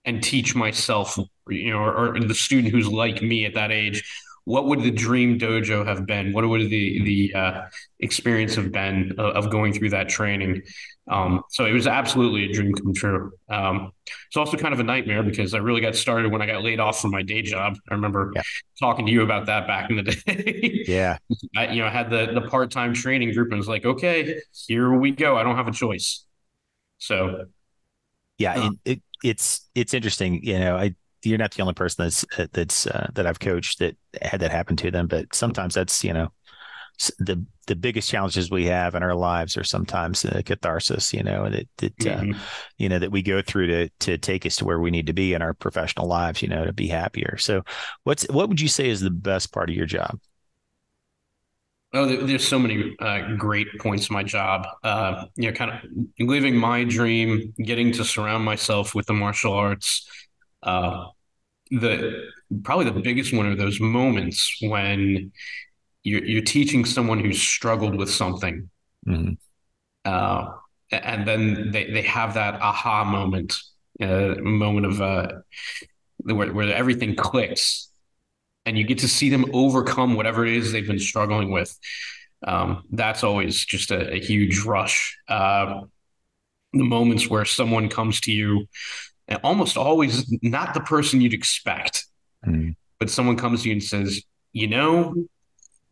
and 0.07 0.23
teach 0.23 0.55
myself, 0.55 1.19
you 1.49 1.71
know, 1.71 1.79
or, 1.79 2.17
or, 2.17 2.21
the 2.21 2.35
student 2.35 2.73
who's 2.73 2.87
like 2.87 3.21
me 3.23 3.45
at 3.45 3.55
that 3.55 3.73
age, 3.73 4.05
what 4.45 4.67
would 4.67 4.83
the 4.83 4.93
dream 4.93 5.39
dojo 5.41 5.85
have 5.85 6.07
been? 6.07 6.33
What 6.33 6.49
would 6.49 6.71
the 6.71 7.03
the 7.03 7.35
uh, 7.35 7.63
experience 7.99 8.55
have 8.55 8.71
been 8.71 9.13
of, 9.19 9.45
of, 9.45 9.51
going 9.51 9.73
through 9.73 9.91
that 9.91 10.09
training? 10.09 10.63
Um, 11.11 11.43
so 11.51 11.65
it 11.65 11.73
was 11.73 11.89
absolutely 11.89 12.45
a 12.45 12.53
dream 12.53 12.73
come 12.73 12.95
true. 12.95 13.33
Um, 13.49 13.91
it's 14.29 14.37
also 14.37 14.57
kind 14.57 14.73
of 14.73 14.79
a 14.79 14.85
nightmare 14.85 15.25
because 15.25 15.53
I 15.53 15.59
really 15.59 15.81
got 15.81 15.97
started 15.97 16.31
when 16.31 16.43
I 16.43 16.47
got 16.47 16.63
laid 16.63 16.79
off 16.79 17.01
from 17.01 17.11
my 17.11 17.23
day 17.23 17.43
job. 17.43 17.77
I 17.91 17.95
remember 17.95 18.31
yeah. 18.37 18.43
talking 18.79 19.07
to 19.07 19.13
you 19.13 19.23
about 19.23 19.47
that 19.47 19.67
back 19.67 19.91
in 19.91 19.97
the 19.97 20.03
day. 20.27 20.85
yeah, 20.87 21.19
I, 21.57 21.73
you 21.73 21.81
know, 21.81 21.89
I 21.89 21.91
had 21.91 22.11
the 22.11 22.31
the 22.33 22.43
part 22.43 22.71
time 22.71 22.95
training 22.95 23.35
group 23.35 23.51
and 23.51 23.59
was 23.59 23.69
like, 23.69 23.85
okay, 23.85 24.41
here 24.69 24.93
we 24.93 25.11
go. 25.11 25.37
I 25.37 25.43
don't 25.43 25.57
have 25.57 25.69
a 25.69 25.73
choice. 25.73 26.25
So 26.99 27.47
yeah, 28.39 28.61
uh, 28.61 28.71
it, 28.85 29.03
it's 29.29 29.69
it's 29.75 29.95
interesting. 29.95 30.43
You 30.43 30.59
know, 30.59 30.77
I 30.77 30.95
you're 31.23 31.39
not 31.39 31.53
the 31.53 31.63
only 31.63 31.75
person 31.75 32.05
that's 32.05 32.25
uh, 32.39 32.47
that's 32.53 32.87
uh, 32.87 33.11
that 33.15 33.27
I've 33.27 33.41
coached 33.41 33.81
that 33.81 33.97
had 34.23 34.41
that 34.41 34.51
happen 34.51 34.77
to 34.77 34.91
them. 34.91 35.07
But 35.07 35.35
sometimes 35.35 35.75
that's 35.75 36.05
you 36.05 36.13
know 36.13 36.29
the 37.19 37.45
the 37.67 37.77
biggest 37.77 38.09
challenges 38.09 38.51
we 38.51 38.67
have 38.67 38.95
in 38.95 39.03
our 39.03 39.15
lives 39.15 39.57
are 39.57 39.65
sometimes 39.65 40.23
the 40.23 40.43
catharsis. 40.43 41.13
You 41.13 41.23
know 41.23 41.51
that 41.51 41.69
that 41.79 42.07
uh, 42.07 42.21
mm-hmm. 42.21 42.33
uh, 42.33 42.39
you 42.79 42.89
know 42.89 42.99
that 42.99 43.11
we 43.11 43.23
go 43.23 43.43
through 43.43 43.67
to 43.67 43.89
to 44.01 44.19
take 44.19 44.47
us 44.47 44.57
to 44.57 44.65
where 44.65 44.81
we 44.81 44.91
need 44.91 45.09
to 45.09 45.13
be 45.13 45.35
in 45.35 45.43
our 45.43 45.55
professional 45.55 46.07
lives. 46.07 46.43
You 46.43 46.49
know 46.49 46.65
to 46.65 46.73
be 46.73 46.89
happier. 46.89 47.37
So 47.39 47.63
what's 48.05 48.25
what 48.29 48.49
would 48.49 48.61
you 48.61 48.69
say 48.69 48.89
is 48.89 49.01
the 49.01 49.11
best 49.11 49.53
part 49.53 49.69
of 49.69 49.77
your 49.77 49.87
job? 49.87 50.19
Oh, 51.93 52.05
there's 52.05 52.47
so 52.47 52.59
many 52.59 52.95
uh, 52.99 53.37
great 53.37 53.69
points 53.79 54.11
in 54.11 54.15
my 54.15 54.23
job. 54.23 54.67
Uh, 54.83 55.27
you 55.37 55.51
know, 55.51 55.57
kind 55.57 55.71
of 55.71 55.81
living 56.19 56.55
my 56.55 56.85
dream, 56.85 57.55
getting 57.63 57.93
to 57.93 58.05
surround 58.05 58.45
myself 58.45 58.95
with 58.95 59.07
the 59.07 59.15
martial 59.15 59.53
arts. 59.53 60.07
Uh, 60.63 61.07
the 61.71 62.29
probably 62.63 62.85
the 62.85 63.01
biggest 63.01 63.33
one 63.33 63.51
of 63.51 63.57
those 63.59 63.81
moments 63.81 64.57
when 64.61 65.33
you're, 66.03 66.25
you're 66.25 66.43
teaching 66.43 66.85
someone 66.85 67.19
who's 67.19 67.41
struggled 67.41 67.95
with 67.95 68.11
something, 68.11 68.69
mm-hmm. 69.09 69.33
Uh, 70.07 70.53
and 70.93 71.27
then 71.27 71.73
they, 71.73 71.91
they 71.91 72.03
have 72.03 72.35
that 72.35 72.55
aha 72.63 73.03
moment, 73.03 73.57
uh, 74.01 74.37
moment 74.39 74.87
of 74.87 75.03
uh, 75.03 75.29
where, 76.19 76.53
where 76.53 76.73
everything 76.73 77.17
clicks 77.17 77.91
and 78.67 78.77
you 78.77 78.85
get 78.85 78.99
to 78.99 79.09
see 79.09 79.31
them 79.31 79.47
overcome 79.55 80.15
whatever 80.15 80.45
it 80.45 80.55
is 80.55 80.73
they've 80.73 80.87
been 80.87 80.99
struggling 80.99 81.51
with. 81.51 81.79
Um, 82.47 82.83
that's 82.91 83.25
always 83.25 83.65
just 83.65 83.93
a, 83.93 84.13
a 84.13 84.21
huge 84.21 84.61
rush. 84.61 85.17
Uh, 85.29 85.83
the 86.73 86.85
moments 86.85 87.31
where 87.31 87.45
someone 87.45 87.89
comes 87.89 88.21
to 88.23 88.33
you, 88.33 88.69
and 89.29 89.41
almost 89.43 89.77
always 89.77 90.31
not 90.43 90.75
the 90.75 90.81
person 90.81 91.21
you'd 91.21 91.33
expect, 91.33 92.07
mm. 92.47 92.75
but 92.99 93.09
someone 93.09 93.37
comes 93.37 93.63
to 93.63 93.69
you 93.69 93.75
and 93.75 93.83
says, 93.83 94.23
"You 94.53 94.67
know, 94.67 95.15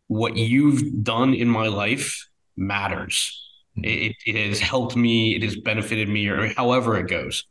what 0.07 0.37
you've 0.37 1.03
done 1.03 1.33
in 1.33 1.49
my 1.49 1.67
life 1.67 2.27
matters. 2.55 3.41
Mm. 3.77 3.85
It, 3.85 4.15
it 4.25 4.49
has 4.49 4.59
helped 4.59 4.95
me. 4.95 5.35
It 5.35 5.43
has 5.43 5.55
benefited 5.55 6.09
me, 6.09 6.27
or 6.27 6.53
however 6.53 6.97
it 6.97 7.07
goes." 7.07 7.45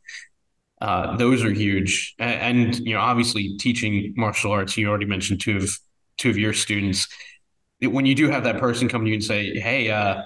Uh, 0.81 1.15
those 1.17 1.43
are 1.43 1.51
huge. 1.51 2.15
And, 2.19 2.67
and, 2.67 2.87
you 2.87 2.93
know, 2.93 2.99
obviously 2.99 3.57
teaching 3.57 4.13
martial 4.17 4.51
arts, 4.51 4.77
you 4.77 4.89
already 4.89 5.05
mentioned 5.05 5.41
two 5.41 5.57
of 5.57 5.69
two 6.17 6.29
of 6.29 6.37
your 6.37 6.53
students. 6.53 7.07
When 7.81 8.05
you 8.05 8.15
do 8.15 8.29
have 8.29 8.43
that 8.45 8.59
person 8.59 8.87
come 8.87 9.03
to 9.03 9.09
you 9.09 9.15
and 9.15 9.23
say, 9.23 9.59
"Hey, 9.59 9.89
uh, 9.89 10.23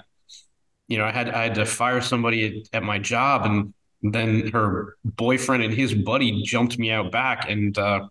you 0.88 0.98
know, 0.98 1.04
I 1.04 1.12
had 1.12 1.30
I 1.30 1.44
had 1.44 1.54
to 1.56 1.66
fire 1.66 2.00
somebody 2.00 2.46
at, 2.46 2.78
at 2.78 2.82
my 2.82 2.98
job, 2.98 3.46
and 3.46 3.74
then 4.02 4.48
her 4.48 4.96
boyfriend 5.04 5.62
and 5.62 5.72
his 5.72 5.94
buddy 5.94 6.42
jumped 6.42 6.78
me 6.78 6.90
out 6.90 7.12
back, 7.12 7.48
and 7.48 7.76
uh, 7.78 8.08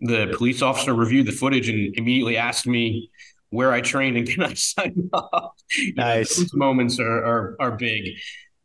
the 0.00 0.32
police 0.36 0.62
officer 0.62 0.94
reviewed 0.94 1.26
the 1.26 1.32
footage 1.32 1.68
and 1.68 1.94
immediately 1.96 2.36
asked 2.36 2.66
me 2.66 3.10
where 3.50 3.72
I 3.72 3.80
trained 3.80 4.16
and 4.16 4.28
can 4.28 4.42
I 4.42 4.54
sign 4.54 5.10
up. 5.12 5.54
nice 5.96 6.36
those 6.36 6.54
moments 6.54 6.98
are 6.98 7.24
are, 7.24 7.56
are 7.60 7.72
big, 7.72 8.14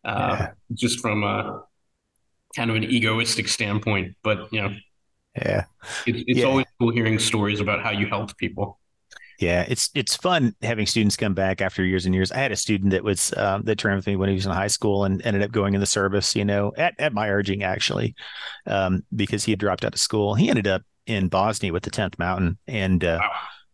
uh, 0.04 0.38
yeah. 0.40 0.52
just 0.74 1.00
from 1.00 1.24
a 1.24 1.64
kind 2.56 2.70
of 2.70 2.76
an 2.76 2.84
egoistic 2.84 3.48
standpoint. 3.48 4.16
But 4.24 4.52
you 4.52 4.62
know, 4.62 4.76
yeah, 5.36 5.66
it, 6.06 6.24
it's 6.28 6.40
yeah. 6.40 6.46
always 6.46 6.66
cool 6.80 6.92
hearing 6.92 7.20
stories 7.20 7.60
about 7.60 7.82
how 7.82 7.92
you 7.92 8.08
helped 8.08 8.38
people. 8.38 8.80
Yeah, 9.40 9.66
it's 9.68 9.90
it's 9.96 10.16
fun 10.16 10.56
having 10.62 10.86
students 10.86 11.18
come 11.18 11.34
back 11.34 11.62
after 11.62 11.84
years 11.84 12.06
and 12.06 12.14
years. 12.14 12.32
I 12.32 12.38
had 12.38 12.52
a 12.52 12.56
student 12.56 12.92
that 12.92 13.04
was 13.04 13.34
um, 13.36 13.64
that 13.64 13.78
trained 13.78 13.98
with 13.98 14.08
me 14.08 14.16
when 14.16 14.30
he 14.30 14.36
was 14.36 14.46
in 14.46 14.52
high 14.52 14.68
school 14.68 15.06
and 15.06 15.22
ended 15.26 15.42
up 15.42 15.52
going 15.52 15.74
in 15.74 15.80
the 15.80 15.86
service. 15.86 16.36
You 16.36 16.46
know, 16.46 16.72
at 16.78 16.94
at 17.00 17.14
my 17.14 17.30
urging 17.30 17.64
actually, 17.64 18.16
um, 18.68 19.04
because 19.16 19.44
he 19.44 19.52
had 19.52 19.60
dropped 19.60 19.84
out 19.84 19.94
of 19.94 20.00
school. 20.00 20.36
He 20.36 20.50
ended 20.50 20.68
up 20.68 20.84
in 21.08 21.28
Bosnia 21.28 21.74
with 21.74 21.84
the 21.84 21.90
Tenth 21.90 22.18
Mountain, 22.20 22.58
and 22.68 23.04
uh, 23.04 23.20
wow. 23.22 23.32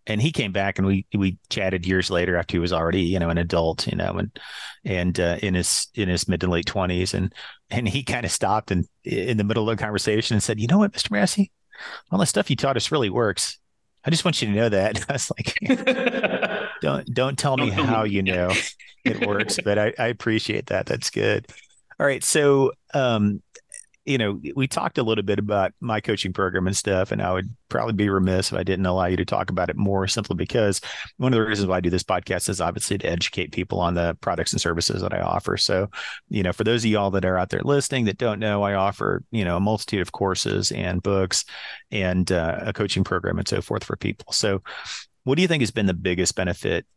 And 0.10 0.22
he 0.22 0.32
came 0.32 0.52
back 0.52 0.78
and 0.78 0.88
we 0.88 1.06
we 1.16 1.38
chatted 1.50 1.86
years 1.86 2.10
later 2.10 2.36
after 2.36 2.54
he 2.54 2.60
was 2.60 2.74
already 2.74 3.02
you 3.02 3.20
know 3.20 3.30
an 3.30 3.38
adult, 3.38 3.88
you 3.88 3.96
know, 3.96 4.14
and 4.14 4.40
and 4.84 5.20
uh, 5.20 5.38
in 5.42 5.54
his 5.54 5.88
in 5.94 6.10
his 6.10 6.28
mid 6.28 6.42
to 6.42 6.48
late 6.48 6.66
twenties, 6.66 7.14
and 7.14 7.34
and 7.70 7.88
he 7.88 8.04
kind 8.04 8.26
of 8.26 8.32
stopped 8.32 8.72
and 8.72 8.88
in 9.04 9.38
the 9.38 9.44
middle 9.44 9.70
of 9.70 9.78
the 9.78 9.82
conversation 9.82 10.34
and 10.34 10.44
said, 10.44 10.60
"You 10.60 10.68
know 10.68 10.80
what, 10.80 10.94
Mister 10.94 11.14
Massie, 11.14 11.52
all 12.12 12.20
the 12.20 12.26
stuff 12.26 12.50
you 12.50 12.56
taught 12.56 12.78
us 12.78 12.92
really 12.92 13.10
works." 13.10 13.60
I 14.06 14.10
just 14.10 14.24
want 14.26 14.42
you 14.42 14.48
to 14.48 14.54
know 14.54 14.70
that. 14.70 15.06
I 15.10 15.14
was 15.14 15.32
like, 15.38 16.72
don't 16.82 17.14
don't 17.14 17.38
tell 17.38 17.58
me 17.58 17.70
how 17.70 18.04
you 18.04 18.24
know 18.24 18.52
it 19.06 19.26
works, 19.28 19.60
but 19.64 19.78
I, 19.78 19.94
I 20.00 20.08
appreciate 20.08 20.68
that. 20.68 20.86
That's 20.86 21.10
good. 21.10 21.48
All 22.00 22.06
right. 22.06 22.24
So 22.24 22.72
um, 22.94 23.42
you 24.10 24.18
know, 24.18 24.42
we 24.56 24.68
talked 24.68 24.98
a 24.98 25.04
little 25.04 25.24
bit 25.24 25.38
about 25.38 25.72
my 25.82 26.02
coaching 26.02 26.34
program 26.34 26.66
and 26.66 26.76
stuff, 26.76 27.12
and 27.12 27.22
I 27.22 27.32
would 27.32 27.56
probably 27.70 27.94
be 27.94 28.10
remiss 28.10 28.52
if 28.52 28.58
I 28.58 28.64
didn't 28.64 28.88
allow 28.88 29.06
you 29.06 29.18
to 29.18 29.24
talk 29.24 29.52
about 29.52 29.70
it 29.70 29.76
more 29.76 30.08
simply 30.08 30.36
because 30.36 30.82
one 31.18 31.32
of 31.32 31.38
the 31.38 31.46
reasons 31.46 31.68
why 31.68 31.78
I 31.78 31.82
do 31.82 31.92
this 31.92 32.02
podcast 32.02 32.50
is 32.50 32.60
obviously 32.60 32.98
to 32.98 33.08
educate 33.08 33.52
people 33.52 33.80
on 33.80 33.94
the 33.94 34.18
products 34.20 34.52
and 34.52 34.60
services 34.60 35.04
that 35.04 35.14
I 35.14 35.22
offer. 35.22 35.58
So, 35.58 35.92
you 36.28 36.42
know, 36.42 36.52
for 36.52 36.64
those 36.64 36.84
of 36.84 36.90
y'all 36.90 37.12
that 37.12 37.24
are 37.24 37.38
out 37.38 37.50
there 37.50 37.62
listening 37.64 38.06
that 38.06 38.18
don't 38.18 38.40
know, 38.40 38.64
I 38.64 38.74
offer, 38.74 39.24
you 39.30 39.46
know, 39.46 39.58
a 39.58 39.62
multitude 39.62 40.02
of 40.02 40.12
courses 40.12 40.72
and 40.72 41.04
books 41.04 41.46
and 41.92 42.32
uh, 42.32 42.62
a 42.62 42.74
coaching 42.74 43.04
program 43.04 43.38
and 43.38 43.48
so 43.48 43.62
forth 43.62 43.84
for 43.84 43.96
people. 43.96 44.34
So, 44.34 44.64
what 45.24 45.36
do 45.36 45.44
you 45.44 45.48
think 45.48 45.62
has 45.62 45.70
been 45.70 45.86
the 45.86 45.94
biggest 45.94 46.36
benefit 46.36 46.88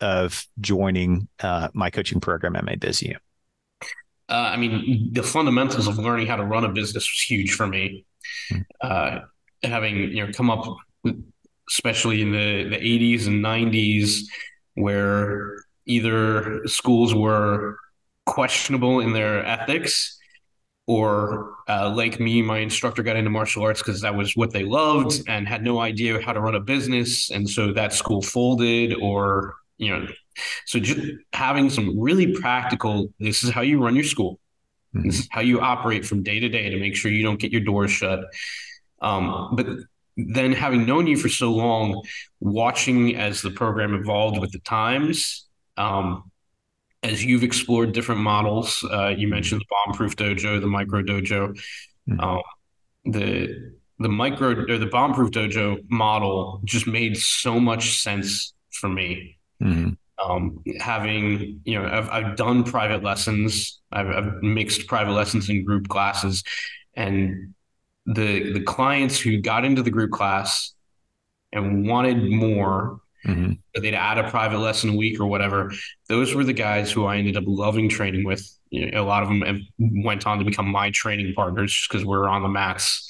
of 0.00 0.46
joining 0.58 1.28
uh, 1.40 1.68
my 1.74 1.90
coaching 1.90 2.20
program 2.20 2.56
at 2.56 2.64
MA 2.64 2.72
BizU? 2.72 3.16
Uh, 4.32 4.50
I 4.54 4.56
mean, 4.56 5.12
the 5.12 5.22
fundamentals 5.22 5.86
of 5.86 5.98
learning 5.98 6.26
how 6.26 6.36
to 6.36 6.44
run 6.44 6.64
a 6.64 6.70
business 6.70 7.04
was 7.04 7.20
huge 7.28 7.52
for 7.52 7.66
me. 7.66 8.06
Uh, 8.80 9.20
having 9.62 9.96
you 10.16 10.26
know 10.26 10.32
come 10.32 10.50
up, 10.50 10.64
especially 11.68 12.22
in 12.22 12.32
the 12.32 12.64
the 12.70 12.78
80s 12.78 13.26
and 13.26 13.44
90s, 13.44 14.20
where 14.72 15.56
either 15.84 16.66
schools 16.66 17.14
were 17.14 17.76
questionable 18.24 19.00
in 19.00 19.12
their 19.12 19.44
ethics, 19.44 20.18
or 20.86 21.56
uh, 21.68 21.92
like 21.94 22.18
me, 22.18 22.40
my 22.40 22.60
instructor 22.60 23.02
got 23.02 23.16
into 23.16 23.28
martial 23.28 23.62
arts 23.62 23.82
because 23.82 24.00
that 24.00 24.14
was 24.14 24.34
what 24.34 24.50
they 24.50 24.64
loved 24.64 25.22
and 25.28 25.46
had 25.46 25.62
no 25.62 25.78
idea 25.78 26.22
how 26.22 26.32
to 26.32 26.40
run 26.40 26.54
a 26.54 26.60
business, 26.60 27.30
and 27.30 27.46
so 27.46 27.70
that 27.74 27.92
school 27.92 28.22
folded, 28.22 28.94
or 28.98 29.56
you 29.78 29.90
know 29.90 30.06
so 30.66 30.78
just 30.78 31.00
having 31.32 31.70
some 31.70 31.98
really 31.98 32.32
practical, 32.32 33.08
this 33.18 33.42
is 33.42 33.50
how 33.50 33.60
you 33.60 33.82
run 33.82 33.94
your 33.94 34.04
school. 34.04 34.38
Mm-hmm. 34.94 35.08
This 35.08 35.20
is 35.20 35.28
how 35.30 35.40
you 35.40 35.60
operate 35.60 36.04
from 36.04 36.22
day 36.22 36.40
to 36.40 36.48
day 36.48 36.70
to 36.70 36.78
make 36.78 36.96
sure 36.96 37.10
you 37.10 37.22
don't 37.22 37.40
get 37.40 37.52
your 37.52 37.60
doors 37.60 37.90
shut. 37.90 38.20
Um, 39.00 39.50
but 39.54 39.66
then 40.16 40.52
having 40.52 40.86
known 40.86 41.06
you 41.06 41.16
for 41.16 41.28
so 41.28 41.52
long, 41.52 42.02
watching 42.40 43.16
as 43.16 43.42
the 43.42 43.50
program 43.50 43.94
evolved 43.94 44.38
with 44.38 44.52
the 44.52 44.58
times, 44.60 45.48
um, 45.76 46.30
as 47.02 47.24
you've 47.24 47.42
explored 47.42 47.92
different 47.92 48.20
models, 48.20 48.84
uh, 48.92 49.08
you 49.08 49.26
mentioned 49.26 49.60
the 49.60 49.64
bomb-proof 49.68 50.14
dojo, 50.14 50.60
the 50.60 50.66
micro 50.66 51.02
dojo, 51.02 51.58
mm-hmm. 52.08 52.20
um, 52.20 52.42
the 53.04 53.72
the 53.98 54.08
micro 54.08 54.50
or 54.50 54.78
the 54.78 54.86
bomb-proof 54.86 55.30
dojo 55.30 55.78
model 55.88 56.60
just 56.64 56.86
made 56.86 57.16
so 57.16 57.58
much 57.58 58.00
sense 58.00 58.52
for 58.70 58.88
me. 58.88 59.38
Mm-hmm 59.62 59.90
um, 60.22 60.62
having 60.78 61.60
you 61.64 61.78
know 61.78 61.86
I've, 61.86 62.10
I've 62.10 62.36
done 62.36 62.64
private 62.64 63.02
lessons 63.02 63.80
I've, 63.90 64.08
I've, 64.08 64.42
mixed 64.42 64.86
private 64.86 65.12
lessons 65.12 65.48
in 65.48 65.64
group 65.64 65.88
classes 65.88 66.42
and 66.94 67.54
the 68.06 68.52
the 68.52 68.62
clients 68.62 69.18
who 69.18 69.40
got 69.40 69.64
into 69.64 69.82
the 69.82 69.90
group 69.90 70.10
class 70.10 70.74
and 71.52 71.86
wanted 71.86 72.30
more 72.30 73.00
mm-hmm. 73.26 73.52
they'd 73.80 73.94
add 73.94 74.18
a 74.18 74.28
private 74.30 74.58
lesson 74.58 74.90
a 74.90 74.96
week 74.96 75.20
or 75.20 75.26
whatever 75.26 75.72
those 76.08 76.34
were 76.34 76.44
the 76.44 76.52
guys 76.52 76.90
who 76.90 77.04
i 77.04 77.16
ended 77.16 77.36
up 77.36 77.44
loving 77.46 77.88
training 77.88 78.24
with 78.24 78.48
you 78.70 78.90
know, 78.90 79.02
a 79.02 79.04
lot 79.04 79.22
of 79.22 79.28
them 79.28 79.66
went 79.78 80.26
on 80.26 80.38
to 80.38 80.44
become 80.44 80.66
my 80.66 80.90
training 80.90 81.32
partners 81.34 81.72
just 81.72 81.90
because 81.90 82.06
we're 82.06 82.26
on 82.26 82.42
the 82.42 82.48
mats 82.48 83.06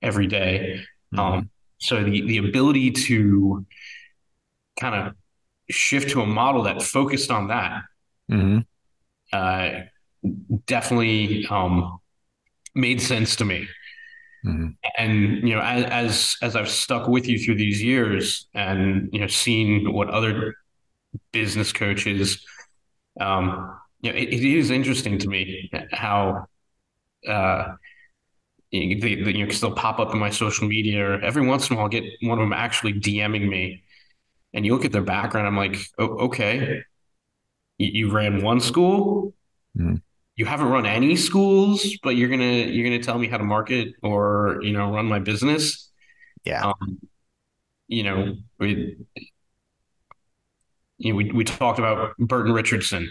every 0.00 0.26
day. 0.26 0.80
Mm-hmm. 1.14 1.20
Um, 1.20 1.50
so 1.76 2.02
the 2.02 2.22
the 2.22 2.38
ability 2.38 2.92
to 2.92 3.66
kind 4.80 4.94
of 4.94 5.14
shift 5.72 6.10
to 6.10 6.22
a 6.22 6.26
model 6.26 6.62
that 6.64 6.82
focused 6.82 7.30
on 7.30 7.48
that 7.48 7.82
mm-hmm. 8.30 8.58
uh, 9.32 9.70
definitely 10.66 11.46
um, 11.48 11.98
made 12.74 13.00
sense 13.00 13.36
to 13.36 13.44
me. 13.44 13.66
Mm-hmm. 14.46 14.68
And 14.98 15.48
you 15.48 15.54
know, 15.54 15.60
as, 15.60 15.84
as 15.84 16.36
as 16.42 16.56
I've 16.56 16.68
stuck 16.68 17.06
with 17.08 17.28
you 17.28 17.38
through 17.38 17.56
these 17.56 17.82
years, 17.82 18.48
and 18.54 19.08
you 19.12 19.20
know, 19.20 19.28
seen 19.28 19.92
what 19.92 20.10
other 20.10 20.56
business 21.30 21.72
coaches, 21.72 22.44
um, 23.20 23.78
you 24.00 24.10
know, 24.10 24.18
it, 24.18 24.28
it 24.30 24.44
is 24.44 24.70
interesting 24.70 25.18
to 25.18 25.28
me 25.28 25.70
how 25.92 26.46
uh, 27.28 27.74
they, 28.72 28.94
they, 28.94 29.32
you 29.32 29.46
know, 29.46 29.52
they'll 29.52 29.72
pop 29.72 30.00
up 30.00 30.12
in 30.12 30.18
my 30.18 30.30
social 30.30 30.66
media. 30.66 31.06
Or 31.06 31.20
every 31.20 31.46
once 31.46 31.68
in 31.68 31.74
a 31.74 31.76
while, 31.76 31.84
I'll 31.84 31.90
get 31.90 32.04
one 32.22 32.38
of 32.38 32.44
them 32.44 32.52
actually 32.52 32.94
DMing 32.94 33.48
me 33.48 33.81
and 34.54 34.66
you 34.66 34.72
look 34.72 34.84
at 34.84 34.92
their 34.92 35.02
background, 35.02 35.46
I'm 35.46 35.56
like, 35.56 35.76
oh, 35.98 36.24
okay, 36.26 36.82
you, 37.78 37.90
you, 37.92 38.10
ran 38.10 38.42
one 38.42 38.60
school, 38.60 39.34
mm. 39.76 40.00
you 40.36 40.44
haven't 40.44 40.68
run 40.68 40.86
any 40.86 41.16
schools, 41.16 41.98
but 42.02 42.10
you're 42.10 42.28
gonna 42.28 42.44
you're 42.44 42.84
gonna 42.84 43.02
tell 43.02 43.18
me 43.18 43.28
how 43.28 43.38
to 43.38 43.44
market 43.44 43.94
or 44.02 44.58
you 44.62 44.72
know 44.72 44.92
run 44.92 45.06
my 45.06 45.18
business. 45.18 45.90
Yeah, 46.44 46.66
um, 46.66 47.00
you 47.88 48.02
know 48.02 48.36
we. 48.58 48.96
You 50.98 51.10
know, 51.10 51.16
we, 51.16 51.32
we 51.32 51.42
talked 51.42 51.80
about 51.80 52.16
Burton 52.18 52.52
Richardson 52.52 53.10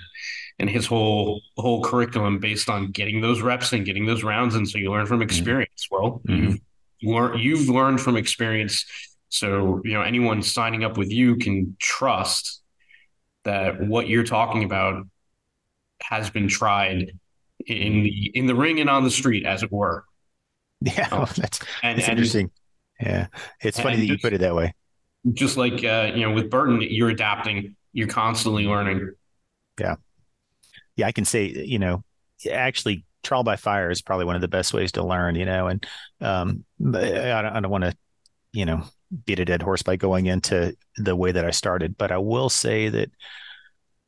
and 0.60 0.70
his 0.70 0.86
whole 0.86 1.42
whole 1.58 1.84
curriculum 1.84 2.40
based 2.40 2.70
on 2.70 2.92
getting 2.92 3.20
those 3.20 3.42
reps 3.42 3.74
and 3.74 3.86
getting 3.86 4.06
those 4.06 4.24
rounds, 4.24 4.56
and 4.56 4.70
so 4.70 4.78
you 4.78 4.92
learn 4.92 5.08
from 5.08 5.18
mm-hmm. 5.18 5.24
experience. 5.24 5.88
Mm. 5.92 6.00
Well, 6.00 6.22
mm-hmm. 6.26 6.56
you've 7.00 7.16
learned 7.16 7.40
you've 7.42 7.70
learned 7.70 8.00
from 8.00 8.16
experience 8.16 8.86
so, 9.32 9.82
you 9.86 9.94
know, 9.94 10.02
anyone 10.02 10.44
signing 10.44 10.84
up 10.84 10.98
with 10.98 11.10
you 11.10 11.38
can 11.38 11.78
trust 11.80 12.62
that 13.46 13.82
what 13.82 14.10
you're 14.10 14.26
talking 14.26 14.66
about 14.66 15.06
has 16.04 16.30
been 16.30 16.50
tried 16.50 17.14
in 17.66 18.04
the 18.04 18.32
in 18.34 18.46
the 18.46 18.56
ring 18.56 18.82
and 18.82 18.90
on 18.90 19.06
the 19.06 19.10
street, 19.10 19.46
as 19.46 19.64
it 19.64 19.72
were. 19.72 20.06
Yeah, 20.84 21.10
um, 21.12 21.28
that's, 21.38 21.60
and, 21.84 22.00
that's 22.00 22.10
and, 22.10 22.18
interesting. 22.18 22.50
Yeah, 23.00 23.28
it's 23.62 23.80
funny 23.80 23.98
that 23.98 24.06
you 24.08 24.18
put 24.18 24.34
it 24.34 24.40
that 24.40 24.56
way. 24.56 24.74
Just 25.32 25.56
like 25.56 25.84
uh, 25.84 26.12
you 26.16 26.22
know, 26.22 26.32
with 26.32 26.50
Burton, 26.50 26.82
you're 26.82 27.12
adapting, 27.12 27.76
you're 27.94 28.08
constantly 28.08 28.66
learning. 28.66 29.12
Yeah, 29.80 29.98
yeah, 30.96 31.06
I 31.06 31.12
can 31.12 31.24
say 31.24 31.46
you 31.46 31.78
know, 31.78 32.04
actually, 32.52 33.06
trial 33.22 33.44
by 33.44 33.58
fire 33.58 33.92
is 33.92 34.02
probably 34.02 34.26
one 34.26 34.34
of 34.34 34.42
the 34.42 34.48
best 34.48 34.74
ways 34.74 34.94
to 34.94 35.06
learn. 35.06 35.36
You 35.36 35.46
know, 35.46 35.68
and 35.68 35.86
um, 36.20 36.66
I 36.84 36.92
don't, 36.92 37.46
I 37.46 37.60
don't 37.60 37.70
want 37.70 37.84
to, 37.84 37.96
you 38.52 38.66
know, 38.66 38.84
beat 39.26 39.40
a 39.40 39.46
dead 39.46 39.62
horse 39.62 39.82
by 39.82 39.96
going 39.96 40.26
into 40.26 40.76
the 40.98 41.16
way 41.16 41.32
that 41.32 41.46
I 41.46 41.52
started, 41.52 41.98
but 41.98 42.12
I 42.12 42.18
will 42.18 42.50
say 42.50 42.90
that 42.90 43.10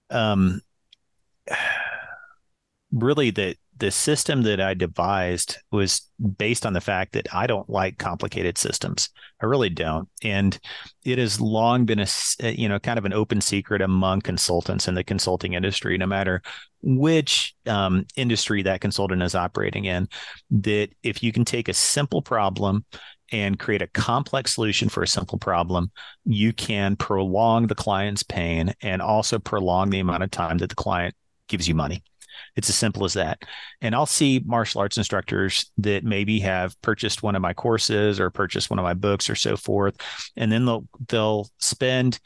um 0.09 0.61
really 2.91 3.31
that 3.31 3.57
the 3.77 3.91
system 3.91 4.43
that 4.43 4.61
I 4.61 4.75
devised 4.75 5.57
was 5.71 6.09
based 6.37 6.65
on 6.65 6.73
the 6.73 6.81
fact 6.81 7.13
that 7.13 7.27
I 7.33 7.47
don't 7.47 7.69
like 7.69 7.97
complicated 7.97 8.57
systems. 8.57 9.09
I 9.41 9.45
really 9.45 9.69
don't. 9.69 10.07
And 10.23 10.57
it 11.03 11.17
has 11.17 11.41
long 11.41 11.85
been 11.85 11.99
a, 11.99 12.07
you 12.51 12.69
know, 12.69 12.79
kind 12.79 12.99
of 12.99 13.05
an 13.05 13.13
open 13.13 13.41
secret 13.41 13.81
among 13.81 14.21
consultants 14.21 14.87
in 14.87 14.93
the 14.93 15.03
consulting 15.03 15.53
industry, 15.53 15.97
no 15.97 16.05
matter 16.05 16.41
which 16.81 17.55
um, 17.65 18.05
industry 18.15 18.61
that 18.61 18.81
consultant 18.81 19.23
is 19.23 19.35
operating 19.35 19.85
in, 19.85 20.07
that 20.51 20.89
if 21.01 21.23
you 21.23 21.31
can 21.31 21.43
take 21.43 21.67
a 21.67 21.73
simple 21.73 22.21
problem 22.21 22.85
and 23.31 23.59
create 23.59 23.81
a 23.81 23.87
complex 23.87 24.53
solution 24.53 24.89
for 24.89 25.03
a 25.03 25.07
simple 25.07 25.37
problem, 25.37 25.91
you 26.25 26.53
can 26.53 26.95
prolong 26.95 27.67
the 27.67 27.75
client's 27.75 28.23
pain 28.23 28.73
and 28.81 29.01
also 29.01 29.39
prolong 29.39 29.89
the 29.89 29.99
amount 29.99 30.23
of 30.23 30.31
time 30.31 30.57
that 30.59 30.69
the 30.69 30.75
client 30.75 31.15
gives 31.47 31.67
you 31.67 31.75
money. 31.75 32.03
It's 32.55 32.69
as 32.69 32.75
simple 32.75 33.05
as 33.05 33.13
that. 33.13 33.43
And 33.81 33.95
I'll 33.95 34.05
see 34.05 34.41
martial 34.45 34.81
arts 34.81 34.97
instructors 34.97 35.71
that 35.77 36.03
maybe 36.03 36.39
have 36.39 36.79
purchased 36.81 37.23
one 37.23 37.35
of 37.35 37.41
my 37.41 37.53
courses 37.53 38.19
or 38.19 38.29
purchased 38.29 38.69
one 38.69 38.79
of 38.79 38.83
my 38.83 38.93
books 38.93 39.29
or 39.29 39.35
so 39.35 39.55
forth, 39.57 39.95
and 40.35 40.51
then 40.51 40.65
they'll 40.65 40.87
they'll 41.07 41.49
spend 41.59 42.19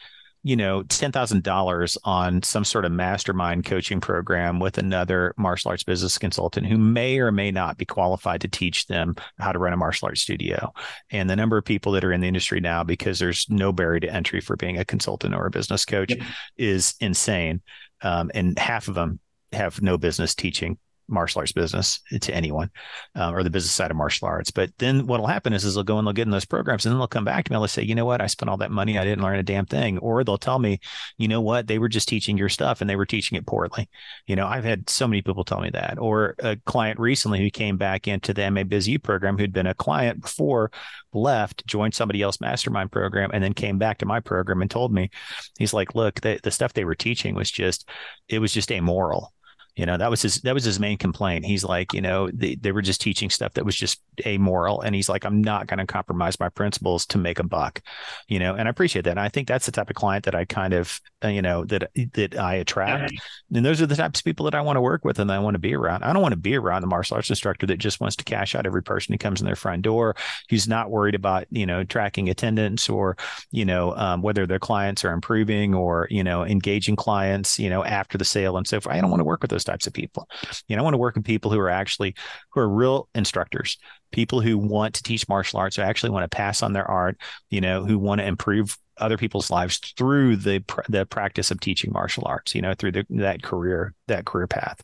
you 0.47 0.55
know 0.55 0.81
$10,000 0.83 1.97
on 2.05 2.41
some 2.41 2.63
sort 2.63 2.85
of 2.85 2.91
mastermind 2.93 3.65
coaching 3.65 3.99
program 3.99 4.59
with 4.61 4.77
another 4.77 5.33
martial 5.37 5.71
arts 5.71 5.83
business 5.83 6.17
consultant 6.17 6.65
who 6.65 6.77
may 6.77 7.19
or 7.19 7.33
may 7.33 7.51
not 7.51 7.77
be 7.77 7.83
qualified 7.83 8.39
to 8.39 8.47
teach 8.47 8.87
them 8.87 9.13
how 9.39 9.51
to 9.51 9.59
run 9.59 9.73
a 9.73 9.77
martial 9.77 10.07
arts 10.07 10.21
studio. 10.21 10.71
And 11.11 11.29
the 11.29 11.35
number 11.35 11.57
of 11.57 11.65
people 11.65 11.91
that 11.91 12.05
are 12.05 12.13
in 12.13 12.21
the 12.21 12.29
industry 12.29 12.61
now 12.61 12.85
because 12.85 13.19
there's 13.19 13.45
no 13.49 13.73
barrier 13.73 13.99
to 13.99 14.13
entry 14.13 14.39
for 14.39 14.55
being 14.55 14.77
a 14.77 14.85
consultant 14.85 15.35
or 15.35 15.47
a 15.47 15.51
business 15.51 15.83
coach 15.83 16.11
yep. 16.11 16.25
is 16.55 16.95
insane. 17.01 17.61
Um, 18.01 18.31
and 18.33 18.57
half 18.57 18.87
of 18.87 18.95
them 18.95 19.19
have 19.51 19.81
no 19.81 19.97
business 19.97 20.33
teaching 20.33 20.77
martial 21.07 21.39
arts 21.39 21.51
business 21.51 21.99
to 22.21 22.33
anyone 22.33 22.69
uh, 23.15 23.31
or 23.31 23.43
the 23.43 23.49
business 23.49 23.71
side 23.71 23.91
of 23.91 23.97
martial 23.97 24.27
arts. 24.27 24.51
But 24.51 24.71
then 24.77 25.07
what 25.07 25.19
will 25.19 25.27
happen 25.27 25.53
is, 25.53 25.63
is 25.63 25.75
they'll 25.75 25.83
go 25.83 25.97
and 25.97 26.05
they'll 26.05 26.13
get 26.13 26.27
in 26.27 26.31
those 26.31 26.45
programs 26.45 26.85
and 26.85 26.91
then 26.91 26.99
they'll 26.99 27.07
come 27.07 27.25
back 27.25 27.45
to 27.45 27.51
me 27.51 27.55
and 27.55 27.61
they'll 27.61 27.67
say, 27.67 27.83
you 27.83 27.95
know 27.95 28.05
what, 28.05 28.21
I 28.21 28.27
spent 28.27 28.49
all 28.49 28.57
that 28.57 28.71
money. 28.71 28.97
I 28.97 29.03
didn't 29.03 29.23
learn 29.23 29.39
a 29.39 29.43
damn 29.43 29.65
thing. 29.65 29.97
Or 29.99 30.23
they'll 30.23 30.37
tell 30.37 30.59
me, 30.59 30.79
you 31.17 31.27
know 31.27 31.41
what, 31.41 31.67
they 31.67 31.79
were 31.79 31.89
just 31.89 32.07
teaching 32.07 32.37
your 32.37 32.49
stuff 32.49 32.81
and 32.81 32.89
they 32.89 32.95
were 32.95 33.05
teaching 33.05 33.37
it 33.37 33.45
poorly. 33.45 33.89
You 34.25 34.35
know, 34.35 34.47
I've 34.47 34.63
had 34.63 34.89
so 34.89 35.07
many 35.07 35.21
people 35.21 35.43
tell 35.43 35.61
me 35.61 35.69
that. 35.71 35.97
Or 35.99 36.35
a 36.39 36.57
client 36.65 36.99
recently 36.99 37.39
who 37.39 37.49
came 37.49 37.77
back 37.77 38.07
into 38.07 38.33
the 38.33 38.49
MA 38.51 38.61
BizU 38.61 39.01
program 39.01 39.37
who'd 39.37 39.53
been 39.53 39.67
a 39.67 39.73
client 39.73 40.21
before 40.21 40.71
left, 41.13 41.65
joined 41.65 41.93
somebody 41.93 42.21
else 42.21 42.41
mastermind 42.41 42.91
program, 42.91 43.31
and 43.33 43.43
then 43.43 43.53
came 43.53 43.77
back 43.77 43.97
to 43.99 44.05
my 44.05 44.19
program 44.19 44.61
and 44.61 44.69
told 44.69 44.93
me, 44.93 45.09
he's 45.57 45.73
like, 45.73 45.95
look, 45.95 46.21
the, 46.21 46.39
the 46.43 46.51
stuff 46.51 46.73
they 46.73 46.85
were 46.85 46.95
teaching 46.95 47.35
was 47.35 47.49
just, 47.49 47.89
it 48.27 48.39
was 48.39 48.53
just 48.53 48.71
amoral 48.71 49.33
you 49.77 49.85
know, 49.85 49.95
that 49.95 50.09
was 50.09 50.23
his 50.23 50.41
that 50.41 50.55
was 50.55 50.63
his 50.63 50.79
main 50.79 50.97
complaint. 50.97 51.45
He's 51.45 51.63
like, 51.63 51.93
you 51.93 52.01
know, 52.01 52.31
they, 52.33 52.55
they 52.55 52.71
were 52.71 52.81
just 52.81 52.99
teaching 52.99 53.29
stuff 53.29 53.53
that 53.53 53.65
was 53.65 53.75
just 53.75 54.01
amoral. 54.25 54.81
And 54.81 54.95
he's 54.95 55.07
like, 55.07 55.23
I'm 55.23 55.43
not 55.43 55.67
going 55.67 55.77
to 55.77 55.85
compromise 55.85 56.39
my 56.39 56.49
principles 56.49 57.05
to 57.07 57.19
make 57.19 57.37
a 57.37 57.43
buck. 57.43 57.83
You 58.27 58.39
know, 58.39 58.55
and 58.55 58.67
I 58.67 58.71
appreciate 58.71 59.03
that. 59.03 59.11
And 59.11 59.19
I 59.19 59.29
think 59.29 59.47
that's 59.47 59.67
the 59.67 59.71
type 59.71 59.91
of 59.91 59.95
client 59.95 60.25
that 60.25 60.33
I 60.33 60.45
kind 60.45 60.73
of, 60.73 60.99
uh, 61.23 61.27
you 61.27 61.43
know, 61.43 61.63
that 61.65 61.91
that 62.13 62.39
I 62.39 62.55
attract. 62.55 63.13
And 63.53 63.63
those 63.63 63.79
are 63.79 63.85
the 63.85 63.95
types 63.95 64.19
of 64.19 64.25
people 64.25 64.45
that 64.45 64.55
I 64.55 64.61
want 64.61 64.77
to 64.77 64.81
work 64.81 65.05
with 65.05 65.19
and 65.19 65.31
I 65.31 65.37
want 65.37 65.53
to 65.53 65.59
be 65.59 65.75
around. 65.75 66.03
I 66.03 66.11
don't 66.11 66.23
want 66.23 66.33
to 66.33 66.39
be 66.39 66.55
around 66.55 66.81
the 66.81 66.87
martial 66.87 67.15
arts 67.15 67.29
instructor 67.29 67.67
that 67.67 67.77
just 67.77 68.01
wants 68.01 68.15
to 68.15 68.23
cash 68.23 68.55
out 68.55 68.65
every 68.65 68.81
person 68.81 69.13
who 69.13 69.19
comes 69.19 69.41
in 69.41 69.45
their 69.45 69.55
front 69.55 69.83
door, 69.83 70.15
who's 70.49 70.67
not 70.67 70.89
worried 70.89 71.13
about, 71.13 71.45
you 71.51 71.67
know, 71.67 71.83
tracking 71.83 72.29
attendance 72.29 72.89
or, 72.89 73.15
you 73.51 73.63
know, 73.63 73.95
um, 73.95 74.23
whether 74.23 74.47
their 74.47 74.57
clients 74.57 75.05
are 75.05 75.13
improving 75.13 75.75
or, 75.75 76.07
you 76.09 76.23
know, 76.23 76.43
engaging 76.43 76.95
clients, 76.95 77.59
you 77.59 77.69
know, 77.69 77.83
after 77.83 78.17
the 78.17 78.25
sale 78.25 78.57
and 78.57 78.67
so 78.67 78.81
forth. 78.81 78.95
I 78.95 79.01
don't 79.01 79.11
want 79.11 79.19
to 79.19 79.25
work 79.25 79.43
with 79.43 79.51
those 79.51 79.66
types 79.67 79.85
of 79.85 79.93
people. 79.93 80.27
You 80.67 80.75
know, 80.75 80.81
I 80.81 80.83
want 80.83 80.95
to 80.95 80.99
work 80.99 81.15
with 81.15 81.25
people 81.25 81.51
who 81.51 81.59
are 81.59 81.69
actually 81.69 82.15
who 82.51 82.61
are 82.61 82.69
real 82.69 83.07
instructors, 83.13 83.77
people 84.11 84.41
who 84.41 84.57
want 84.57 84.95
to 84.95 85.03
teach 85.03 85.29
martial 85.29 85.59
arts, 85.59 85.75
who 85.75 85.83
actually 85.83 86.09
want 86.09 86.29
to 86.29 86.35
pass 86.35 86.63
on 86.63 86.73
their 86.73 86.89
art, 86.89 87.17
you 87.49 87.61
know, 87.61 87.85
who 87.85 87.99
want 87.99 88.19
to 88.19 88.27
improve 88.27 88.77
other 88.99 89.17
people's 89.17 89.51
lives 89.51 89.77
through 89.97 90.35
the 90.37 90.63
the 90.89 91.05
practice 91.05 91.51
of 91.51 91.59
teaching 91.59 91.91
martial 91.91 92.23
arts, 92.25 92.55
you 92.55 92.61
know, 92.61 92.73
through 92.73 92.91
the, 92.91 93.05
that 93.09 93.43
career 93.43 93.93
that 94.07 94.25
career 94.25 94.47
path. 94.47 94.81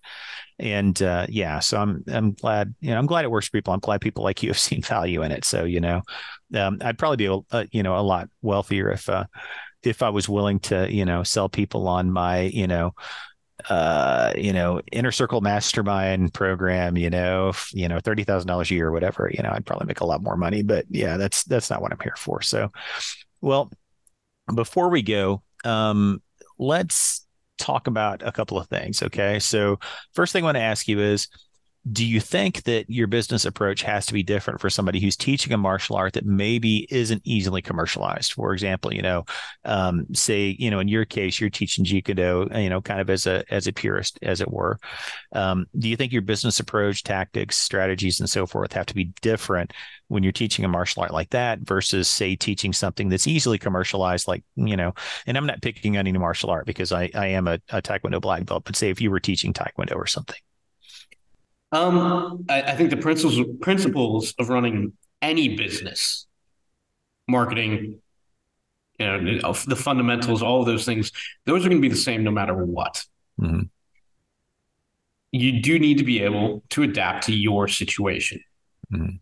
And 0.59 1.01
uh, 1.01 1.25
yeah, 1.29 1.59
so 1.59 1.79
I'm 1.79 2.03
I'm 2.07 2.33
glad 2.33 2.75
you 2.79 2.91
know 2.91 2.97
I'm 2.97 3.05
glad 3.05 3.25
it 3.25 3.31
works 3.31 3.47
for 3.47 3.53
people. 3.53 3.73
I'm 3.73 3.79
glad 3.79 4.01
people 4.01 4.23
like 4.23 4.43
you 4.43 4.49
have 4.49 4.59
seen 4.59 4.81
value 4.81 5.23
in 5.23 5.31
it. 5.31 5.45
So 5.45 5.63
you 5.63 5.79
know, 5.79 6.01
um, 6.55 6.79
I'd 6.81 6.97
probably 6.97 7.17
be 7.17 7.25
a, 7.25 7.39
a, 7.51 7.67
you 7.71 7.83
know 7.83 7.97
a 7.97 8.01
lot 8.01 8.29
wealthier 8.41 8.91
if 8.91 9.09
uh, 9.09 9.25
if 9.83 10.01
I 10.01 10.09
was 10.09 10.29
willing 10.29 10.59
to 10.61 10.91
you 10.91 11.05
know 11.05 11.23
sell 11.23 11.49
people 11.49 11.87
on 11.87 12.11
my 12.11 12.41
you 12.41 12.67
know 12.67 12.93
uh, 13.69 14.33
you 14.35 14.51
know, 14.51 14.81
inner 14.91 15.11
circle 15.11 15.41
mastermind 15.41 16.33
program, 16.33 16.97
you 16.97 17.09
know, 17.09 17.53
you 17.71 17.87
know, 17.87 17.99
thirty 17.99 18.23
thousand 18.23 18.47
dollars 18.47 18.71
a 18.71 18.75
year 18.75 18.87
or 18.87 18.91
whatever, 18.91 19.31
you 19.33 19.41
know, 19.41 19.51
I'd 19.51 19.65
probably 19.65 19.87
make 19.87 20.01
a 20.01 20.05
lot 20.05 20.23
more 20.23 20.35
money. 20.35 20.63
But 20.63 20.85
yeah, 20.89 21.17
that's 21.17 21.43
that's 21.43 21.69
not 21.69 21.81
what 21.81 21.91
I'm 21.91 21.99
here 22.01 22.15
for. 22.17 22.41
So, 22.41 22.71
well, 23.41 23.71
before 24.53 24.89
we 24.89 25.01
go, 25.01 25.41
um, 25.63 26.21
let's 26.59 27.25
talk 27.57 27.87
about 27.87 28.21
a 28.25 28.31
couple 28.31 28.57
of 28.57 28.67
things. 28.67 29.01
Okay, 29.03 29.39
so 29.39 29.79
first 30.13 30.33
thing 30.33 30.43
I 30.43 30.47
want 30.47 30.57
to 30.57 30.61
ask 30.61 30.87
you 30.87 30.99
is, 30.99 31.27
do 31.91 32.05
you 32.05 32.21
think 32.21 32.63
that 32.63 32.89
your 32.89 33.07
business 33.07 33.43
approach 33.43 33.81
has 33.81 34.05
to 34.05 34.13
be 34.13 34.23
different 34.23 34.61
for 34.61 34.69
somebody 34.69 35.01
who's 35.01 35.17
teaching 35.17 35.51
a 35.51 35.57
martial 35.57 35.97
art 35.97 36.13
that 36.13 36.25
maybe 36.25 36.87
isn't 36.89 37.21
easily 37.25 37.61
commercialized? 37.61 38.31
For 38.33 38.53
example, 38.53 38.93
you 38.93 39.01
know, 39.01 39.25
um, 39.65 40.05
say 40.13 40.55
you 40.57 40.71
know 40.71 40.79
in 40.79 40.87
your 40.87 41.03
case 41.03 41.41
you're 41.41 41.49
teaching 41.49 41.83
Jiu-Jitsu, 41.83 42.47
you 42.55 42.69
know, 42.69 42.81
kind 42.81 43.01
of 43.01 43.09
as 43.09 43.27
a 43.27 43.43
as 43.51 43.67
a 43.67 43.73
purist, 43.73 44.17
as 44.21 44.39
it 44.39 44.49
were. 44.49 44.79
Um, 45.33 45.65
do 45.77 45.89
you 45.89 45.97
think 45.97 46.13
your 46.13 46.21
business 46.21 46.61
approach, 46.61 47.03
tactics, 47.03 47.57
strategies, 47.57 48.21
and 48.21 48.29
so 48.29 48.45
forth 48.45 48.71
have 48.73 48.85
to 48.85 48.95
be 48.95 49.11
different 49.21 49.73
when 50.07 50.23
you're 50.23 50.31
teaching 50.31 50.63
a 50.63 50.69
martial 50.69 51.01
art 51.01 51.11
like 51.11 51.31
that 51.31 51.59
versus 51.59 52.07
say 52.07 52.35
teaching 52.35 52.71
something 52.71 53.09
that's 53.09 53.27
easily 53.27 53.57
commercialized, 53.57 54.27
like 54.27 54.45
you 54.55 54.77
know? 54.77 54.93
And 55.27 55.37
I'm 55.37 55.47
not 55.47 55.61
picking 55.61 55.97
on 55.97 56.07
any 56.07 56.17
martial 56.17 56.49
art 56.49 56.65
because 56.65 56.93
I 56.93 57.09
I 57.13 57.27
am 57.27 57.47
a, 57.47 57.59
a 57.69 57.81
Taekwondo 57.81 58.21
black 58.21 58.45
belt, 58.45 58.63
but 58.63 58.77
say 58.77 58.89
if 58.89 59.01
you 59.01 59.11
were 59.11 59.19
teaching 59.19 59.51
Taekwondo 59.51 59.95
or 59.95 60.07
something. 60.07 60.37
Um, 61.73 62.45
I, 62.49 62.61
I 62.61 62.75
think 62.75 62.91
the 62.91 62.97
principles 62.97 63.39
principles 63.59 64.35
of 64.37 64.49
running 64.49 64.93
any 65.23 65.55
business, 65.55 66.27
marketing, 67.27 67.99
you 68.99 69.05
know, 69.05 69.53
the 69.53 69.75
fundamentals, 69.75 70.43
all 70.43 70.59
of 70.59 70.67
those 70.67 70.85
things, 70.85 71.11
those 71.45 71.65
are 71.65 71.69
going 71.69 71.81
to 71.81 71.87
be 71.87 71.93
the 71.93 71.95
same 71.95 72.23
no 72.23 72.29
matter 72.29 72.53
what. 72.53 73.03
Mm-hmm. 73.41 73.63
You 75.31 75.61
do 75.61 75.79
need 75.79 75.97
to 75.97 76.03
be 76.03 76.21
able 76.21 76.63
to 76.69 76.83
adapt 76.83 77.25
to 77.25 77.33
your 77.33 77.67
situation. 77.67 78.39
Mm-hmm. 78.93 79.15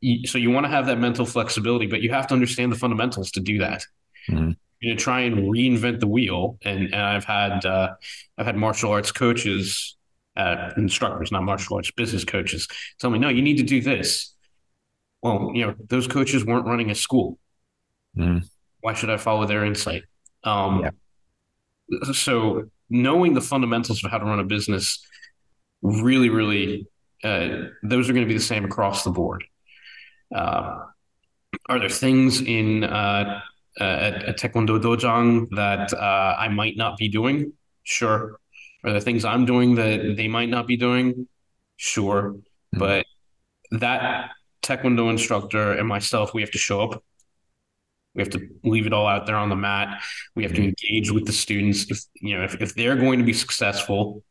You, 0.00 0.28
so 0.28 0.38
you 0.38 0.52
want 0.52 0.64
to 0.64 0.70
have 0.70 0.86
that 0.86 1.00
mental 1.00 1.26
flexibility, 1.26 1.88
but 1.88 2.02
you 2.02 2.12
have 2.12 2.28
to 2.28 2.34
understand 2.34 2.70
the 2.70 2.76
fundamentals 2.76 3.32
to 3.32 3.40
do 3.40 3.58
that. 3.58 3.84
Mm-hmm. 4.30 4.52
You 4.78 4.92
know, 4.92 4.96
try 4.96 5.22
and 5.22 5.38
reinvent 5.52 5.98
the 5.98 6.06
wheel. 6.06 6.58
And, 6.62 6.84
and 6.94 7.02
I've 7.02 7.24
had 7.24 7.66
uh, 7.66 7.94
I've 8.38 8.46
had 8.46 8.56
martial 8.56 8.92
arts 8.92 9.10
coaches 9.10 9.95
uh, 10.36 10.70
instructors, 10.76 11.32
not 11.32 11.42
martial 11.42 11.76
arts 11.76 11.90
business 11.90 12.24
coaches, 12.24 12.68
tell 13.00 13.10
me, 13.10 13.18
no, 13.18 13.28
you 13.28 13.42
need 13.42 13.56
to 13.58 13.62
do 13.62 13.80
this. 13.80 14.34
Well, 15.22 15.50
you 15.54 15.66
know, 15.66 15.74
those 15.88 16.06
coaches 16.06 16.44
weren't 16.44 16.66
running 16.66 16.90
a 16.90 16.94
school. 16.94 17.38
Mm. 18.16 18.46
Why 18.80 18.94
should 18.94 19.10
I 19.10 19.16
follow 19.16 19.46
their 19.46 19.64
insight? 19.64 20.04
Um, 20.44 20.82
yeah. 20.82 22.12
So, 22.12 22.70
knowing 22.90 23.34
the 23.34 23.40
fundamentals 23.40 24.04
of 24.04 24.10
how 24.10 24.18
to 24.18 24.24
run 24.24 24.38
a 24.38 24.44
business 24.44 25.04
really, 25.82 26.28
really, 26.28 26.86
uh, 27.24 27.48
those 27.82 28.08
are 28.08 28.12
going 28.12 28.24
to 28.24 28.28
be 28.28 28.36
the 28.36 28.44
same 28.44 28.64
across 28.64 29.04
the 29.04 29.10
board. 29.10 29.44
Uh, 30.34 30.84
are 31.68 31.78
there 31.78 31.88
things 31.88 32.40
in 32.40 32.84
uh, 32.84 33.40
a, 33.80 33.84
a 34.28 34.34
Taekwondo 34.34 34.80
dojang 34.80 35.48
that 35.56 35.92
uh, 35.92 36.36
I 36.38 36.48
might 36.48 36.76
not 36.76 36.96
be 36.96 37.08
doing? 37.08 37.52
Sure. 37.82 38.38
Are 38.86 38.92
there 38.92 39.00
things 39.00 39.24
I'm 39.24 39.44
doing 39.44 39.74
that 39.74 40.14
they 40.16 40.28
might 40.28 40.48
not 40.48 40.68
be 40.68 40.76
doing? 40.76 41.26
Sure. 41.76 42.36
Mm-hmm. 42.36 42.78
But 42.78 43.06
that 43.72 44.30
Taekwondo 44.62 45.10
instructor 45.10 45.72
and 45.72 45.88
myself, 45.88 46.32
we 46.32 46.40
have 46.40 46.52
to 46.52 46.58
show 46.58 46.80
up. 46.80 47.02
We 48.14 48.22
have 48.22 48.30
to 48.30 48.48
leave 48.64 48.86
it 48.86 48.92
all 48.92 49.06
out 49.06 49.26
there 49.26 49.36
on 49.36 49.50
the 49.50 49.56
mat. 49.56 50.02
We 50.36 50.44
have 50.44 50.52
to 50.52 50.60
mm-hmm. 50.60 50.72
engage 50.88 51.10
with 51.10 51.26
the 51.26 51.32
students. 51.32 51.90
If 51.90 52.00
you 52.14 52.38
know, 52.38 52.44
if, 52.44 52.60
if 52.62 52.74
they're 52.74 52.96
going 52.96 53.18
to 53.18 53.24
be 53.24 53.34
successful, 53.34 54.22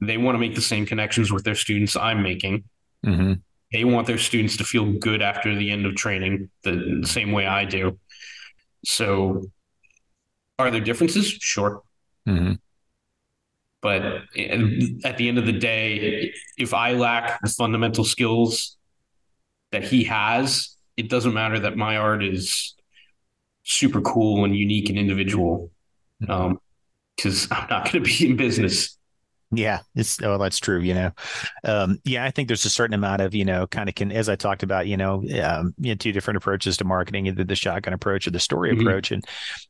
they 0.00 0.18
want 0.18 0.34
to 0.34 0.38
make 0.38 0.54
the 0.54 0.60
same 0.60 0.86
connections 0.86 1.32
with 1.32 1.42
their 1.42 1.54
students 1.54 1.96
I'm 1.96 2.22
making. 2.22 2.64
Mm-hmm. 3.04 3.34
They 3.72 3.84
want 3.84 4.06
their 4.06 4.18
students 4.18 4.56
to 4.58 4.64
feel 4.64 4.92
good 4.92 5.22
after 5.22 5.54
the 5.56 5.70
end 5.70 5.86
of 5.86 5.94
training, 5.94 6.50
the, 6.64 7.00
the 7.00 7.06
same 7.06 7.32
way 7.32 7.46
I 7.46 7.64
do. 7.64 7.98
So, 8.84 9.42
are 10.58 10.70
there 10.70 10.80
differences? 10.80 11.28
Sure. 11.28 11.82
Mm-hmm. 12.28 12.54
But 13.82 14.02
at 14.04 15.16
the 15.16 15.28
end 15.28 15.38
of 15.38 15.46
the 15.46 15.58
day, 15.58 16.32
if 16.58 16.74
I 16.74 16.92
lack 16.92 17.40
the 17.40 17.48
fundamental 17.48 18.04
skills 18.04 18.76
that 19.70 19.84
he 19.84 20.04
has, 20.04 20.76
it 20.96 21.08
doesn't 21.08 21.32
matter 21.32 21.58
that 21.60 21.76
my 21.76 21.96
art 21.96 22.22
is 22.22 22.74
super 23.62 24.02
cool 24.02 24.44
and 24.44 24.54
unique 24.54 24.90
and 24.90 24.98
individual. 24.98 25.70
Um, 26.28 26.60
because 27.16 27.48
I'm 27.50 27.66
not 27.68 27.84
going 27.90 28.02
to 28.04 28.18
be 28.18 28.30
in 28.30 28.36
business. 28.36 28.96
Yeah, 29.52 29.80
it's 29.96 30.22
oh, 30.22 30.38
that's 30.38 30.60
true. 30.60 30.78
You 30.78 30.94
know, 30.94 31.10
um, 31.64 31.98
yeah, 32.04 32.24
I 32.24 32.30
think 32.30 32.46
there's 32.46 32.64
a 32.64 32.70
certain 32.70 32.94
amount 32.94 33.20
of 33.20 33.34
you 33.34 33.44
know, 33.44 33.66
kind 33.66 33.88
of 33.88 33.96
can 33.96 34.12
as 34.12 34.28
I 34.28 34.36
talked 34.36 34.62
about, 34.62 34.86
you 34.86 34.96
know, 34.96 35.24
um, 35.42 35.74
you 35.76 35.90
know, 35.90 35.96
two 35.96 36.12
different 36.12 36.36
approaches 36.36 36.76
to 36.76 36.84
marketing, 36.84 37.26
either 37.26 37.42
the 37.42 37.56
shotgun 37.56 37.92
approach 37.92 38.28
or 38.28 38.30
the 38.30 38.38
story 38.38 38.70
mm-hmm. 38.70 38.80
approach, 38.86 39.10
and 39.10 39.24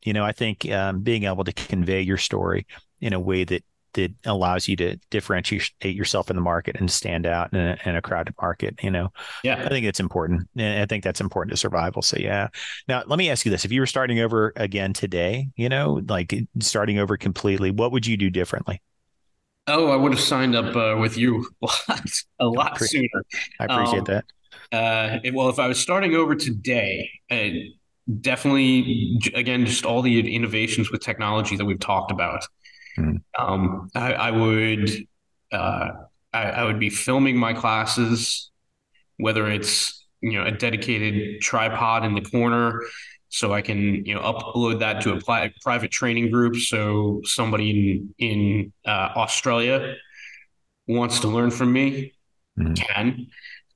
you 0.05 0.13
know, 0.13 0.23
I 0.23 0.33
think 0.33 0.71
um, 0.71 1.01
being 1.01 1.25
able 1.25 1.45
to 1.45 1.53
convey 1.53 2.03
your 2.03 2.19
story 2.19 2.67
in 3.01 3.15
a 3.15 3.21
way 3.21 3.45
that 3.45 3.65
that 3.95 4.13
allows 4.25 4.69
you 4.69 4.77
to 4.77 4.97
differentiate 5.11 5.71
yourself 5.83 6.31
in 6.31 6.37
the 6.37 6.43
market 6.43 6.77
and 6.79 6.91
stand 6.91 7.27
out 7.27 7.53
in 7.53 7.59
a, 7.59 7.79
in 7.85 7.97
a 7.97 8.03
crowded 8.03 8.35
market. 8.41 8.79
You 8.83 8.91
know, 8.91 9.13
yeah, 9.45 9.63
I 9.65 9.69
think 9.69 9.87
it's 9.87 10.01
important, 10.01 10.49
and 10.57 10.83
I 10.83 10.87
think 10.87 11.05
that's 11.05 11.21
important 11.21 11.53
to 11.53 11.57
survival. 11.57 12.03
So 12.03 12.17
yeah. 12.19 12.49
Now 12.89 13.03
let 13.07 13.19
me 13.19 13.31
ask 13.31 13.45
you 13.45 13.51
this: 13.51 13.65
If 13.65 13.73
you 13.73 13.81
were 13.81 13.87
starting 13.87 14.21
over 14.21 14.53
again 14.57 14.93
today, 14.93 15.49
you 15.57 15.69
know, 15.69 16.03
like 16.09 16.35
starting 16.61 16.99
over 16.99 17.17
completely, 17.17 17.71
what 17.71 17.93
would 17.93 18.07
you 18.07 18.17
do 18.17 18.31
differently? 18.31 18.81
Oh, 19.67 19.91
I 19.91 19.97
would 19.97 20.13
have 20.13 20.21
signed 20.21 20.57
up 20.57 20.75
uh, 20.75 20.99
with 20.99 21.17
you 21.17 21.49
a 21.63 21.67
lot, 21.89 22.11
a 22.41 22.47
lot 22.47 22.77
pre- 22.77 22.89
sooner. 22.89 23.25
I 23.59 23.65
appreciate 23.65 24.01
um, 24.01 24.05
that. 24.05 24.25
Uh, 24.73 25.19
well, 25.33 25.49
if 25.49 25.59
I 25.59 25.67
was 25.67 25.79
starting 25.79 26.15
over 26.15 26.35
today, 26.35 27.09
and 27.29 27.57
definitely, 28.21 29.19
again, 29.35 29.67
just 29.67 29.85
all 29.85 30.03
the 30.03 30.35
innovations 30.35 30.91
with 30.91 31.01
technology 31.01 31.57
that 31.57 31.65
we've 31.65 31.81
talked 31.81 32.11
about. 32.11 32.45
Mm. 32.99 33.23
Um, 33.39 33.91
I, 33.95 34.13
I, 34.15 34.31
would, 34.31 34.91
uh, 35.53 35.91
I, 36.33 36.43
I 36.43 36.65
would 36.65 36.79
be 36.79 36.91
filming 36.91 37.37
my 37.37 37.53
classes, 37.53 38.51
whether 39.17 39.49
it's 39.49 39.97
you 40.21 40.33
know 40.33 40.45
a 40.45 40.51
dedicated 40.51 41.41
tripod 41.41 42.05
in 42.05 42.15
the 42.15 42.21
corner 42.21 42.83
so 43.31 43.53
I 43.53 43.63
can 43.63 44.05
you 44.05 44.15
know 44.15 44.21
upload 44.21 44.81
that 44.81 45.01
to 45.03 45.15
a 45.15 45.21
pl- 45.21 45.49
private 45.63 45.91
training 45.91 46.31
group. 46.31 46.57
So 46.57 47.23
somebody 47.25 47.71
in 47.71 48.15
in 48.19 48.73
uh, 48.85 49.11
Australia 49.17 49.95
wants 50.87 51.21
to 51.21 51.29
learn 51.29 51.51
from 51.51 51.73
me 51.73 52.13
mm-hmm. 52.59 52.75
can, 52.75 53.29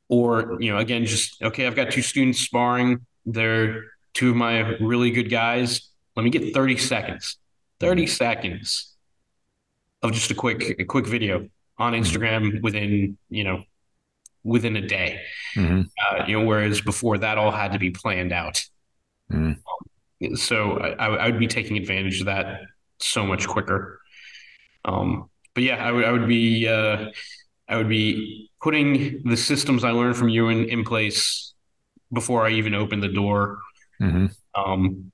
or 0.09 0.57
you 0.61 0.73
know 0.73 0.79
again 0.79 1.07
just 1.07 1.41
okay, 1.41 1.67
I've 1.67 1.77
got 1.77 1.91
two 1.91 2.03
students 2.03 2.41
sparring. 2.41 3.07
They're 3.25 3.85
two 4.13 4.31
of 4.31 4.37
my 4.37 4.77
really 4.81 5.13
good 5.13 5.31
guys. 5.31 5.89
Let 6.17 6.25
me 6.25 6.31
get 6.31 6.53
thirty 6.53 6.77
seconds. 6.77 7.39
30 7.81 8.05
mm-hmm. 8.05 8.09
seconds 8.09 8.94
of 10.05 10.13
just 10.13 10.31
a 10.31 10.35
quick 10.35 10.77
a 10.79 10.85
quick 10.85 11.07
video 11.07 11.49
on 11.79 11.93
mm-hmm. 11.93 12.03
Instagram 12.03 12.63
within 12.63 13.19
you 13.29 13.43
know 13.43 13.65
within 14.45 14.77
a 14.77 14.87
day. 14.87 15.21
Mm-hmm. 15.57 15.81
Uh, 15.81 16.27
you 16.27 16.39
know, 16.39 16.47
whereas 16.47 16.81
before 16.81 17.19
that 17.19 17.39
all 17.39 17.51
had 17.51 17.73
to 17.73 17.79
be 17.79 17.91
planned 17.91 18.33
out. 18.33 18.63
Mm. 19.33 19.57
So 20.37 20.79
I, 20.79 21.07
I, 21.07 21.31
would 21.31 21.39
be 21.39 21.47
taking 21.47 21.79
advantage 21.79 22.21
of 22.21 22.27
that 22.27 22.61
so 23.01 23.27
much 23.27 23.49
quicker. 23.49 24.01
Um, 24.85 25.31
but 25.55 25.63
yeah, 25.65 25.83
I, 25.83 25.87
w- 25.89 26.05
I 26.05 26.13
would 26.13 26.29
be 26.29 26.69
uh, 26.69 27.07
I 27.69 27.77
would 27.77 27.89
be 27.89 28.51
putting 28.63 29.23
the 29.25 29.37
systems 29.37 29.83
I 29.83 29.91
learned 29.91 30.17
from 30.17 30.29
you 30.29 30.49
in, 30.49 30.69
in 30.69 30.85
place 30.85 31.55
before 32.13 32.47
I 32.47 32.51
even 32.51 32.75
open 32.75 33.01
the 33.01 33.09
door, 33.09 33.59
mm-hmm. 34.01 34.27
um, 34.55 35.11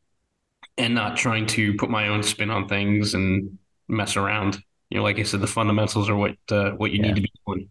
and 0.77 0.95
not 0.95 1.17
trying 1.17 1.47
to 1.47 1.75
put 1.75 1.89
my 1.89 2.09
own 2.09 2.23
spin 2.23 2.51
on 2.51 2.69
things 2.69 3.15
and 3.15 3.59
mess 3.89 4.17
around. 4.17 4.63
You 4.91 4.99
know, 4.99 5.05
like 5.05 5.19
I 5.19 5.23
said, 5.23 5.41
the 5.41 5.47
fundamentals 5.47 6.09
are 6.09 6.17
what 6.17 6.37
uh, 6.51 6.73
what 6.73 6.91
you 6.91 6.99
yeah. 6.99 7.07
need 7.09 7.17
to 7.17 7.23
be 7.23 7.33
doing. 7.47 7.71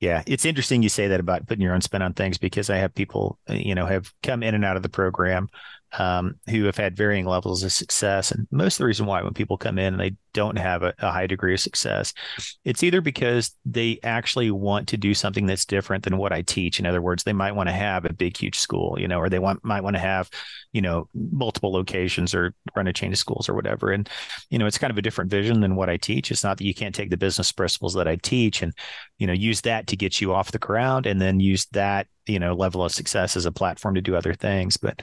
Yeah, 0.00 0.22
it's 0.26 0.44
interesting 0.44 0.82
you 0.82 0.88
say 0.88 1.08
that 1.08 1.18
about 1.18 1.46
putting 1.48 1.62
your 1.62 1.74
own 1.74 1.80
spin 1.80 2.02
on 2.02 2.12
things 2.12 2.38
because 2.38 2.70
I 2.70 2.76
have 2.76 2.94
people, 2.94 3.38
uh, 3.50 3.54
you 3.54 3.74
know, 3.74 3.86
have 3.86 4.12
come 4.22 4.44
in 4.44 4.54
and 4.54 4.64
out 4.64 4.76
of 4.76 4.84
the 4.84 4.88
program 4.88 5.48
um, 5.92 6.34
who 6.50 6.64
have 6.64 6.76
had 6.76 6.96
varying 6.96 7.24
levels 7.24 7.62
of 7.62 7.72
success. 7.72 8.30
And 8.30 8.46
most 8.50 8.74
of 8.74 8.78
the 8.78 8.86
reason 8.86 9.06
why 9.06 9.22
when 9.22 9.32
people 9.32 9.56
come 9.56 9.78
in 9.78 9.94
and 9.94 10.00
they 10.00 10.16
don't 10.34 10.58
have 10.58 10.82
a, 10.82 10.94
a, 10.98 11.10
high 11.10 11.26
degree 11.26 11.54
of 11.54 11.60
success, 11.60 12.12
it's 12.64 12.82
either 12.82 13.00
because 13.00 13.52
they 13.64 13.98
actually 14.02 14.50
want 14.50 14.88
to 14.88 14.96
do 14.98 15.14
something 15.14 15.46
that's 15.46 15.64
different 15.64 16.04
than 16.04 16.18
what 16.18 16.32
I 16.32 16.42
teach. 16.42 16.78
In 16.78 16.86
other 16.86 17.00
words, 17.00 17.24
they 17.24 17.32
might 17.32 17.54
want 17.54 17.70
to 17.70 17.74
have 17.74 18.04
a 18.04 18.12
big, 18.12 18.36
huge 18.36 18.58
school, 18.58 18.98
you 19.00 19.08
know, 19.08 19.18
or 19.18 19.30
they 19.30 19.38
want 19.38 19.64
might 19.64 19.82
want 19.82 19.96
to 19.96 20.00
have, 20.00 20.28
you 20.72 20.82
know, 20.82 21.08
multiple 21.14 21.72
locations 21.72 22.34
or 22.34 22.54
run 22.76 22.86
a 22.86 22.92
chain 22.92 23.12
of 23.12 23.18
schools 23.18 23.48
or 23.48 23.54
whatever. 23.54 23.90
And, 23.90 24.08
you 24.50 24.58
know, 24.58 24.66
it's 24.66 24.78
kind 24.78 24.90
of 24.90 24.98
a 24.98 25.02
different 25.02 25.30
vision 25.30 25.60
than 25.60 25.74
what 25.74 25.88
I 25.88 25.96
teach. 25.96 26.30
It's 26.30 26.44
not 26.44 26.58
that 26.58 26.66
you 26.66 26.74
can't 26.74 26.94
take 26.94 27.10
the 27.10 27.16
business 27.16 27.50
principles 27.50 27.94
that 27.94 28.06
I 28.06 28.16
teach 28.16 28.62
and, 28.62 28.74
you 29.18 29.26
know, 29.26 29.32
use 29.32 29.62
that 29.62 29.86
to 29.88 29.96
get 29.96 30.20
you 30.20 30.34
off 30.34 30.52
the 30.52 30.58
ground 30.58 31.06
and 31.06 31.20
then 31.20 31.40
use 31.40 31.66
that, 31.72 32.06
you 32.26 32.38
know, 32.38 32.54
level 32.54 32.84
of 32.84 32.92
success 32.92 33.36
as 33.36 33.46
a 33.46 33.52
platform 33.52 33.94
to 33.94 34.02
do 34.02 34.14
other 34.14 34.34
things. 34.34 34.76
But 34.76 35.00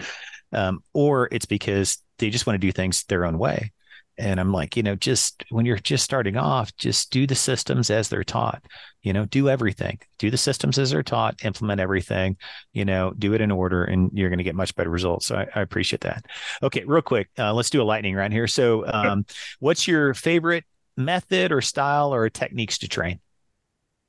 um, 0.55 0.79
or 0.93 1.29
it's 1.31 1.45
because 1.45 1.99
they 2.19 2.29
just 2.29 2.47
want 2.47 2.55
to 2.55 2.67
do 2.67 2.71
things 2.71 3.03
their 3.03 3.25
own 3.25 3.37
way. 3.37 3.71
And 4.17 4.39
I'm 4.39 4.53
like, 4.53 4.77
you 4.77 4.83
know, 4.83 4.95
just 4.95 5.43
when 5.49 5.65
you're 5.65 5.77
just 5.77 6.05
starting 6.05 6.37
off, 6.37 6.75
just 6.77 7.11
do 7.11 7.27
the 7.27 7.35
systems 7.35 7.89
as 7.89 8.07
they're 8.07 8.23
taught. 8.23 8.63
You 9.01 9.11
know, 9.11 9.25
do 9.25 9.49
everything. 9.49 9.99
Do 10.19 10.31
the 10.31 10.37
systems 10.37 10.79
as 10.79 10.91
they're 10.91 11.03
taught. 11.03 11.43
Implement 11.43 11.81
everything. 11.81 12.37
You 12.71 12.85
know, 12.85 13.11
do 13.11 13.33
it 13.33 13.41
in 13.41 13.51
order, 13.51 13.83
and 13.83 14.09
you're 14.13 14.29
going 14.29 14.37
to 14.37 14.43
get 14.45 14.55
much 14.55 14.73
better 14.75 14.89
results. 14.89 15.25
So 15.25 15.35
I, 15.35 15.47
I 15.53 15.61
appreciate 15.61 16.01
that. 16.01 16.25
Okay, 16.63 16.85
real 16.85 17.01
quick, 17.01 17.29
uh, 17.37 17.53
let's 17.53 17.69
do 17.69 17.81
a 17.81 17.83
lightning 17.83 18.15
round 18.15 18.31
here. 18.31 18.47
So, 18.47 18.87
um, 18.87 19.25
what's 19.59 19.85
your 19.85 20.13
favorite 20.13 20.63
method 20.95 21.51
or 21.51 21.59
style 21.59 22.13
or 22.13 22.29
techniques 22.29 22.77
to 22.79 22.87
train? 22.87 23.19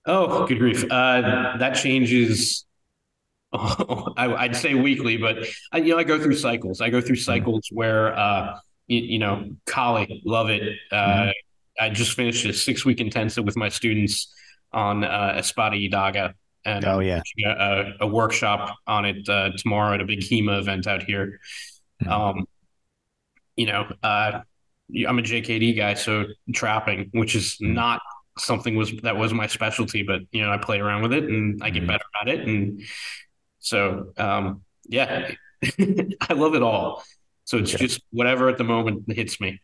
Oh, 0.07 0.47
good 0.47 0.59
grief! 0.59 0.84
Uh, 0.84 1.57
that 1.59 1.72
changes 1.72 2.65
I, 4.16 4.46
would 4.46 4.57
say 4.57 4.74
weekly, 4.74 5.16
but 5.16 5.46
I, 5.72 5.78
you 5.78 5.92
know, 5.92 5.98
I 5.98 6.04
go 6.04 6.20
through 6.20 6.36
cycles. 6.36 6.80
I 6.80 6.90
go 6.90 7.00
through 7.00 7.16
mm-hmm. 7.16 7.32
cycles 7.32 7.68
where, 7.70 8.16
uh, 8.18 8.59
you, 8.86 9.00
you 9.00 9.18
know, 9.18 9.50
Kali, 9.66 10.22
love 10.24 10.50
it. 10.50 10.62
Uh, 10.90 10.96
mm-hmm. 10.96 11.30
I 11.78 11.90
just 11.90 12.12
finished 12.12 12.44
a 12.46 12.52
six 12.52 12.84
week 12.84 13.00
intensive 13.00 13.44
with 13.44 13.57
my 13.57 13.68
students 13.68 14.32
on 14.72 15.04
uh, 15.04 15.34
Espada 15.36 15.76
Daga. 15.88 16.34
And 16.64 16.84
oh 16.84 16.98
yeah, 16.98 17.22
a, 17.46 17.92
a, 18.00 18.07
workshop 18.09 18.76
on 18.88 19.04
it 19.04 19.28
uh, 19.28 19.50
tomorrow 19.57 19.94
at 19.94 20.00
a 20.00 20.04
big 20.04 20.20
HEMA 20.20 20.59
event 20.59 20.88
out 20.88 21.04
here. 21.04 21.38
Mm-hmm. 22.02 22.12
Um, 22.12 22.46
you 23.54 23.66
know, 23.66 23.86
uh, 24.02 24.40
I'm 25.07 25.18
a 25.18 25.22
JKD 25.22 25.76
guy, 25.76 25.94
so 25.94 26.24
trapping, 26.52 27.11
which 27.12 27.36
is 27.36 27.57
mm-hmm. 27.62 27.74
not 27.74 28.00
something 28.38 28.76
was 28.76 28.92
that 29.02 29.16
was 29.16 29.32
my 29.32 29.46
specialty, 29.46 30.02
but 30.02 30.22
you 30.32 30.42
know, 30.42 30.50
I 30.50 30.59
play 30.59 30.80
around 30.80 31.02
with 31.02 31.12
it 31.12 31.24
and 31.24 31.62
I 31.62 31.70
get 31.70 31.80
mm-hmm. 31.80 31.88
better 31.88 32.04
at 32.20 32.28
it, 32.28 32.46
and 32.46 32.82
so 33.66 34.12
um, 34.16 34.62
yeah, 34.88 35.32
I 35.64 36.32
love 36.34 36.54
it 36.54 36.62
all. 36.62 37.02
So 37.44 37.58
it's 37.58 37.72
just 37.72 38.00
whatever 38.10 38.48
at 38.48 38.58
the 38.58 38.64
moment 38.64 39.04
hits 39.08 39.40
me. 39.40 39.60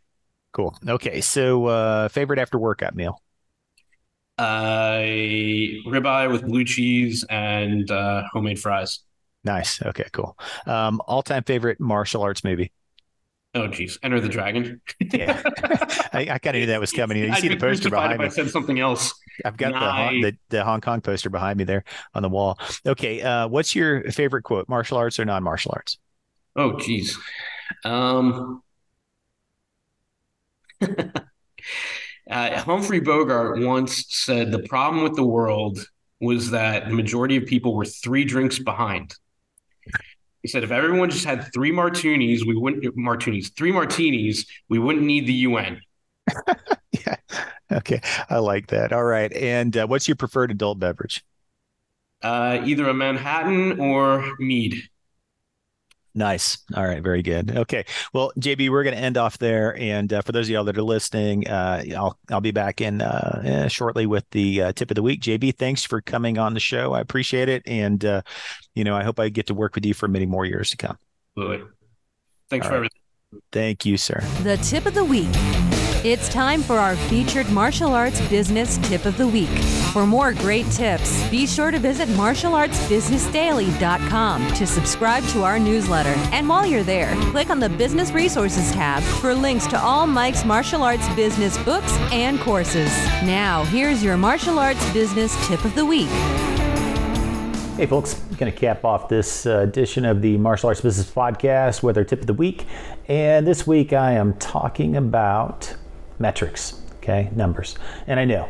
Cool. 0.52 0.76
Okay. 0.86 1.20
So 1.20 1.66
uh, 1.66 2.08
favorite 2.08 2.40
after 2.40 2.58
workout 2.58 2.96
meal? 2.96 3.22
Uh, 4.38 4.98
ribeye 5.86 6.30
with 6.30 6.44
blue 6.44 6.64
cheese 6.64 7.24
and 7.30 7.88
uh, 7.90 8.24
homemade 8.32 8.58
fries. 8.58 9.00
Nice. 9.44 9.80
Okay. 9.82 10.06
Cool. 10.12 10.36
Um, 10.66 11.00
all 11.06 11.22
time 11.22 11.44
favorite 11.44 11.78
martial 11.80 12.22
arts 12.22 12.42
movie? 12.42 12.72
Oh, 13.54 13.68
geez. 13.68 13.98
Enter 14.02 14.18
the 14.18 14.30
Dragon. 14.30 14.80
yeah. 15.00 15.42
I, 16.12 16.28
I 16.30 16.38
kind 16.38 16.56
of 16.56 16.60
knew 16.60 16.66
that 16.66 16.80
was 16.80 16.90
coming. 16.90 17.18
You 17.18 17.34
see 17.34 17.48
the 17.48 17.56
poster 17.56 17.90
behind 17.90 18.18
me. 18.18 18.26
I 18.26 18.28
said 18.28 18.48
something 18.50 18.80
else. 18.80 19.12
I've 19.44 19.56
got 19.56 19.72
the, 19.72 20.20
the, 20.22 20.36
the 20.48 20.64
Hong 20.64 20.80
Kong 20.80 21.00
poster 21.02 21.28
behind 21.28 21.58
me 21.58 21.64
there 21.64 21.84
on 22.14 22.22
the 22.22 22.30
wall. 22.30 22.58
Okay. 22.86 23.20
Uh, 23.20 23.48
what's 23.48 23.74
your 23.74 24.10
favorite 24.10 24.42
quote, 24.42 24.68
martial 24.68 24.96
arts 24.96 25.18
or 25.18 25.26
non 25.26 25.42
martial 25.42 25.72
arts? 25.74 25.98
Oh, 26.56 26.78
geez. 26.78 27.18
Um, 27.84 28.62
uh, 32.30 32.60
Humphrey 32.62 33.00
Bogart 33.00 33.60
once 33.60 34.06
said 34.08 34.50
the 34.50 34.62
problem 34.62 35.02
with 35.02 35.14
the 35.14 35.24
world 35.24 35.78
was 36.20 36.50
that 36.50 36.88
the 36.88 36.94
majority 36.94 37.36
of 37.36 37.46
people 37.46 37.74
were 37.74 37.84
three 37.84 38.24
drinks 38.24 38.58
behind. 38.58 39.14
He 40.42 40.48
said, 40.48 40.64
if 40.64 40.70
everyone 40.72 41.08
just 41.08 41.24
had 41.24 41.52
three 41.54 41.70
martinis, 41.70 42.44
we 42.44 42.56
wouldn't 42.56 42.96
martinis, 42.96 43.50
three 43.50 43.70
martinis, 43.70 44.44
we 44.68 44.78
wouldn't 44.78 45.04
need 45.04 45.26
the 45.26 45.32
UN. 45.32 45.80
yeah. 46.92 47.16
Okay. 47.70 48.00
I 48.28 48.38
like 48.38 48.66
that. 48.68 48.92
All 48.92 49.04
right. 49.04 49.32
And 49.32 49.76
uh, 49.76 49.86
what's 49.86 50.08
your 50.08 50.16
preferred 50.16 50.50
adult 50.50 50.78
beverage? 50.78 51.24
Uh, 52.22 52.60
either 52.64 52.88
a 52.88 52.94
Manhattan 52.94 53.80
or 53.80 54.36
mead. 54.38 54.82
Nice. 56.14 56.58
All 56.76 56.86
right. 56.86 57.02
Very 57.02 57.22
good. 57.22 57.56
Okay. 57.56 57.84
Well, 58.12 58.32
JB, 58.38 58.68
we're 58.70 58.82
going 58.82 58.94
to 58.94 59.00
end 59.00 59.16
off 59.16 59.38
there. 59.38 59.76
And 59.78 60.12
uh, 60.12 60.20
for 60.20 60.32
those 60.32 60.46
of 60.46 60.50
y'all 60.50 60.64
that 60.64 60.76
are 60.76 60.82
listening, 60.82 61.48
uh, 61.48 61.82
I'll 61.96 62.18
I'll 62.30 62.42
be 62.42 62.50
back 62.50 62.80
in 62.82 63.00
uh, 63.00 63.42
eh, 63.44 63.68
shortly 63.68 64.04
with 64.06 64.28
the 64.30 64.62
uh, 64.62 64.72
tip 64.72 64.90
of 64.90 64.94
the 64.94 65.02
week. 65.02 65.22
JB, 65.22 65.56
thanks 65.56 65.84
for 65.84 66.02
coming 66.02 66.38
on 66.38 66.52
the 66.52 66.60
show. 66.60 66.92
I 66.92 67.00
appreciate 67.00 67.48
it, 67.48 67.62
and 67.66 68.04
uh, 68.04 68.22
you 68.74 68.84
know 68.84 68.94
I 68.94 69.04
hope 69.04 69.18
I 69.18 69.30
get 69.30 69.46
to 69.46 69.54
work 69.54 69.74
with 69.74 69.86
you 69.86 69.94
for 69.94 70.06
many 70.06 70.26
more 70.26 70.44
years 70.44 70.70
to 70.70 70.76
come. 70.76 70.98
Absolutely. 71.36 71.66
Thanks 72.50 72.66
All 72.66 72.70
for 72.70 72.80
right. 72.80 72.90
everything. 73.32 73.42
Thank 73.50 73.86
you, 73.86 73.96
sir. 73.96 74.20
The 74.42 74.58
tip 74.58 74.84
of 74.84 74.92
the 74.92 75.04
week. 75.04 75.30
It's 76.04 76.28
time 76.28 76.64
for 76.64 76.80
our 76.80 76.96
featured 76.96 77.48
martial 77.50 77.94
arts 77.94 78.20
business 78.22 78.76
tip 78.78 79.04
of 79.04 79.16
the 79.16 79.28
week. 79.28 79.56
For 79.92 80.04
more 80.04 80.32
great 80.32 80.68
tips, 80.72 81.24
be 81.30 81.46
sure 81.46 81.70
to 81.70 81.78
visit 81.78 82.08
martialartsbusinessdaily.com 82.08 84.54
to 84.54 84.66
subscribe 84.66 85.22
to 85.28 85.44
our 85.44 85.60
newsletter. 85.60 86.14
And 86.32 86.48
while 86.48 86.66
you're 86.66 86.82
there, 86.82 87.14
click 87.30 87.50
on 87.50 87.60
the 87.60 87.68
Business 87.68 88.10
Resources 88.10 88.72
tab 88.72 89.04
for 89.04 89.32
links 89.32 89.68
to 89.68 89.80
all 89.80 90.08
Mike's 90.08 90.44
martial 90.44 90.82
arts 90.82 91.08
business 91.14 91.56
books 91.58 91.92
and 92.10 92.40
courses. 92.40 92.90
Now, 93.22 93.62
here's 93.66 94.02
your 94.02 94.16
martial 94.16 94.58
arts 94.58 94.92
business 94.92 95.36
tip 95.46 95.64
of 95.64 95.72
the 95.76 95.86
week. 95.86 96.08
Hey, 97.76 97.86
folks, 97.86 98.14
going 98.38 98.52
to 98.52 98.58
cap 98.58 98.84
off 98.84 99.08
this 99.08 99.46
uh, 99.46 99.60
edition 99.60 100.04
of 100.04 100.20
the 100.20 100.36
Martial 100.36 100.68
Arts 100.68 100.80
Business 100.80 101.08
Podcast 101.08 101.84
with 101.84 101.96
our 101.96 102.02
tip 102.02 102.22
of 102.22 102.26
the 102.26 102.34
week. 102.34 102.66
And 103.06 103.46
this 103.46 103.68
week 103.68 103.92
I 103.92 104.14
am 104.14 104.34
talking 104.34 104.96
about 104.96 105.76
metrics. 106.22 106.80
Okay, 106.96 107.28
numbers. 107.34 107.76
And 108.06 108.18
I 108.18 108.24
know 108.24 108.48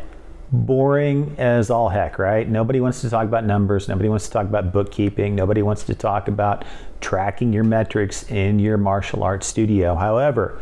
boring 0.53 1.35
as 1.39 1.71
all 1.71 1.89
heck, 1.89 2.19
right? 2.19 2.47
Nobody 2.49 2.79
wants 2.81 3.01
to 3.01 3.11
talk 3.11 3.25
about 3.25 3.45
numbers. 3.45 3.89
Nobody 3.89 4.11
wants 4.11 4.27
to 4.27 4.33
talk 4.33 4.47
about 4.47 4.71
bookkeeping. 4.73 5.35
Nobody 5.35 5.63
wants 5.63 5.83
to 5.85 5.95
talk 5.95 6.29
about 6.29 6.65
tracking 7.01 7.53
your 7.53 7.65
metrics 7.65 8.31
in 8.31 8.59
your 8.59 8.77
martial 8.77 9.23
arts 9.23 9.47
studio. 9.47 9.95
However, 9.95 10.61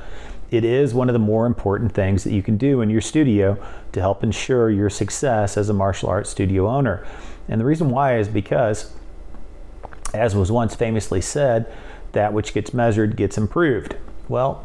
it 0.51 0.65
is 0.65 0.95
one 0.95 1.09
of 1.09 1.13
the 1.13 1.19
more 1.19 1.47
important 1.47 1.93
things 1.93 2.25
that 2.25 2.33
you 2.33 2.43
can 2.43 2.57
do 2.57 2.81
in 2.81 2.91
your 2.91 3.01
studio 3.01 3.59
to 3.93 4.01
help 4.01 4.23
ensure 4.23 4.71
your 4.71 4.91
success 4.91 5.57
as 5.57 5.69
a 5.69 5.75
martial 5.75 6.09
arts 6.09 6.31
studio 6.31 6.69
owner. 6.69 7.05
And 7.49 7.61
the 7.61 7.65
reason 7.65 7.91
why 7.91 8.19
is 8.19 8.29
because, 8.29 8.93
as 10.15 10.37
was 10.37 10.53
once 10.53 10.77
famously 10.77 11.21
said, 11.21 11.73
that 12.13 12.33
which 12.33 12.55
gets 12.55 12.73
measured 12.73 13.17
gets 13.17 13.37
improved. 13.37 13.97
Well, 14.29 14.65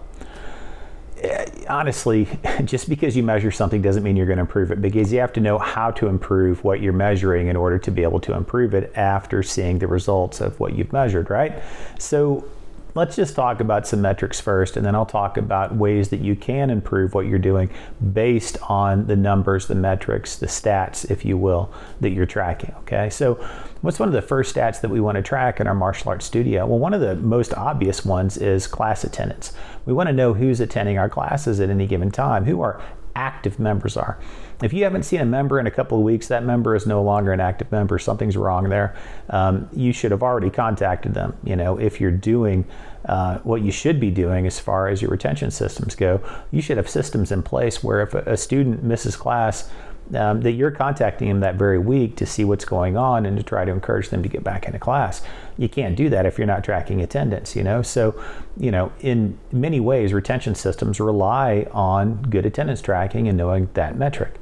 honestly, 1.69 2.27
just 2.65 2.89
because 2.89 3.15
you 3.15 3.23
measure 3.23 3.51
something 3.51 3.81
doesn't 3.81 4.03
mean 4.03 4.15
you're 4.15 4.25
going 4.25 4.37
to 4.37 4.41
improve 4.41 4.71
it 4.71 4.81
because 4.81 5.11
you 5.11 5.19
have 5.19 5.33
to 5.33 5.39
know 5.39 5.57
how 5.57 5.91
to 5.91 6.07
improve 6.07 6.63
what 6.63 6.81
you're 6.81 6.93
measuring 6.93 7.47
in 7.47 7.55
order 7.55 7.77
to 7.79 7.91
be 7.91 8.03
able 8.03 8.19
to 8.21 8.33
improve 8.33 8.73
it 8.73 8.91
after 8.95 9.43
seeing 9.43 9.79
the 9.79 9.87
results 9.87 10.41
of 10.41 10.59
what 10.59 10.75
you've 10.75 10.93
measured, 10.93 11.29
right? 11.29 11.61
So 11.99 12.47
let's 12.95 13.15
just 13.15 13.35
talk 13.35 13.59
about 13.59 13.85
some 13.85 14.01
metrics 14.01 14.39
first, 14.39 14.77
and 14.77 14.85
then 14.85 14.95
I'll 14.95 15.05
talk 15.05 15.37
about 15.37 15.75
ways 15.75 16.09
that 16.09 16.21
you 16.21 16.35
can 16.35 16.69
improve 16.69 17.13
what 17.13 17.27
you're 17.27 17.39
doing 17.39 17.69
based 18.13 18.57
on 18.63 19.07
the 19.07 19.15
numbers, 19.15 19.67
the 19.67 19.75
metrics, 19.75 20.37
the 20.37 20.47
stats, 20.47 21.09
if 21.11 21.25
you 21.25 21.37
will, 21.37 21.71
that 21.99 22.11
you're 22.11 22.25
tracking. 22.25 22.73
Okay, 22.79 23.09
so 23.09 23.45
what's 23.85 23.99
one 23.99 24.09
of 24.09 24.13
the 24.13 24.21
first 24.21 24.55
stats 24.55 24.81
that 24.81 24.89
we 24.89 24.99
want 24.99 25.15
to 25.15 25.21
track 25.21 25.59
in 25.59 25.67
our 25.67 25.75
martial 25.75 26.09
arts 26.09 26.25
studio? 26.25 26.65
Well, 26.65 26.79
one 26.79 26.95
of 26.95 27.01
the 27.01 27.15
most 27.15 27.53
obvious 27.53 28.03
ones 28.03 28.35
is 28.35 28.65
class 28.65 29.03
attendance. 29.03 29.53
We 29.85 29.93
want 29.93 30.07
to 30.07 30.13
know 30.13 30.33
who's 30.33 30.59
attending 30.59 30.97
our 30.97 31.07
classes 31.07 31.59
at 31.59 31.69
any 31.69 31.85
given 31.85 32.09
time, 32.09 32.45
who 32.45 32.61
our 32.61 32.81
active 33.15 33.59
members 33.59 33.95
are. 33.95 34.19
If 34.63 34.73
you 34.73 34.83
haven't 34.85 35.03
seen 35.03 35.21
a 35.21 35.25
member 35.25 35.59
in 35.59 35.67
a 35.67 35.71
couple 35.71 35.99
of 35.99 36.03
weeks, 36.03 36.27
that 36.29 36.43
member 36.43 36.75
is 36.75 36.87
no 36.87 37.03
longer 37.03 37.31
an 37.31 37.39
active 37.39 37.71
member. 37.71 37.99
Something's 37.99 38.35
wrong 38.35 38.69
there. 38.69 38.95
Um, 39.29 39.69
you 39.71 39.93
should 39.93 40.11
have 40.11 40.23
already 40.23 40.49
contacted 40.49 41.13
them. 41.13 41.37
You 41.43 41.55
know, 41.55 41.77
if 41.77 42.01
you're 42.01 42.11
doing 42.11 42.65
uh, 43.05 43.37
what 43.39 43.61
you 43.61 43.71
should 43.71 43.99
be 43.99 44.09
doing 44.09 44.47
as 44.47 44.59
far 44.59 44.87
as 44.87 45.01
your 45.01 45.11
retention 45.11 45.51
systems 45.51 45.93
go, 45.93 46.21
you 46.51 46.61
should 46.61 46.77
have 46.77 46.89
systems 46.89 47.31
in 47.31 47.43
place 47.43 47.83
where 47.83 48.01
if 48.01 48.13
a, 48.15 48.19
a 48.31 48.37
student 48.37 48.83
misses 48.83 49.15
class, 49.15 49.69
um, 50.13 50.41
that 50.41 50.51
you're 50.51 50.71
contacting 50.71 51.29
them 51.29 51.39
that 51.39 51.55
very 51.55 51.79
week 51.79 52.15
to 52.17 52.25
see 52.25 52.45
what's 52.45 52.65
going 52.65 52.95
on 52.95 53.25
and 53.25 53.37
to 53.37 53.43
try 53.43 53.65
to 53.65 53.71
encourage 53.71 54.09
them 54.09 54.21
to 54.21 54.29
get 54.29 54.43
back 54.43 54.65
into 54.65 54.77
class. 54.77 55.23
You 55.57 55.67
can't 55.67 55.95
do 55.95 56.09
that 56.09 56.25
if 56.25 56.37
you're 56.37 56.47
not 56.47 56.63
tracking 56.63 57.01
attendance, 57.01 57.55
you 57.55 57.63
know? 57.63 57.81
So, 57.81 58.21
you 58.57 58.71
know, 58.71 58.91
in 58.99 59.37
many 59.51 59.79
ways, 59.79 60.13
retention 60.13 60.53
systems 60.55 60.99
rely 60.99 61.67
on 61.71 62.21
good 62.23 62.45
attendance 62.45 62.81
tracking 62.81 63.27
and 63.27 63.37
knowing 63.37 63.69
that 63.73 63.97
metric. 63.97 64.35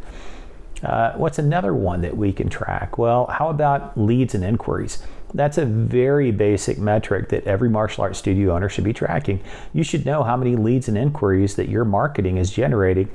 Uh, 0.84 1.14
what's 1.14 1.40
another 1.40 1.74
one 1.74 2.02
that 2.02 2.18
we 2.18 2.34
can 2.34 2.50
track? 2.50 2.98
Well, 2.98 3.28
how 3.28 3.50
about 3.50 3.98
leads 3.98 4.36
and 4.36 4.44
inquiries? 4.44 5.02
That's 5.34 5.58
a 5.58 5.66
very 5.66 6.32
basic 6.32 6.78
metric 6.78 7.30
that 7.30 7.46
every 7.46 7.70
martial 7.70 8.04
arts 8.04 8.20
studio 8.20 8.54
owner 8.54 8.70
should 8.70 8.84
be 8.84 8.94
tracking. 8.94 9.40
You 9.74 9.84
should 9.84 10.06
know 10.06 10.24
how 10.24 10.38
many 10.38 10.56
leads 10.56 10.88
and 10.88 10.98
inquiries 10.98 11.56
that 11.56 11.70
your 11.70 11.86
marketing 11.86 12.38
is 12.38 12.52
generating 12.52 13.10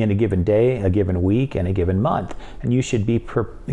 in 0.00 0.10
a 0.10 0.14
given 0.14 0.44
day, 0.44 0.80
a 0.80 0.90
given 0.90 1.22
week, 1.22 1.54
and 1.54 1.66
a 1.68 1.72
given 1.72 2.00
month. 2.00 2.34
And 2.62 2.72
you 2.72 2.82
should 2.82 3.06
be 3.06 3.24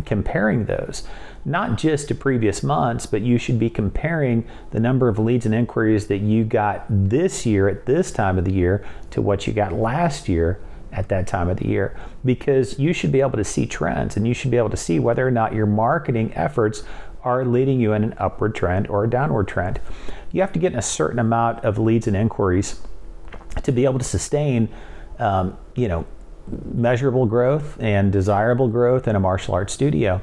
comparing 0.06 0.66
those, 0.66 1.08
not 1.44 1.78
just 1.78 2.08
to 2.08 2.16
previous 2.16 2.64
months, 2.64 3.06
but 3.06 3.22
you 3.22 3.38
should 3.38 3.60
be 3.60 3.70
comparing 3.70 4.48
the 4.72 4.80
number 4.80 5.08
of 5.08 5.20
leads 5.20 5.46
and 5.46 5.56
inquiries 5.56 6.08
that 6.08 6.20
you 6.20 6.44
got 6.44 6.86
this 6.90 7.46
year 7.46 7.68
at 7.68 7.86
this 7.86 8.12
time 8.12 8.38
of 8.38 8.46
the 8.46 8.54
year 8.54 8.86
to 9.12 9.22
what 9.22 9.48
you 9.48 9.54
got 9.54 9.74
last 9.74 10.28
year 10.28 10.60
at 10.92 11.10
that 11.10 11.28
time 11.28 11.50
of 11.50 11.58
the 11.58 11.68
year 11.68 11.98
because 12.24 12.80
you 12.80 12.94
should 12.94 13.12
be 13.12 13.20
able 13.20 13.38
to 13.38 13.44
see 13.44 13.66
trends 13.66 14.16
and 14.16 14.26
you 14.26 14.34
should 14.34 14.50
be 14.50 14.56
able 14.56 14.70
to 14.70 14.78
see 14.78 14.98
whether 14.98 15.28
or 15.28 15.32
not 15.32 15.54
your 15.54 15.66
marketing 15.66 16.34
efforts 16.36 16.84
are 17.22 17.44
leading 17.44 17.82
you 17.82 17.92
in 17.92 18.04
an 18.04 18.16
upward 18.18 18.56
trend 18.56 18.88
or 18.88 19.04
a 19.04 19.10
downward 19.10 19.48
trend. 19.48 19.82
You 20.32 20.40
have 20.42 20.54
to 20.54 20.60
get 20.60 20.74
a 20.74 20.82
certain 20.82 21.20
amount 21.20 21.66
of 21.66 21.78
leads 21.78 22.08
and 22.08 22.16
inquiries 22.16 22.80
to 23.64 23.72
be 23.74 23.84
able 23.84 24.00
to 24.00 24.06
sustain 24.06 24.70
um, 25.20 25.58
you 25.76 25.88
know, 25.88 26.06
measurable 26.74 27.26
growth 27.26 27.78
and 27.80 28.12
desirable 28.12 28.68
growth 28.68 29.08
in 29.08 29.16
a 29.16 29.20
martial 29.20 29.54
arts 29.54 29.74
studio. 29.74 30.22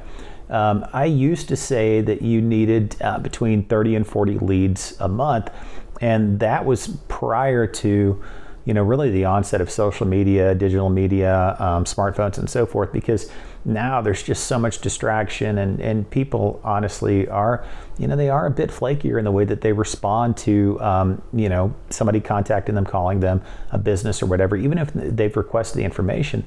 Um, 0.49 0.85
I 0.93 1.05
used 1.05 1.47
to 1.49 1.55
say 1.55 2.01
that 2.01 2.21
you 2.21 2.41
needed 2.41 2.95
uh, 3.01 3.19
between 3.19 3.65
30 3.65 3.95
and 3.95 4.07
40 4.07 4.39
leads 4.39 4.95
a 4.99 5.07
month, 5.07 5.49
and 6.01 6.39
that 6.39 6.65
was 6.65 6.97
prior 7.07 7.65
to 7.67 8.21
you 8.65 8.73
know, 8.73 8.83
really 8.83 9.11
the 9.11 9.25
onset 9.25 9.59
of 9.59 9.69
social 9.69 10.07
media, 10.07 10.55
digital 10.55 10.89
media, 10.89 11.55
um, 11.59 11.83
smartphones, 11.83 12.37
and 12.37 12.49
so 12.49 12.65
forth, 12.65 12.93
because 12.93 13.29
now 13.65 14.01
there's 14.01 14.23
just 14.23 14.45
so 14.45 14.59
much 14.59 14.79
distraction, 14.79 15.57
and, 15.57 15.79
and 15.79 16.09
people 16.09 16.59
honestly 16.63 17.27
are, 17.29 17.65
you 17.97 18.07
know, 18.07 18.15
they 18.15 18.29
are 18.29 18.45
a 18.45 18.51
bit 18.51 18.69
flakier 18.69 19.17
in 19.17 19.25
the 19.25 19.31
way 19.31 19.45
that 19.45 19.61
they 19.61 19.71
respond 19.71 20.35
to, 20.37 20.79
um, 20.81 21.21
you 21.31 21.47
know, 21.47 21.73
somebody 21.89 22.19
contacting 22.19 22.75
them, 22.75 22.85
calling 22.85 23.19
them 23.19 23.41
a 23.71 23.77
business 23.77 24.21
or 24.21 24.25
whatever, 24.25 24.55
even 24.57 24.77
if 24.77 24.91
they've 24.93 25.35
requested 25.37 25.79
the 25.79 25.83
information. 25.83 26.43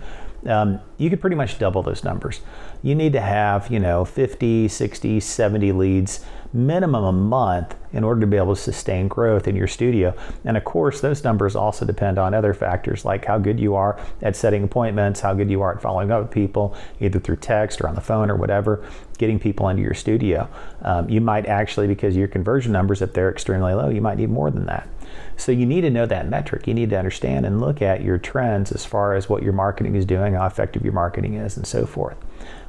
Um, 0.46 0.80
you 0.98 1.10
could 1.10 1.20
pretty 1.20 1.36
much 1.36 1.58
double 1.58 1.82
those 1.82 2.04
numbers. 2.04 2.40
You 2.82 2.94
need 2.94 3.12
to 3.14 3.20
have, 3.20 3.70
you 3.70 3.80
know, 3.80 4.04
50, 4.04 4.68
60, 4.68 5.20
70 5.20 5.72
leads 5.72 6.24
minimum 6.52 7.04
a 7.04 7.12
month 7.12 7.74
in 7.92 8.04
order 8.04 8.20
to 8.20 8.26
be 8.26 8.36
able 8.36 8.54
to 8.54 8.60
sustain 8.60 9.08
growth 9.08 9.46
in 9.46 9.56
your 9.56 9.66
studio. 9.66 10.14
And 10.44 10.56
of 10.56 10.64
course, 10.64 11.00
those 11.00 11.22
numbers 11.22 11.54
also 11.54 11.84
depend 11.84 12.18
on 12.18 12.34
other 12.34 12.54
factors 12.54 13.04
like 13.04 13.24
how 13.24 13.38
good 13.38 13.60
you 13.60 13.74
are 13.74 14.00
at 14.22 14.36
setting 14.36 14.64
appointments, 14.64 15.20
how 15.20 15.34
good 15.34 15.50
you 15.50 15.62
are 15.62 15.74
at 15.74 15.82
following 15.82 16.10
up 16.10 16.22
with 16.22 16.30
people, 16.30 16.74
either 17.00 17.18
through 17.18 17.36
text 17.36 17.80
or 17.80 17.88
on 17.88 17.94
the 17.94 18.00
phone 18.00 18.30
or 18.30 18.36
whatever, 18.36 18.84
getting 19.18 19.38
people 19.38 19.68
into 19.68 19.82
your 19.82 19.94
studio. 19.94 20.48
Um, 20.82 21.08
you 21.08 21.20
might 21.20 21.46
actually, 21.46 21.86
because 21.86 22.16
your 22.16 22.28
conversion 22.28 22.72
numbers, 22.72 23.02
if 23.02 23.12
they're 23.12 23.30
extremely 23.30 23.74
low, 23.74 23.88
you 23.88 24.00
might 24.00 24.18
need 24.18 24.30
more 24.30 24.50
than 24.50 24.66
that. 24.66 24.88
So 25.36 25.52
you 25.52 25.66
need 25.66 25.82
to 25.82 25.90
know 25.90 26.06
that 26.06 26.28
metric. 26.28 26.66
You 26.66 26.74
need 26.74 26.90
to 26.90 26.98
understand 26.98 27.44
and 27.46 27.60
look 27.60 27.82
at 27.82 28.02
your 28.02 28.18
trends 28.18 28.72
as 28.72 28.84
far 28.84 29.14
as 29.14 29.28
what 29.28 29.42
your 29.42 29.52
marketing 29.52 29.94
is 29.94 30.04
doing, 30.04 30.34
how 30.34 30.46
effective 30.46 30.82
your 30.82 30.94
marketing 30.94 31.34
is, 31.34 31.56
and 31.56 31.66
so 31.66 31.86
forth. 31.86 32.16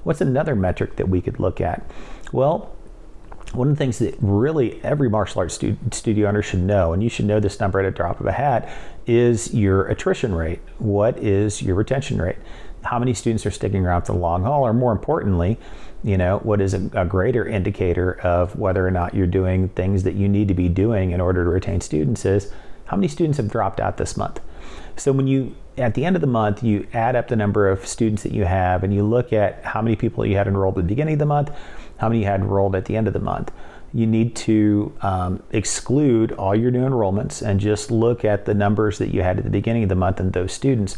What's 0.04 0.22
another 0.22 0.56
metric 0.56 0.98
that 0.98 1.10
we 1.10 1.22
could 1.22 1.40
look 1.40 1.62
at? 1.62 1.84
Well, 2.32 2.74
one 3.54 3.70
of 3.70 3.76
the 3.76 3.78
things 3.78 4.00
that 4.00 4.16
really 4.20 4.84
every 4.84 5.10
martial 5.10 5.40
arts 5.40 5.56
stu- 5.56 5.78
studio 5.92 6.28
owner 6.28 6.42
should 6.42 6.62
know, 6.62 6.92
and 6.92 7.02
you 7.02 7.10
should 7.10 7.26
know 7.26 7.40
this 7.40 7.60
number 7.60 7.80
at 7.80 7.86
a 7.86 7.92
drop 7.92 8.20
of 8.20 8.26
a 8.26 8.34
hat, 8.34 8.70
is 9.06 9.54
your 9.54 9.88
attrition 9.88 10.36
rate. 10.36 10.60
What 10.80 11.18
is 11.18 11.62
your 11.62 11.76
retention 11.76 12.22
rate? 12.22 12.36
How 12.84 13.00
many 13.00 13.14
students 13.14 13.46
are 13.46 13.52
sticking 13.52 13.86
around 13.86 14.04
for 14.04 14.12
the 14.12 14.20
long 14.20 14.44
haul? 14.44 14.64
Or 14.64 14.74
more 14.74 14.92
importantly, 14.92 15.58
you 16.08 16.18
know, 16.18 16.40
what 16.40 16.62
is 16.62 16.74
a, 16.74 16.90
a 16.94 17.06
greater 17.06 17.46
indicator 17.46 18.20
of 18.22 18.58
whether 18.58 18.88
or 18.88 18.92
not 18.92 19.14
you're 19.14 19.28
doing 19.28 19.68
things 19.70 20.04
that 20.04 20.14
you 20.16 20.30
need 20.30 20.48
to 20.48 20.54
be 20.54 20.70
doing 20.70 21.12
in 21.12 21.20
order 21.20 21.44
to 21.44 21.50
retain 21.50 21.82
students 21.82 22.24
is 22.24 22.52
how 22.86 22.96
many 22.96 23.10
students 23.10 23.38
have 23.38 23.50
dropped 23.50 23.82
out 23.82 23.98
this 23.98 24.16
month? 24.16 24.40
So 24.96 25.12
when 25.12 25.28
you 25.28 25.56
at 25.78 25.94
the 25.94 26.06
end 26.06 26.16
of 26.16 26.22
the 26.22 26.28
month, 26.28 26.64
you 26.64 26.88
add 26.94 27.16
up 27.16 27.28
the 27.28 27.36
number 27.36 27.70
of 27.70 27.86
students 27.86 28.24
that 28.24 28.32
you 28.32 28.46
have 28.46 28.84
and 28.84 28.94
you 28.94 29.04
look 29.04 29.34
at 29.34 29.64
how 29.64 29.82
many 29.82 29.96
people 29.96 30.26
you 30.26 30.36
had 30.38 30.48
enrolled 30.48 30.78
at 30.78 30.86
the 30.86 30.88
beginning 30.88 31.14
of 31.14 31.20
the 31.20 31.26
month, 31.26 31.52
how 31.98 32.08
many 32.08 32.22
you 32.22 32.26
had 32.26 32.40
enrolled 32.40 32.76
at 32.76 32.86
the 32.86 32.96
end 32.96 33.08
of 33.08 33.14
the 33.14 33.20
month. 33.20 33.52
You 33.94 34.08
need 34.08 34.36
to 34.38 34.94
um, 35.02 35.44
exclude 35.52 36.32
all 36.32 36.56
your 36.56 36.72
new 36.72 36.86
enrollments 36.86 37.46
and 37.46 37.60
just 37.60 37.92
look 37.92 38.26
at 38.26 38.46
the 38.46 38.54
numbers 38.54 38.98
that 38.98 39.14
you 39.14 39.22
had 39.22 39.38
at 39.38 39.44
the 39.44 39.50
beginning 39.50 39.84
of 39.84 39.90
the 39.90 39.96
month 39.96 40.20
and 40.20 40.34
those 40.34 40.54
students. 40.54 40.98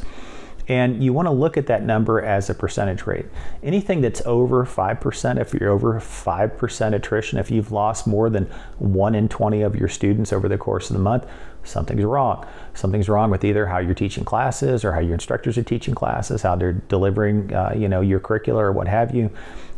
And 0.70 1.04
you 1.04 1.14
want 1.14 1.26
to 1.26 1.32
look 1.32 1.58
at 1.58 1.66
that 1.66 1.84
number 1.84 2.22
as 2.22 2.48
a 2.50 2.54
percentage 2.54 3.08
rate. 3.08 3.26
Anything 3.64 4.02
that's 4.02 4.22
over 4.26 4.66
5%, 4.66 5.42
if 5.42 5.52
you're 5.54 5.72
over 5.72 5.96
5% 5.96 6.94
attrition, 6.94 7.40
if 7.40 7.50
you've 7.50 7.72
lost 7.72 8.06
more 8.06 8.30
than 8.30 8.46
1 8.78 9.16
in 9.16 9.28
20 9.28 9.64
of 9.64 9.76
your 9.76 9.90
students 9.90 10.32
over 10.32 10.48
the 10.48 10.60
course 10.60 10.92
of 10.92 10.96
the 10.96 11.02
month, 11.02 11.26
something's 11.64 12.04
wrong. 12.04 12.46
Something's 12.76 13.10
wrong 13.10 13.32
with 13.32 13.44
either 13.44 13.66
how 13.66 13.80
you're 13.80 13.96
teaching 13.96 14.24
classes 14.24 14.86
or 14.86 14.94
how 14.94 15.00
your 15.00 15.16
instructors 15.16 15.58
are 15.58 15.64
teaching 15.64 15.96
classes, 15.96 16.44
how 16.44 16.56
they're 16.56 16.74
delivering, 16.74 17.52
uh, 17.52 17.74
you 17.76 17.90
know, 17.90 18.02
your 18.02 18.20
curricula 18.20 18.64
or 18.64 18.72
what 18.72 18.88
have 18.88 19.14
you, 19.14 19.32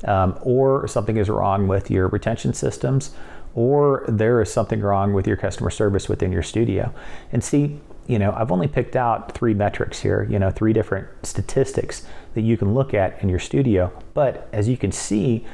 um, 0.03 0.37
or 0.41 0.89
something 0.89 1.15
is 1.15 1.29
wrong 1.29 1.69
with 1.69 1.89
your 1.89 2.09
retention 2.09 2.53
systems, 2.53 3.15
or 3.55 4.03
there 4.09 4.41
is 4.41 4.51
something 4.51 4.81
wrong 4.81 5.13
with 5.13 5.25
your 5.25 5.37
customer 5.37 5.69
service 5.69 6.09
within 6.09 6.33
your 6.33 6.43
studio. 6.43 6.93
And 7.31 7.41
see, 7.41 7.79
you 8.07 8.19
know, 8.19 8.33
I've 8.33 8.51
only 8.51 8.67
picked 8.67 8.95
out 8.95 9.33
three 9.33 9.53
metrics 9.53 9.99
here, 9.99 10.27
you 10.29 10.39
know, 10.39 10.51
three 10.51 10.73
different 10.73 11.07
statistics 11.23 12.05
that 12.33 12.41
you 12.41 12.57
can 12.57 12.73
look 12.73 12.93
at 12.93 13.21
in 13.21 13.29
your 13.29 13.39
studio. 13.39 13.91
But 14.13 14.49
as 14.51 14.67
you 14.67 14.77
can 14.77 14.91
see, 14.91 15.45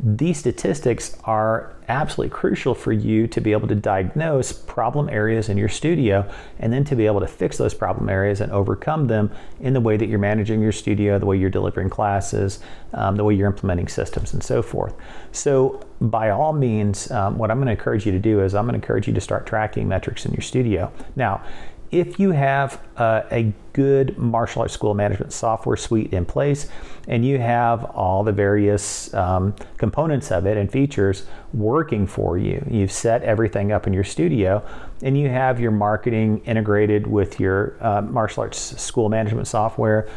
these 0.00 0.38
statistics 0.38 1.16
are 1.24 1.74
absolutely 1.88 2.32
crucial 2.32 2.74
for 2.74 2.92
you 2.92 3.26
to 3.26 3.40
be 3.40 3.50
able 3.50 3.66
to 3.66 3.74
diagnose 3.74 4.52
problem 4.52 5.08
areas 5.08 5.48
in 5.48 5.56
your 5.56 5.68
studio 5.68 6.30
and 6.60 6.72
then 6.72 6.84
to 6.84 6.94
be 6.94 7.06
able 7.06 7.18
to 7.18 7.26
fix 7.26 7.56
those 7.56 7.74
problem 7.74 8.08
areas 8.08 8.40
and 8.40 8.52
overcome 8.52 9.08
them 9.08 9.30
in 9.60 9.72
the 9.72 9.80
way 9.80 9.96
that 9.96 10.06
you're 10.06 10.18
managing 10.18 10.62
your 10.62 10.70
studio, 10.70 11.18
the 11.18 11.26
way 11.26 11.36
you're 11.36 11.50
delivering 11.50 11.90
classes, 11.90 12.60
um, 12.94 13.16
the 13.16 13.24
way 13.24 13.34
you're 13.34 13.48
implementing 13.48 13.88
systems, 13.88 14.32
and 14.32 14.42
so 14.42 14.62
forth. 14.62 14.94
So, 15.32 15.80
by 16.00 16.30
all 16.30 16.52
means, 16.52 17.10
um, 17.10 17.36
what 17.36 17.50
I'm 17.50 17.56
going 17.56 17.66
to 17.66 17.72
encourage 17.72 18.06
you 18.06 18.12
to 18.12 18.20
do 18.20 18.40
is 18.40 18.54
I'm 18.54 18.66
going 18.66 18.78
to 18.78 18.84
encourage 18.84 19.08
you 19.08 19.14
to 19.14 19.20
start 19.20 19.46
tracking 19.46 19.88
metrics 19.88 20.24
in 20.24 20.32
your 20.32 20.42
studio. 20.42 20.92
Now, 21.16 21.42
if 21.90 22.20
you 22.20 22.32
have 22.32 22.80
a 22.98 23.52
good 23.72 24.18
martial 24.18 24.62
arts 24.62 24.74
school 24.74 24.92
management 24.92 25.32
software 25.32 25.76
suite 25.76 26.12
in 26.12 26.24
place 26.24 26.68
and 27.06 27.24
you 27.24 27.38
have 27.38 27.84
all 27.84 28.22
the 28.24 28.32
various 28.32 29.12
um, 29.14 29.54
components 29.76 30.30
of 30.30 30.46
it 30.46 30.56
and 30.56 30.70
features 30.70 31.24
working 31.54 32.06
for 32.06 32.36
you, 32.36 32.64
you've 32.68 32.92
set 32.92 33.22
everything 33.22 33.72
up 33.72 33.86
in 33.86 33.92
your 33.92 34.04
studio, 34.04 34.62
and 35.02 35.18
you 35.18 35.28
have 35.28 35.60
your 35.60 35.70
marketing 35.70 36.42
integrated 36.44 37.06
with 37.06 37.40
your 37.40 37.76
uh, 37.80 38.02
martial 38.02 38.42
arts 38.42 38.58
school 38.80 39.08
management 39.08 39.46
software. 39.46 40.08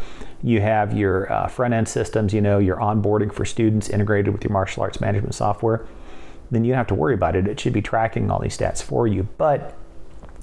You 0.43 0.59
have 0.59 0.97
your 0.97 1.31
uh, 1.31 1.47
front 1.47 1.73
end 1.73 1.87
systems, 1.87 2.33
you 2.33 2.41
know, 2.41 2.57
your 2.57 2.77
onboarding 2.77 3.31
for 3.31 3.45
students 3.45 3.89
integrated 3.89 4.33
with 4.33 4.43
your 4.43 4.51
martial 4.51 4.83
arts 4.83 4.99
management 4.99 5.35
software. 5.35 5.85
Then 6.49 6.65
you 6.65 6.71
don't 6.71 6.79
have 6.79 6.87
to 6.87 6.95
worry 6.95 7.13
about 7.13 7.35
it. 7.35 7.47
It 7.47 7.59
should 7.59 7.73
be 7.73 7.81
tracking 7.81 8.29
all 8.29 8.39
these 8.39 8.57
stats 8.57 8.81
for 8.83 9.07
you. 9.07 9.27
But 9.37 9.77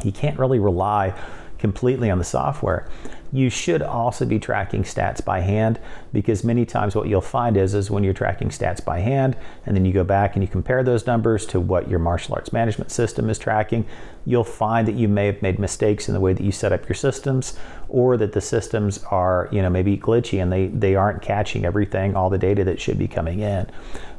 you 0.05 0.13
can't 0.13 0.39
really 0.39 0.59
rely 0.59 1.15
completely 1.59 2.11
on 2.11 2.19
the 2.19 2.25
software. 2.25 2.87
You 3.31 3.51
should 3.51 3.83
also 3.83 4.25
be 4.25 4.39
tracking 4.39 4.85
stats 4.85 5.23
by 5.23 5.41
hand 5.41 5.79
because 6.13 6.45
many 6.45 6.65
times 6.65 6.95
what 6.95 7.09
you'll 7.09 7.21
find 7.21 7.59
is, 7.59 7.75
is 7.75 7.91
when 7.91 8.03
you're 8.03 8.15
tracking 8.15 8.49
stats 8.49 8.83
by 8.83 9.01
hand 9.01 9.37
and 9.67 9.77
then 9.77 9.85
you 9.85 9.93
go 9.93 10.05
back 10.05 10.35
and 10.35 10.43
you 10.43 10.49
compare 10.49 10.83
those 10.83 11.07
numbers 11.07 11.45
to 11.47 11.61
what 11.61 11.91
your 11.91 11.99
martial 11.99 12.35
arts 12.35 12.53
management 12.55 12.91
system 12.91 13.29
is 13.29 13.39
tracking, 13.39 13.85
you'll 14.25 14.45
find 14.45 14.89
that 14.89 14.95
you 14.95 15.09
may 15.09 15.27
have 15.27 15.43
made 15.43 15.59
mistakes 15.59 16.09
in 16.09 16.15
the 16.15 16.21
way 16.21 16.33
that 16.33 16.43
you 16.43 16.53
set 16.53 16.73
up 16.73 16.89
your 16.89 16.95
systems 16.95 17.59
or 17.89 18.17
that 18.17 18.33
the 18.33 18.41
systems 18.41 19.05
are, 19.11 19.49
you 19.53 19.61
know, 19.61 19.69
maybe 19.69 19.99
glitchy 19.99 20.41
and 20.41 20.51
they, 20.51 20.69
they 20.69 20.95
aren't 20.95 21.21
catching 21.21 21.67
everything, 21.67 22.17
all 22.17 22.31
the 22.31 22.39
data 22.39 22.65
that 22.65 22.81
should 22.81 22.99
be 22.99 23.09
coming 23.09 23.41
in. 23.41 23.67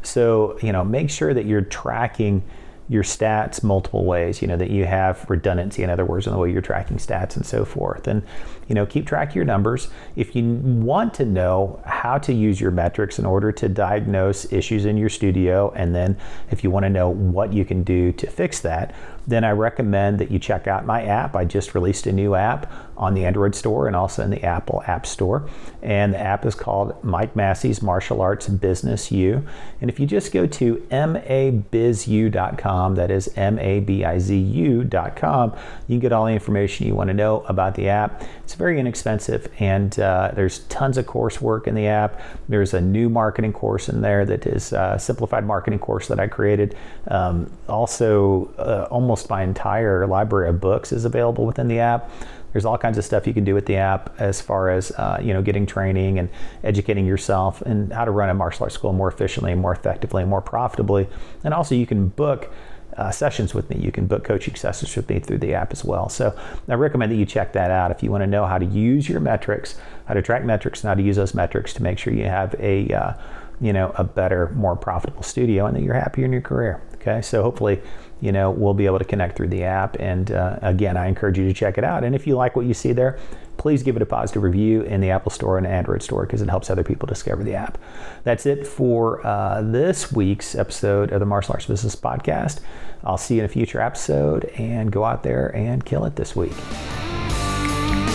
So, 0.04 0.60
you 0.62 0.72
know, 0.72 0.84
make 0.84 1.10
sure 1.10 1.34
that 1.34 1.46
you're 1.46 1.62
tracking 1.62 2.44
your 2.90 3.04
stats 3.04 3.64
multiple 3.64 4.04
ways, 4.04 4.42
you 4.42 4.48
know, 4.48 4.58
that 4.58 4.72
you 4.72 4.86
have 4.86 5.26
redundancy, 5.30 5.84
in 5.84 5.90
other 5.90 6.04
words, 6.04 6.28
in 6.28 6.34
the 6.34 6.40
way 6.40 6.52
you're 6.52 6.62
tracking 6.62 6.98
stats 6.98 7.36
and 7.36 7.46
so 7.46 7.64
forth. 7.64 8.08
And, 8.08 8.24
you 8.70 8.76
know, 8.76 8.86
keep 8.86 9.06
track 9.06 9.30
of 9.30 9.36
your 9.36 9.46
numbers. 9.46 9.90
If 10.16 10.36
you 10.36 10.46
want 10.46 11.14
to 11.16 11.26
know 11.26 11.82
how 11.86 12.20
to 12.20 12.34
use 12.34 12.62
your 12.62 12.72
metrics 12.72 13.20
in 13.20 13.26
order 13.26 13.52
to 13.52 13.68
diagnose 13.68 14.52
issues 14.54 14.86
in 14.86 14.96
your 14.96 15.10
studio, 15.10 15.74
and 15.76 15.94
then 15.94 16.18
if 16.52 16.64
you 16.64 16.70
want 16.70 16.84
to 16.84 16.90
know 16.90 17.10
what 17.10 17.52
you 17.52 17.66
can 17.66 17.84
do 17.84 18.14
to 18.14 18.28
fix 18.28 18.62
that, 18.62 18.94
then 19.30 19.44
I 19.44 19.52
recommend 19.52 20.20
that 20.20 20.32
you 20.32 20.40
check 20.40 20.68
out 20.68 20.86
my 20.86 21.04
app. 21.04 21.36
I 21.36 21.46
just 21.46 21.76
released 21.76 22.08
a 22.08 22.12
new 22.12 22.36
app 22.36 22.72
on 22.98 23.14
the 23.14 23.26
Android 23.26 23.56
store 23.56 23.88
and 23.88 23.96
also 23.96 24.24
in 24.24 24.32
the 24.32 24.44
Apple 24.44 24.84
App 24.88 25.06
Store. 25.06 25.48
And 25.82 26.14
the 26.14 26.20
app 26.20 26.46
is 26.46 26.56
called 26.56 27.02
Mike 27.04 27.36
Massie's 27.36 27.82
Martial 27.82 28.22
Arts 28.22 28.48
Business 28.48 29.12
U. 29.12 29.46
And 29.82 29.90
if 29.90 30.00
you 30.00 30.06
just 30.06 30.34
go 30.34 30.46
to 30.48 30.76
mabizu.com, 30.92 32.96
that 32.96 33.12
is 33.12 33.30
M 33.36 33.60
A 33.60 33.82
B 33.82 34.04
I 34.04 34.18
Z 34.20 34.36
U.com, 34.36 35.54
you 35.88 35.94
can 35.94 36.00
get 36.00 36.12
all 36.12 36.26
the 36.26 36.34
information 36.34 36.88
you 36.88 36.96
want 36.96 37.10
to 37.10 37.14
know 37.14 37.42
about 37.42 37.76
the 37.76 37.88
app. 37.88 38.24
It's 38.44 38.56
very 38.60 38.78
inexpensive 38.78 39.50
and 39.60 39.98
uh, 40.02 40.32
there's 40.36 40.60
tons 40.68 40.98
of 40.98 41.06
coursework 41.06 41.66
in 41.66 41.76
the 41.76 41.88
app. 41.88 42.22
There's 42.50 42.74
a 42.74 42.82
new 42.82 43.10
marketing 43.10 43.54
course 43.54 43.88
in 43.88 44.02
there 44.02 44.26
that 44.26 44.46
is 44.46 44.74
a 44.74 44.98
simplified 45.00 45.46
marketing 45.46 45.80
course 45.80 46.10
that 46.10 46.20
I 46.20 46.28
created. 46.28 46.76
Um, 47.08 47.50
also, 47.70 48.54
uh, 48.58 48.88
almost 48.92 49.30
my 49.30 49.44
entire 49.44 50.06
library 50.06 50.50
of 50.50 50.60
books 50.60 50.92
is 50.92 51.06
available 51.06 51.46
within 51.46 51.70
the 51.70 51.80
app. 51.80 52.12
There's 52.52 52.66
all 52.66 52.78
kinds 52.78 52.98
of 52.98 53.06
stuff 53.06 53.26
you 53.26 53.34
can 53.34 53.46
do 53.46 53.56
with 53.56 53.66
the 53.66 53.78
app 53.78 54.14
as 54.20 54.42
far 54.42 54.70
as 54.70 54.92
uh, 54.92 55.20
you 55.22 55.34
know 55.34 55.42
getting 55.42 55.66
training 55.66 56.20
and 56.20 56.30
educating 56.64 57.06
yourself 57.06 57.62
and 57.62 57.94
how 57.94 58.04
to 58.04 58.12
run 58.12 58.30
a 58.30 58.34
martial 58.34 58.64
arts 58.64 58.76
school 58.76 58.92
more 58.92 59.08
efficiently, 59.08 59.56
more 59.56 59.72
effectively, 59.72 60.26
more 60.26 60.42
profitably. 60.42 61.08
And 61.46 61.54
also 61.54 61.76
you 61.76 61.86
can 61.86 62.10
book 62.10 62.52
uh, 63.00 63.12
sessions 63.12 63.54
with 63.54 63.70
me. 63.70 63.78
You 63.78 63.92
can 63.92 64.08
book 64.08 64.26
coaching 64.26 64.56
sessions 64.56 64.94
with 64.96 65.10
me 65.10 65.20
through 65.20 65.38
the 65.38 65.54
app 65.54 65.72
as 65.72 65.86
well. 65.86 66.10
So 66.10 66.38
I 66.68 66.74
recommend 66.74 67.12
that 67.14 67.16
you 67.16 67.26
check 67.26 67.54
that 67.54 67.72
out 67.72 67.92
if 67.92 68.04
you 68.04 68.12
want 68.12 68.24
to 68.24 68.28
know 68.28 68.46
how 68.46 68.58
to 68.58 68.66
use 68.66 69.08
your 69.08 69.22
metrics, 69.22 69.80
how 70.06 70.16
to 70.16 70.22
track 70.22 70.44
metrics, 70.44 70.84
and 70.84 70.90
how 70.90 70.96
to 70.96 71.02
use 71.02 71.16
those 71.16 71.34
metrics 71.34 71.74
to 71.76 71.84
make 71.84 71.98
sure 71.98 72.14
you 72.14 72.26
have 72.26 72.54
a 72.60 72.94
uh, 72.94 73.14
you 73.62 73.72
know 73.72 73.94
a 73.96 74.04
better, 74.04 74.50
more 74.50 74.76
profitable 74.76 75.24
studio, 75.24 75.66
and 75.66 75.76
that 75.78 75.82
you're 75.82 75.94
happier 75.94 76.26
in 76.26 76.34
your 76.34 76.42
career. 76.42 76.82
Okay, 76.96 77.22
so 77.22 77.42
hopefully 77.42 77.82
you 78.22 78.32
know, 78.32 78.52
we'll 78.52 78.74
be 78.74 78.86
able 78.86 79.00
to 79.00 79.06
connect 79.06 79.38
through 79.38 79.48
the 79.48 79.64
app. 79.64 79.98
And 80.00 80.32
uh, 80.32 80.60
again, 80.62 80.98
I 80.98 81.08
encourage 81.08 81.38
you 81.38 81.48
to 81.48 81.54
check 81.54 81.78
it 81.78 81.84
out. 81.84 82.04
And 82.04 82.16
if 82.16 82.28
you 82.28 82.36
like 82.36 82.56
what 82.56 82.66
you 82.66 82.74
see 82.74 82.92
there, 82.92 83.18
please 83.58 83.84
give 83.84 83.96
it 83.96 84.02
a 84.02 84.06
positive 84.06 84.42
review 84.44 84.82
in 84.84 85.02
the 85.02 85.10
Apple 85.10 85.32
Store 85.32 85.58
and 85.58 85.68
Android 85.68 86.02
Store 86.02 86.26
because 86.26 86.42
it 86.42 86.50
helps 86.50 86.70
other 86.70 86.84
people 86.84 87.08
discover 87.08 87.44
the 87.44 87.56
app. 87.56 87.78
That's 88.24 88.46
it 88.46 88.66
for 88.66 89.26
uh, 89.26 89.62
this 89.62 90.12
week's 90.12 90.56
episode 90.56 91.12
of 91.12 91.20
the 91.20 91.26
Martial 91.26 91.54
Arts 91.54 91.66
Business 91.66 91.96
Podcast. 91.96 92.62
I'll 93.04 93.18
see 93.18 93.36
you 93.36 93.42
in 93.42 93.46
a 93.46 93.50
future 93.50 93.80
episode 93.80 94.46
and 94.58 94.92
go 94.92 95.04
out 95.04 95.24
there 95.24 95.56
and 95.56 95.86
kill 95.86 96.06
it 96.06 96.16
this 96.16 96.36
week. 96.36 96.54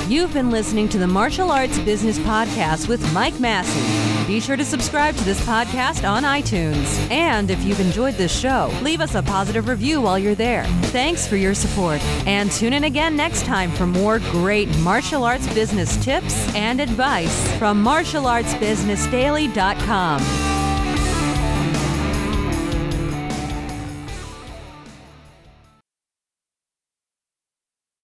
You've 0.07 0.35
been 0.35 0.51
listening 0.51 0.91
to 0.91 0.99
the 0.99 1.07
Martial 1.07 1.51
Arts 1.51 1.79
Business 1.79 2.19
Podcast 2.19 2.89
with 2.89 3.01
Mike 3.15 3.41
Massie. 3.41 4.27
Be 4.27 4.39
sure 4.39 4.55
to 4.55 4.65
subscribe 4.65 5.17
to 5.17 5.25
this 5.25 5.41
podcast 5.47 6.07
on 6.07 6.25
iTunes. 6.25 7.11
And 7.11 7.51
if 7.51 7.65
you've 7.65 7.81
enjoyed 7.81 8.13
this 8.15 8.39
show, 8.39 8.71
leave 8.83 9.01
us 9.01 9.15
a 9.15 9.23
positive 9.23 9.67
review 9.67 10.03
while 10.03 10.19
you're 10.19 10.35
there. 10.35 10.67
Thanks 10.93 11.27
for 11.27 11.37
your 11.37 11.55
support. 11.55 12.03
And 12.27 12.53
tune 12.53 12.75
in 12.75 12.85
again 12.85 13.17
next 13.17 13.47
time 13.47 13.71
for 13.71 13.87
more 13.87 14.19
great 14.19 14.69
martial 14.81 15.25
arts 15.25 15.47
business 15.55 15.97
tips 16.05 16.55
and 16.55 16.83
advice 16.83 17.51
from 17.57 17.83
martialartsbusinessdaily.com. 17.83 20.64